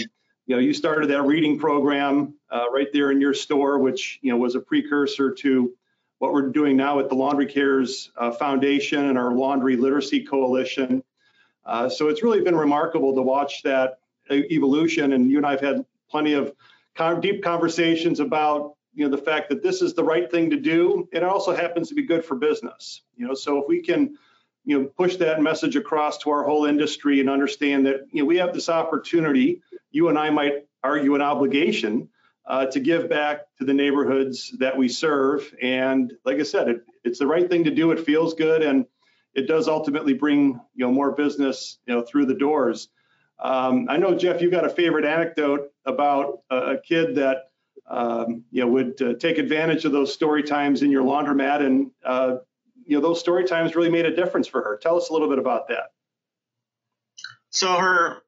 you 0.46 0.56
know, 0.56 0.58
you 0.58 0.74
started 0.74 1.08
that 1.10 1.22
reading 1.22 1.58
program 1.58 2.34
uh, 2.50 2.70
right 2.70 2.88
there 2.92 3.10
in 3.10 3.20
your 3.20 3.34
store, 3.34 3.78
which 3.78 4.18
you 4.22 4.32
know 4.32 4.38
was 4.38 4.54
a 4.54 4.60
precursor 4.60 5.32
to 5.32 5.72
what 6.18 6.32
we're 6.32 6.50
doing 6.50 6.76
now 6.76 7.00
at 7.00 7.08
the 7.08 7.14
Laundry 7.14 7.46
Cares 7.46 8.10
uh, 8.16 8.30
Foundation 8.30 9.06
and 9.06 9.18
our 9.18 9.32
Laundry 9.32 9.76
Literacy 9.76 10.24
Coalition. 10.24 11.02
Uh, 11.64 11.88
so 11.88 12.08
it's 12.08 12.22
really 12.22 12.40
been 12.40 12.56
remarkable 12.56 13.14
to 13.14 13.22
watch 13.22 13.62
that 13.62 13.98
evolution. 14.30 15.12
And 15.12 15.30
you 15.30 15.36
and 15.36 15.46
I 15.46 15.52
have 15.52 15.60
had 15.60 15.84
plenty 16.10 16.34
of 16.34 16.52
deep 17.20 17.42
conversations 17.42 18.20
about 18.20 18.74
you 18.94 19.08
know 19.08 19.14
the 19.14 19.22
fact 19.22 19.48
that 19.48 19.62
this 19.62 19.80
is 19.80 19.94
the 19.94 20.04
right 20.04 20.30
thing 20.30 20.50
to 20.50 20.56
do. 20.56 21.08
It 21.12 21.22
also 21.22 21.54
happens 21.54 21.88
to 21.88 21.94
be 21.94 22.02
good 22.02 22.24
for 22.24 22.36
business. 22.36 23.02
You 23.16 23.26
know, 23.26 23.34
so 23.34 23.58
if 23.62 23.68
we 23.68 23.80
can 23.80 24.16
you 24.64 24.78
know 24.78 24.86
push 24.86 25.16
that 25.16 25.42
message 25.42 25.76
across 25.76 26.18
to 26.18 26.30
our 26.30 26.44
whole 26.44 26.66
industry 26.66 27.20
and 27.20 27.30
understand 27.30 27.86
that 27.86 28.06
you 28.12 28.22
know 28.22 28.26
we 28.26 28.36
have 28.36 28.52
this 28.52 28.68
opportunity. 28.68 29.62
You 29.90 30.08
and 30.08 30.18
I 30.18 30.30
might 30.30 30.66
argue 30.82 31.14
an 31.14 31.22
obligation 31.22 32.08
uh, 32.46 32.66
to 32.66 32.80
give 32.80 33.08
back 33.08 33.42
to 33.58 33.64
the 33.64 33.74
neighborhoods 33.74 34.52
that 34.58 34.76
we 34.76 34.88
serve. 34.88 35.54
And 35.62 36.12
like 36.24 36.38
I 36.38 36.42
said, 36.42 36.68
it, 36.68 36.84
it's 37.04 37.18
the 37.18 37.26
right 37.26 37.48
thing 37.48 37.64
to 37.64 37.70
do. 37.70 37.92
It 37.92 38.04
feels 38.04 38.34
good, 38.34 38.62
and 38.62 38.86
it 39.34 39.46
does 39.46 39.68
ultimately 39.68 40.14
bring 40.14 40.60
you 40.74 40.86
know 40.86 40.92
more 40.92 41.12
business 41.12 41.78
you 41.86 41.94
know 41.94 42.02
through 42.02 42.26
the 42.26 42.34
doors. 42.34 42.88
Um, 43.38 43.86
I 43.88 43.96
know 43.96 44.14
Jeff, 44.14 44.40
you've 44.40 44.52
got 44.52 44.64
a 44.64 44.68
favorite 44.70 45.04
anecdote 45.04 45.72
about 45.84 46.40
a, 46.50 46.56
a 46.56 46.80
kid 46.80 47.16
that 47.16 47.48
um, 47.88 48.44
you 48.50 48.62
know 48.62 48.68
would 48.68 49.00
uh, 49.02 49.14
take 49.14 49.38
advantage 49.38 49.84
of 49.84 49.92
those 49.92 50.12
story 50.12 50.42
times 50.42 50.82
in 50.82 50.90
your 50.90 51.04
laundromat, 51.04 51.64
and 51.64 51.90
uh, 52.04 52.36
you 52.84 52.96
know 52.96 53.02
those 53.02 53.20
story 53.20 53.44
times 53.44 53.74
really 53.74 53.90
made 53.90 54.06
a 54.06 54.14
difference 54.14 54.46
for 54.46 54.62
her. 54.62 54.78
Tell 54.80 54.96
us 54.96 55.08
a 55.08 55.12
little 55.12 55.28
bit 55.28 55.38
about 55.38 55.68
that. 55.68 55.92
So 57.50 57.76
her, 57.76 58.22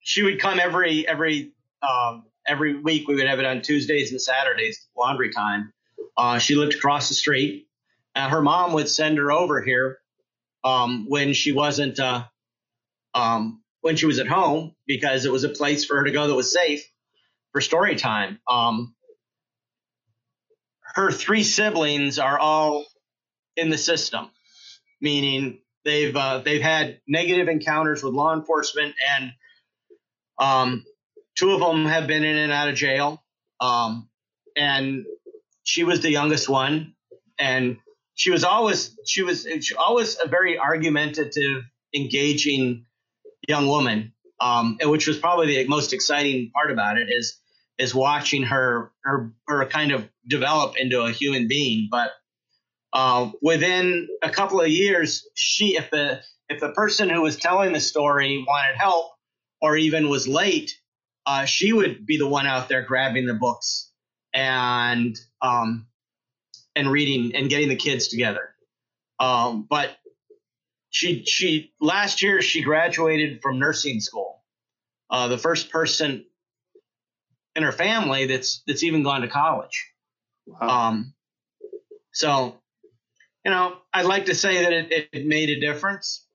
she 0.00 0.22
would 0.22 0.40
come 0.40 0.58
every 0.58 1.06
every 1.06 1.52
um, 1.82 2.24
every 2.46 2.80
week. 2.80 3.08
We 3.08 3.14
would 3.16 3.26
have 3.26 3.38
it 3.38 3.46
on 3.46 3.62
Tuesdays 3.62 4.10
and 4.10 4.20
Saturdays, 4.20 4.86
laundry 4.96 5.32
time. 5.32 5.72
Uh, 6.16 6.38
she 6.38 6.56
lived 6.56 6.74
across 6.74 7.08
the 7.08 7.14
street 7.14 7.67
her 8.18 8.40
mom 8.40 8.72
would 8.72 8.88
send 8.88 9.18
her 9.18 9.30
over 9.30 9.62
here 9.62 9.98
um, 10.64 11.06
when 11.08 11.34
she 11.34 11.52
wasn't 11.52 12.00
uh, 12.00 12.24
um, 13.14 13.62
when 13.80 13.96
she 13.96 14.06
was 14.06 14.18
at 14.18 14.26
home 14.26 14.74
because 14.86 15.24
it 15.24 15.32
was 15.32 15.44
a 15.44 15.48
place 15.48 15.84
for 15.84 15.96
her 15.98 16.04
to 16.04 16.12
go 16.12 16.26
that 16.26 16.34
was 16.34 16.52
safe 16.52 16.84
for 17.52 17.60
story 17.60 17.96
time. 17.96 18.40
Um, 18.50 18.94
her 20.94 21.10
three 21.12 21.44
siblings 21.44 22.18
are 22.18 22.38
all 22.38 22.84
in 23.56 23.70
the 23.70 23.78
system, 23.78 24.30
meaning 25.00 25.60
they've 25.84 26.14
uh, 26.14 26.38
they've 26.38 26.62
had 26.62 27.00
negative 27.06 27.48
encounters 27.48 28.02
with 28.02 28.14
law 28.14 28.34
enforcement, 28.34 28.94
and 29.10 29.32
um, 30.38 30.84
two 31.36 31.52
of 31.52 31.60
them 31.60 31.86
have 31.86 32.06
been 32.06 32.24
in 32.24 32.36
and 32.36 32.52
out 32.52 32.68
of 32.68 32.74
jail. 32.74 33.22
Um, 33.60 34.08
and 34.56 35.04
she 35.62 35.84
was 35.84 36.00
the 36.00 36.10
youngest 36.10 36.48
one, 36.48 36.94
and 37.38 37.78
she 38.18 38.32
was 38.32 38.42
always 38.42 38.98
she 39.06 39.22
was 39.22 39.46
she 39.60 39.74
always 39.76 40.18
a 40.22 40.26
very 40.26 40.58
argumentative, 40.58 41.62
engaging 41.94 42.84
young 43.46 43.68
woman, 43.68 44.12
um, 44.40 44.76
which 44.82 45.06
was 45.06 45.18
probably 45.18 45.46
the 45.46 45.68
most 45.68 45.92
exciting 45.92 46.50
part 46.52 46.72
about 46.72 46.98
it 46.98 47.08
is 47.10 47.40
is 47.78 47.94
watching 47.94 48.42
her 48.42 48.90
her 49.04 49.32
her 49.46 49.64
kind 49.66 49.92
of 49.92 50.08
develop 50.26 50.76
into 50.76 51.00
a 51.00 51.12
human 51.12 51.46
being. 51.46 51.86
But 51.92 52.10
uh, 52.92 53.30
within 53.40 54.08
a 54.20 54.30
couple 54.30 54.60
of 54.60 54.68
years, 54.68 55.24
she 55.34 55.76
if 55.76 55.88
the 55.90 56.20
if 56.48 56.58
the 56.58 56.72
person 56.72 57.08
who 57.08 57.22
was 57.22 57.36
telling 57.36 57.72
the 57.72 57.80
story 57.80 58.44
wanted 58.44 58.76
help, 58.76 59.12
or 59.62 59.76
even 59.76 60.08
was 60.08 60.26
late, 60.26 60.76
uh, 61.24 61.44
she 61.44 61.72
would 61.72 62.04
be 62.04 62.18
the 62.18 62.26
one 62.26 62.48
out 62.48 62.68
there 62.68 62.82
grabbing 62.82 63.26
the 63.26 63.34
books 63.34 63.92
and 64.34 65.16
um, 65.40 65.86
and 66.78 66.90
reading 66.90 67.34
and 67.34 67.50
getting 67.50 67.68
the 67.68 67.76
kids 67.76 68.08
together. 68.08 68.54
Um, 69.18 69.66
but 69.68 69.90
she 70.90 71.24
she 71.24 71.72
last 71.80 72.22
year 72.22 72.40
she 72.40 72.62
graduated 72.62 73.42
from 73.42 73.58
nursing 73.58 74.00
school. 74.00 74.42
Uh, 75.10 75.28
the 75.28 75.38
first 75.38 75.70
person 75.70 76.24
in 77.56 77.62
her 77.64 77.72
family 77.72 78.26
that's 78.26 78.62
that's 78.66 78.84
even 78.84 79.02
gone 79.02 79.22
to 79.22 79.28
college. 79.28 79.92
Wow. 80.46 80.68
Um, 80.68 81.14
so, 82.12 82.56
you 83.44 83.50
know, 83.50 83.76
I'd 83.92 84.06
like 84.06 84.26
to 84.26 84.34
say 84.34 84.62
that 84.62 84.72
it, 84.72 85.08
it 85.12 85.26
made 85.26 85.50
a 85.50 85.60
difference. 85.60 86.26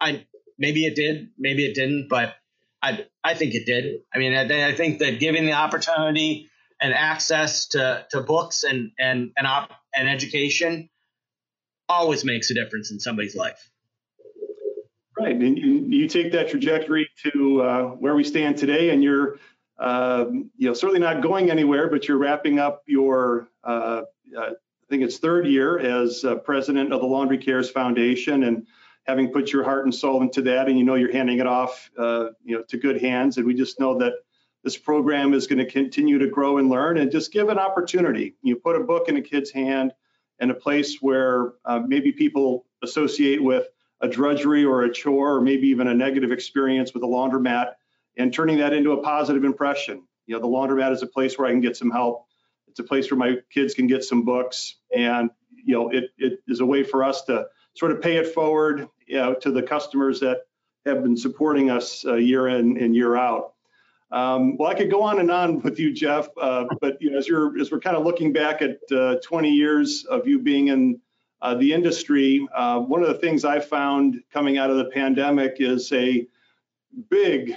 I 0.00 0.26
maybe 0.58 0.84
it 0.84 0.96
did, 0.96 1.30
maybe 1.38 1.64
it 1.64 1.74
didn't, 1.74 2.08
but 2.10 2.34
I 2.82 3.06
I 3.22 3.34
think 3.34 3.54
it 3.54 3.66
did. 3.66 4.00
I 4.12 4.18
mean, 4.18 4.34
I, 4.34 4.68
I 4.68 4.74
think 4.74 4.98
that 4.98 5.20
giving 5.20 5.46
the 5.46 5.52
opportunity 5.52 6.50
and 6.80 6.92
access 6.92 7.68
to, 7.68 8.04
to 8.10 8.20
books 8.20 8.64
and 8.64 8.90
and 8.98 9.32
and, 9.36 9.46
op, 9.46 9.70
and 9.94 10.08
education 10.08 10.88
always 11.88 12.24
makes 12.24 12.50
a 12.50 12.54
difference 12.54 12.90
in 12.90 13.00
somebody's 13.00 13.36
life. 13.36 13.70
Right, 15.18 15.34
and 15.34 15.58
you, 15.58 16.06
take 16.08 16.32
that 16.32 16.50
trajectory 16.50 17.08
to 17.22 17.62
uh, 17.62 17.82
where 17.84 18.14
we 18.14 18.22
stand 18.22 18.58
today, 18.58 18.90
and 18.90 19.02
you're, 19.02 19.38
uh, 19.78 20.26
you 20.58 20.68
know, 20.68 20.74
certainly 20.74 21.00
not 21.00 21.22
going 21.22 21.50
anywhere, 21.50 21.88
but 21.88 22.06
you're 22.06 22.18
wrapping 22.18 22.58
up 22.58 22.82
your, 22.86 23.48
uh, 23.64 24.02
uh 24.36 24.50
I 24.50 24.88
think 24.90 25.02
it's 25.02 25.16
third 25.16 25.46
year 25.46 25.78
as 25.78 26.22
uh, 26.22 26.36
president 26.36 26.92
of 26.92 27.00
the 27.00 27.06
Laundry 27.06 27.38
Cares 27.38 27.70
Foundation, 27.70 28.42
and 28.42 28.66
having 29.06 29.32
put 29.32 29.52
your 29.52 29.64
heart 29.64 29.86
and 29.86 29.94
soul 29.94 30.20
into 30.20 30.42
that, 30.42 30.68
and 30.68 30.78
you 30.78 30.84
know 30.84 30.96
you're 30.96 31.12
handing 31.12 31.38
it 31.38 31.46
off, 31.46 31.90
uh, 31.98 32.28
you 32.44 32.54
know, 32.56 32.62
to 32.64 32.76
good 32.76 33.00
hands, 33.00 33.38
and 33.38 33.46
we 33.46 33.54
just 33.54 33.80
know 33.80 33.96
that 33.96 34.12
this 34.64 34.76
program 34.76 35.34
is 35.34 35.46
going 35.46 35.58
to 35.58 35.70
continue 35.70 36.18
to 36.18 36.28
grow 36.28 36.58
and 36.58 36.68
learn, 36.68 36.98
and 36.98 37.10
just 37.10 37.32
give 37.32 37.48
an 37.48 37.58
opportunity. 37.58 38.34
You 38.42 38.56
put 38.56 38.76
a 38.76 38.84
book 38.84 39.08
in 39.08 39.16
a 39.16 39.22
kid's 39.22 39.50
hand, 39.50 39.92
and 40.38 40.50
a 40.50 40.54
place 40.54 40.98
where 41.00 41.54
maybe 41.86 42.12
people 42.12 42.66
associate 42.82 43.42
with 43.42 43.68
a 44.00 44.08
drudgery 44.08 44.64
or 44.64 44.82
a 44.82 44.92
chore 44.92 45.36
or 45.36 45.40
maybe 45.40 45.68
even 45.68 45.88
a 45.88 45.94
negative 45.94 46.30
experience 46.30 46.92
with 46.92 47.02
a 47.02 47.06
laundromat 47.06 47.72
and 48.18 48.32
turning 48.32 48.58
that 48.58 48.72
into 48.72 48.92
a 48.92 49.02
positive 49.02 49.44
impression. 49.44 50.02
You 50.26 50.34
know, 50.34 50.40
the 50.40 50.48
laundromat 50.48 50.92
is 50.92 51.02
a 51.02 51.06
place 51.06 51.38
where 51.38 51.48
I 51.48 51.50
can 51.50 51.60
get 51.60 51.76
some 51.76 51.90
help. 51.90 52.26
It's 52.68 52.80
a 52.80 52.84
place 52.84 53.10
where 53.10 53.18
my 53.18 53.36
kids 53.50 53.74
can 53.74 53.86
get 53.86 54.04
some 54.04 54.24
books, 54.24 54.76
and 54.94 55.30
you 55.64 55.74
know, 55.74 55.88
it 55.88 56.10
it 56.18 56.40
is 56.46 56.60
a 56.60 56.66
way 56.66 56.82
for 56.82 57.02
us 57.02 57.22
to 57.22 57.46
sort 57.74 57.92
of 57.92 58.02
pay 58.02 58.16
it 58.16 58.34
forward, 58.34 58.88
you 59.06 59.16
know, 59.16 59.34
to 59.34 59.50
the 59.50 59.62
customers 59.62 60.20
that 60.20 60.40
have 60.84 61.02
been 61.02 61.16
supporting 61.16 61.70
us 61.70 62.04
uh, 62.04 62.14
year 62.14 62.48
in 62.48 62.76
and 62.76 62.94
year 62.94 63.16
out. 63.16 63.54
Um, 64.12 64.56
well, 64.56 64.70
I 64.70 64.74
could 64.74 64.90
go 64.90 65.02
on 65.02 65.18
and 65.18 65.30
on 65.30 65.60
with 65.62 65.78
you, 65.80 65.92
Jeff, 65.92 66.28
uh, 66.40 66.64
but 66.80 67.00
you 67.00 67.10
know, 67.10 67.18
as 67.18 67.26
you're 67.26 67.58
as 67.58 67.72
we're 67.72 67.80
kind 67.80 67.96
of 67.96 68.04
looking 68.04 68.32
back 68.32 68.62
at 68.62 68.78
uh, 68.96 69.16
20 69.22 69.50
years 69.50 70.04
of 70.04 70.28
you 70.28 70.38
being 70.38 70.68
in 70.68 71.00
uh, 71.42 71.54
the 71.54 71.72
industry, 71.72 72.46
uh, 72.54 72.78
one 72.78 73.02
of 73.02 73.08
the 73.08 73.18
things 73.18 73.44
I 73.44 73.58
found 73.58 74.22
coming 74.32 74.58
out 74.58 74.70
of 74.70 74.76
the 74.76 74.86
pandemic 74.86 75.56
is 75.58 75.92
a 75.92 76.26
big, 77.10 77.56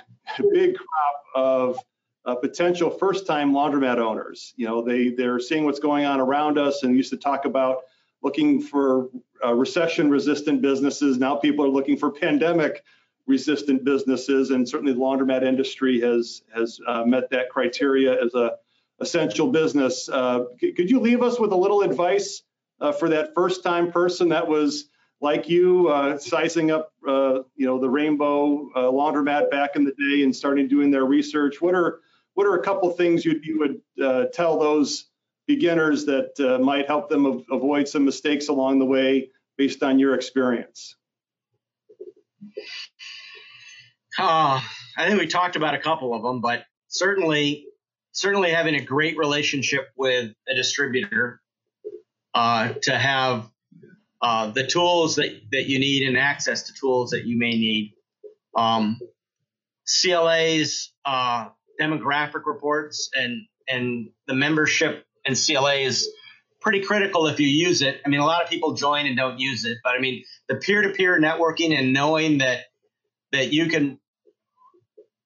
big 0.52 0.76
crop 0.76 1.24
of 1.36 1.80
uh, 2.26 2.36
potential 2.36 2.90
first-time 2.90 3.54
laundromat 3.54 3.98
owners. 3.98 4.54
You 4.58 4.68
know, 4.68 4.82
they 4.82 5.10
they're 5.10 5.40
seeing 5.40 5.66
what's 5.66 5.80
going 5.80 6.06
on 6.06 6.20
around 6.20 6.58
us, 6.58 6.82
and 6.82 6.96
used 6.96 7.12
to 7.12 7.18
talk 7.18 7.46
about 7.46 7.84
looking 8.24 8.60
for 8.60 9.10
uh, 9.46 9.54
recession-resistant 9.54 10.62
businesses. 10.62 11.20
Now 11.20 11.36
people 11.36 11.64
are 11.64 11.70
looking 11.70 11.96
for 11.96 12.12
pandemic-resistant 13.30 13.84
businesses, 13.84 14.52
and 14.52 14.68
certainly 14.68 14.94
the 14.94 15.00
laundromat 15.00 15.44
industry 15.44 16.00
has 16.02 16.42
has 16.54 16.80
uh, 16.88 17.04
met 17.06 17.30
that 17.30 17.50
criteria 17.50 18.24
as 18.24 18.34
a 18.34 18.54
essential 19.02 19.50
business. 19.50 20.10
Uh, 20.10 20.46
could 20.60 20.90
you 20.90 21.00
leave 21.00 21.22
us 21.22 21.40
with 21.40 21.52
a 21.52 21.56
little 21.56 21.82
advice? 21.82 22.44
uh, 22.82 22.92
for 22.92 23.10
that 23.10 23.34
first 23.36 23.64
time 23.64 23.92
person 23.92 24.30
that 24.30 24.48
was 24.48 24.86
like 25.22 25.50
you 25.50 25.90
uh, 25.90 26.18
sizing 26.18 26.72
up 26.72 26.94
uh, 27.08 27.40
you 27.56 27.66
know 27.66 27.80
the 27.80 27.90
rainbow 27.90 28.70
uh, 28.76 28.80
laundromat 28.84 29.52
back 29.52 29.76
in 29.76 29.84
the 29.84 29.92
day 29.92 30.24
and 30.24 30.36
starting 30.36 30.68
doing 30.68 30.92
their 30.92 31.06
research 31.06 31.62
what 31.62 31.76
are 31.76 32.00
what 32.36 32.48
are 32.48 32.56
a 32.56 32.64
couple 32.64 32.90
things 32.92 33.26
you, 33.26 33.40
you 33.44 33.60
would 33.60 34.32
tell 34.34 34.58
those 34.58 35.08
beginners 35.46 36.06
that 36.06 36.60
might 36.62 36.88
help 36.88 37.10
them 37.10 37.26
av- 37.26 37.44
avoid 37.52 37.88
some 37.88 38.06
mistakes 38.06 38.48
along 38.48 38.80
the 38.80 38.86
way 38.86 39.30
based 39.58 39.84
on 39.84 40.00
your 40.00 40.16
experience 40.16 40.96
uh, 44.20 44.62
i 44.98 45.08
think 45.08 45.20
we 45.20 45.28
talked 45.28 45.56
about 45.56 45.74
a 45.74 45.80
couple 45.80 46.14
of 46.14 46.22
them 46.22 46.42
but 46.42 46.66
certainly 46.88 47.66
certainly 48.12 48.52
having 48.52 48.76
a 48.76 48.84
great 48.84 49.18
relationship 49.18 49.90
with 49.96 50.32
a 50.48 50.56
distributor 50.56 51.42
uh, 52.34 52.74
to 52.82 52.98
have 52.98 53.50
uh, 54.22 54.52
the 54.52 54.66
tools 54.66 55.16
that, 55.16 55.40
that 55.52 55.70
you 55.70 55.80
need 55.80 56.08
and 56.08 56.18
access 56.18 56.64
to 56.64 56.74
tools 56.74 57.12
that 57.12 57.26
you 57.26 57.38
may 57.38 57.52
need. 57.52 57.94
Um, 58.56 59.00
CLA's 59.88 60.92
uh, 61.06 61.50
demographic 61.80 62.46
reports 62.46 63.10
and 63.16 63.46
and 63.68 64.10
the 64.28 64.34
membership 64.34 65.06
in 65.26 65.36
CLA 65.36 65.76
is 65.76 66.10
pretty 66.60 66.82
critical 66.82 67.28
if 67.28 67.40
you 67.40 67.48
use 67.48 67.84
it. 67.84 68.02
I 68.04 68.10
mean, 68.10 68.20
a 68.20 68.26
lot 68.26 68.44
of 68.44 68.50
people 68.50 68.74
join 68.74 69.06
and 69.06 69.16
don't 69.16 69.40
use 69.40 69.64
it, 69.64 69.78
but 69.84 69.92
I 69.96 70.00
mean, 70.00 70.24
the 70.48 70.56
peer-to-peer 70.56 71.22
networking 71.22 71.78
and 71.78 71.94
knowing 71.94 72.40
that 72.40 72.66
that 73.32 73.54
you 73.54 73.68
can 73.68 74.00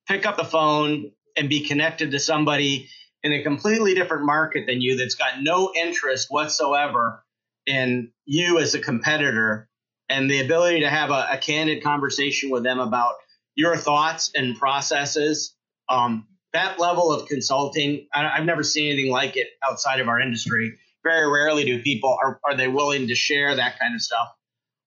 pick 0.07 0.25
up 0.25 0.37
the 0.37 0.43
phone 0.43 1.11
and 1.35 1.49
be 1.49 1.67
connected 1.67 2.11
to 2.11 2.19
somebody 2.19 2.89
in 3.23 3.31
a 3.31 3.43
completely 3.43 3.93
different 3.93 4.25
market 4.25 4.65
than 4.67 4.81
you 4.81 4.97
that's 4.97 5.15
got 5.15 5.41
no 5.41 5.71
interest 5.75 6.27
whatsoever 6.29 7.23
in 7.65 8.11
you 8.25 8.59
as 8.59 8.75
a 8.75 8.79
competitor 8.79 9.69
and 10.09 10.29
the 10.29 10.41
ability 10.41 10.81
to 10.81 10.89
have 10.89 11.09
a, 11.09 11.27
a 11.31 11.37
candid 11.37 11.83
conversation 11.83 12.49
with 12.49 12.63
them 12.63 12.79
about 12.79 13.15
your 13.55 13.77
thoughts 13.77 14.31
and 14.35 14.57
processes. 14.57 15.55
Um, 15.87 16.27
that 16.51 16.79
level 16.79 17.11
of 17.11 17.27
consulting 17.27 18.07
I, 18.13 18.27
have 18.35 18.45
never 18.45 18.63
seen 18.63 18.91
anything 18.91 19.11
like 19.11 19.37
it 19.37 19.47
outside 19.65 19.99
of 19.99 20.07
our 20.07 20.19
industry. 20.19 20.77
Very 21.03 21.29
rarely 21.29 21.65
do 21.65 21.81
people 21.81 22.17
are, 22.21 22.39
are 22.45 22.55
they 22.55 22.67
willing 22.67 23.07
to 23.07 23.15
share 23.15 23.55
that 23.55 23.79
kind 23.79 23.95
of 23.95 24.01
stuff. 24.01 24.29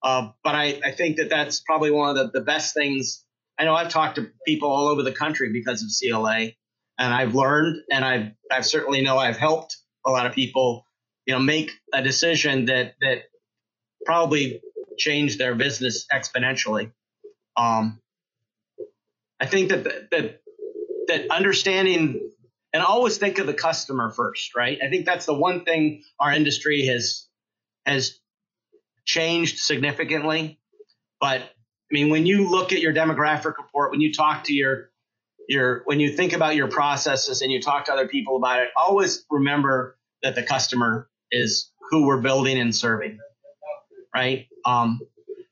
Uh, 0.03 0.29
but 0.45 0.55
I, 0.55 0.81
I 0.85 0.93
think 0.93 1.17
that 1.17 1.31
that's 1.31 1.61
probably 1.61 1.91
one 1.91 2.11
of 2.11 2.17
the, 2.17 2.39
the 2.39 2.45
best 2.45 2.75
things 2.75 3.25
i 3.59 3.65
know 3.65 3.75
i've 3.75 3.89
talked 3.89 4.17
to 4.17 4.31
people 4.47 4.71
all 4.71 4.89
over 4.89 5.03
the 5.03 5.13
country 5.13 5.53
because 5.53 5.83
of 5.83 5.91
cla 5.91 6.51
and 6.99 7.13
I've 7.13 7.35
learned, 7.35 7.83
and 7.91 8.05
I've 8.05 8.33
I've 8.51 8.67
certainly 8.67 9.03
know 9.03 9.19
I've 9.19 9.37
helped 9.37 9.77
a 10.05 10.11
lot 10.11 10.27
of 10.27 10.33
people, 10.33 10.87
you 11.27 11.35
know, 11.35 11.41
make 11.41 11.73
a 11.93 12.03
decision 12.03 12.67
that 12.67 12.95
that 13.01 13.25
probably 14.05 14.63
changed 14.99 15.39
their 15.39 15.55
business 15.55 16.07
exponentially. 16.13 16.93
Um, 17.57 18.01
I 19.41 19.47
think 19.47 19.71
that 19.71 19.85
that 20.11 20.41
that 21.09 21.31
understanding 21.31 22.31
and 22.73 22.83
always 22.83 23.19
think 23.19 23.39
of 23.39 23.47
the 23.47 23.55
customer 23.55 24.11
first, 24.11 24.55
right? 24.57 24.79
I 24.83 24.89
think 24.89 25.07
that's 25.07 25.27
the 25.27 25.35
one 25.35 25.65
thing 25.65 26.03
our 26.19 26.33
industry 26.33 26.87
has 26.87 27.27
has 27.85 28.19
changed 29.05 29.59
significantly. 29.59 30.59
But 31.21 31.51
I 31.91 31.95
mean, 31.95 32.11
when 32.11 32.27
you 32.27 32.51
look 32.51 32.73
at 32.73 32.81
your 32.81 32.93
demographic 32.93 33.57
report, 33.59 33.93
when 33.93 34.01
you 34.01 34.13
talk 34.13 34.45
to 34.45 34.53
your 34.53 34.91
your 35.49 35.83
when 35.85 36.01
you 36.01 36.11
think 36.11 36.33
about 36.33 36.57
your 36.57 36.69
processes 36.69 37.43
and 37.43 37.53
you 37.53 37.61
talk 37.61 37.85
to 37.85 37.93
other 37.93 38.09
people 38.09 38.37
about 38.37 38.63
it, 38.63 38.69
always 38.77 39.25
remember 39.31 39.97
that 40.23 40.35
the 40.35 40.43
customer 40.43 41.09
is 41.31 41.71
who 41.91 42.07
we're 42.07 42.21
building 42.21 42.59
and 42.59 42.75
serving. 42.75 43.19
Right? 44.15 44.49
Um, 44.65 45.01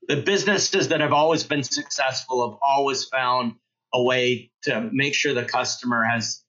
the 0.08 0.16
businesses 0.16 0.88
that 0.88 1.00
have 1.00 1.12
always 1.12 1.44
been 1.44 1.62
successful 1.62 2.50
have 2.50 2.58
always 2.62 3.04
found 3.04 3.54
a 3.92 4.02
way 4.02 4.50
to 4.62 4.88
make 4.92 5.14
sure 5.14 5.34
the 5.34 5.44
customer 5.44 6.02
has 6.02 6.42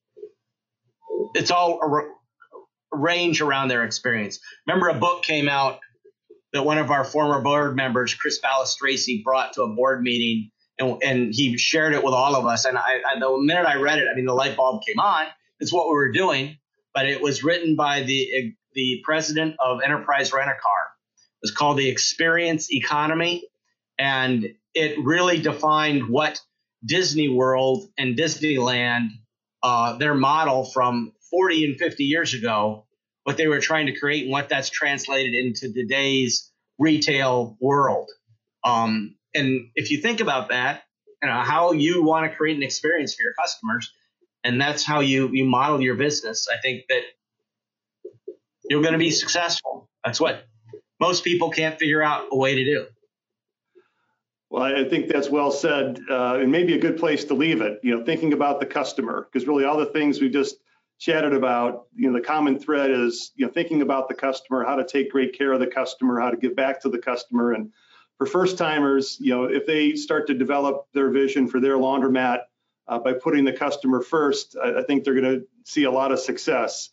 it's 1.36 1.52
all 1.52 1.80
a 1.82 2.96
range 2.96 3.42
around 3.42 3.68
their 3.68 3.84
experience. 3.84 4.40
Remember, 4.66 4.88
a 4.88 4.94
book 4.94 5.24
came 5.24 5.50
out 5.50 5.80
that 6.56 6.64
one 6.64 6.78
of 6.78 6.90
our 6.90 7.04
former 7.04 7.42
board 7.42 7.76
members, 7.76 8.14
Chris 8.14 8.40
Balistraci, 8.40 9.24
brought 9.26 9.54
to 9.54 9.64
a 9.64 9.68
board 9.68 10.02
meeting 10.02 10.52
and, 10.80 11.04
and 11.04 11.34
he 11.34 11.58
shared 11.58 11.94
it 11.94 12.02
with 12.02 12.14
all 12.14 12.34
of 12.34 12.46
us. 12.46 12.64
And 12.64 12.78
I, 12.78 13.02
I, 13.06 13.20
the 13.20 13.38
minute 13.40 13.66
I 13.66 13.76
read 13.76 14.00
it, 14.00 14.08
I 14.10 14.16
mean, 14.16 14.26
the 14.26 14.34
light 14.34 14.56
bulb 14.56 14.82
came 14.88 15.00
on. 15.00 15.26
It's 15.60 15.74
what 15.74 15.88
we 15.88 15.94
were 15.94 16.14
doing, 16.14 16.58
but 16.94 17.08
it 17.08 17.22
was 17.22 17.44
written 17.44 17.76
by 17.76 18.04
the 18.04 18.54
the 18.74 19.02
president 19.04 19.56
of 19.60 19.80
Enterprise 19.84 20.32
Rent 20.32 20.50
a 20.50 20.54
Car. 20.54 20.78
It 21.18 21.44
was 21.44 21.52
called 21.52 21.78
the 21.78 21.90
Experience 21.90 22.72
Economy, 22.74 23.44
and 24.00 24.46
it 24.74 24.98
really 25.04 25.42
defined 25.42 26.10
what 26.10 26.40
Disney 26.86 27.30
World 27.30 27.86
and 27.98 28.18
Disneyland, 28.18 29.10
uh, 29.62 29.98
their 29.98 30.14
model 30.14 30.66
from 30.66 31.14
40 31.32 31.66
and 31.66 31.78
50 31.78 32.04
years 32.06 32.34
ago, 32.34 32.85
what 33.26 33.38
they 33.38 33.48
were 33.48 33.60
trying 33.60 33.88
to 33.88 34.00
create 34.00 34.24
and 34.24 34.32
what 34.32 34.50
that's 34.50 34.70
translated 34.70 35.34
into 35.34 35.74
today's 35.74 36.52
retail 36.78 37.58
world. 37.60 38.08
Um, 38.64 39.16
and 39.34 39.70
if 39.74 39.90
you 39.90 40.00
think 40.00 40.22
about 40.22 40.50
that, 40.50 40.84
you 41.22 41.28
know, 41.28 41.40
how 41.42 41.72
you 41.72 42.04
want 42.04 42.30
to 42.30 42.38
create 42.38 42.56
an 42.56 42.62
experience 42.62 43.16
for 43.16 43.24
your 43.24 43.34
customers, 43.34 43.92
and 44.44 44.62
that's 44.62 44.86
how 44.86 45.00
you 45.00 45.30
you 45.34 45.44
model 45.44 45.82
your 45.82 45.96
business. 45.96 46.48
I 46.48 46.62
think 46.62 46.84
that 46.90 47.02
you're 48.70 48.82
going 48.82 48.94
to 48.94 49.00
be 49.00 49.12
successful. 49.12 49.90
That's 50.04 50.22
what 50.22 50.46
most 51.00 51.24
people 51.24 51.50
can't 51.50 51.80
figure 51.80 52.04
out 52.04 52.28
a 52.32 52.38
way 52.38 52.54
to 52.56 52.64
do. 52.64 52.86
Well, 54.52 54.64
I 54.64 54.88
think 54.88 55.08
that's 55.08 55.30
well 55.30 55.52
said, 55.52 56.00
uh, 56.10 56.38
and 56.40 56.52
maybe 56.52 56.76
a 56.76 56.80
good 56.80 56.98
place 56.98 57.26
to 57.26 57.34
leave 57.34 57.62
it. 57.62 57.80
You 57.82 57.98
know, 57.98 58.06
thinking 58.06 58.34
about 58.34 58.60
the 58.60 58.68
customer, 58.68 59.28
because 59.32 59.48
really 59.48 59.66
all 59.66 59.78
the 59.78 59.88
things 59.88 60.22
we 60.22 60.30
just 60.30 60.58
chatted 61.00 61.34
about, 61.34 61.88
you 61.96 62.10
know, 62.10 62.18
the 62.18 62.26
common 62.26 62.60
thread 62.60 62.92
is 62.92 63.32
you 63.36 63.46
know 63.46 63.52
thinking 63.52 63.82
about 63.82 64.08
the 64.08 64.16
customer, 64.16 64.64
how 64.64 64.76
to 64.76 64.86
take 64.86 65.12
great 65.12 65.38
care 65.38 65.52
of 65.52 65.60
the 65.60 65.68
customer, 65.68 66.20
how 66.20 66.32
to 66.32 66.38
give 66.38 66.56
back 66.56 66.82
to 66.82 66.90
the 66.90 67.00
customer, 67.00 67.54
and 67.54 67.72
for 68.18 68.26
first 68.26 68.58
timers, 68.58 69.18
you 69.20 69.32
know, 69.32 69.44
if 69.44 69.66
they 69.66 69.96
start 69.96 70.28
to 70.28 70.34
develop 70.34 70.88
their 70.94 71.10
vision 71.10 71.48
for 71.48 71.60
their 71.60 71.76
laundromat 71.76 72.40
uh, 72.88 73.00
by 73.00 73.14
putting 73.14 73.44
the 73.44 73.54
customer 73.54 74.02
first, 74.02 74.56
I, 74.62 74.80
I 74.80 74.84
think 74.84 75.04
they're 75.04 75.20
going 75.20 75.40
to 75.40 75.48
see 75.66 75.84
a 75.84 75.92
lot 75.92 76.12
of 76.12 76.20
success. 76.20 76.90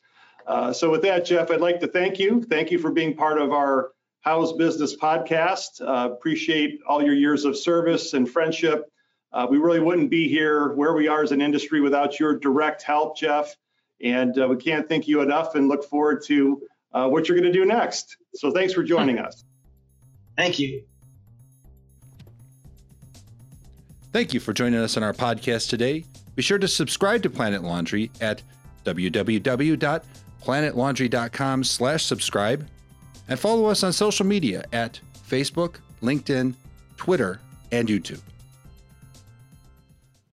Uh, 0.47 0.73
so 0.73 0.91
with 0.91 1.03
that, 1.03 1.25
Jeff, 1.25 1.51
I'd 1.51 1.61
like 1.61 1.81
to 1.81 1.87
thank 1.87 2.19
you. 2.19 2.43
Thank 2.43 2.71
you 2.71 2.79
for 2.79 2.91
being 2.91 3.15
part 3.15 3.41
of 3.41 3.53
our 3.53 3.93
How's 4.21 4.53
Business 4.55 4.97
podcast. 4.97 5.81
Uh, 5.81 6.11
appreciate 6.13 6.81
all 6.87 7.03
your 7.03 7.15
years 7.15 7.45
of 7.45 7.57
service 7.57 8.15
and 8.15 8.29
friendship. 8.29 8.91
Uh, 9.33 9.47
we 9.49 9.59
really 9.59 9.81
wouldn't 9.81 10.11
be 10.11 10.29
here 10.29 10.73
where 10.75 10.95
we 10.95 11.09
are 11.09 11.23
as 11.23 11.33
an 11.33 11.41
industry 11.41 11.81
without 11.81 12.19
your 12.19 12.37
direct 12.37 12.83
help, 12.83 13.17
Jeff. 13.17 13.57
And 14.03 14.39
uh, 14.39 14.49
we 14.49 14.57
can't 14.57 14.89
thank 14.89 15.07
you 15.07 15.21
enough 15.21 15.55
and 15.55 15.69
look 15.69 15.85
forward 15.85 16.23
to 16.27 16.63
uh, 16.93 17.09
what 17.09 17.29
you're 17.29 17.39
going 17.39 17.53
to 17.53 17.59
do 17.59 17.65
next. 17.65 18.17
So 18.35 18.51
thanks 18.51 18.73
for 18.73 18.83
joining 18.83 19.19
us. 19.19 19.45
Thank 20.37 20.59
you. 20.59 20.83
Thank 24.13 24.35
you 24.35 24.41
for 24.41 24.53
joining 24.53 24.81
us 24.81 24.97
on 24.97 25.03
our 25.03 25.15
podcast 25.15 25.71
today. 25.71 26.05
Be 26.35 26.43
sure 26.43 26.59
to 26.59 26.69
subscribe 26.69 27.23
to 27.23 27.31
Planet 27.31 27.63
Laundry 27.63 28.11
at 28.21 28.43
www.planetlaundry.com 28.85 31.65
slash 31.65 32.05
subscribe 32.05 32.69
and 33.29 33.39
follow 33.39 33.67
us 33.67 33.85
on 33.85 33.93
social 33.93 34.27
media 34.27 34.65
at 34.73 34.99
Facebook, 35.29 35.77
LinkedIn, 36.03 36.55
Twitter, 36.97 37.39
and 37.71 37.89
YouTube. 37.89 38.21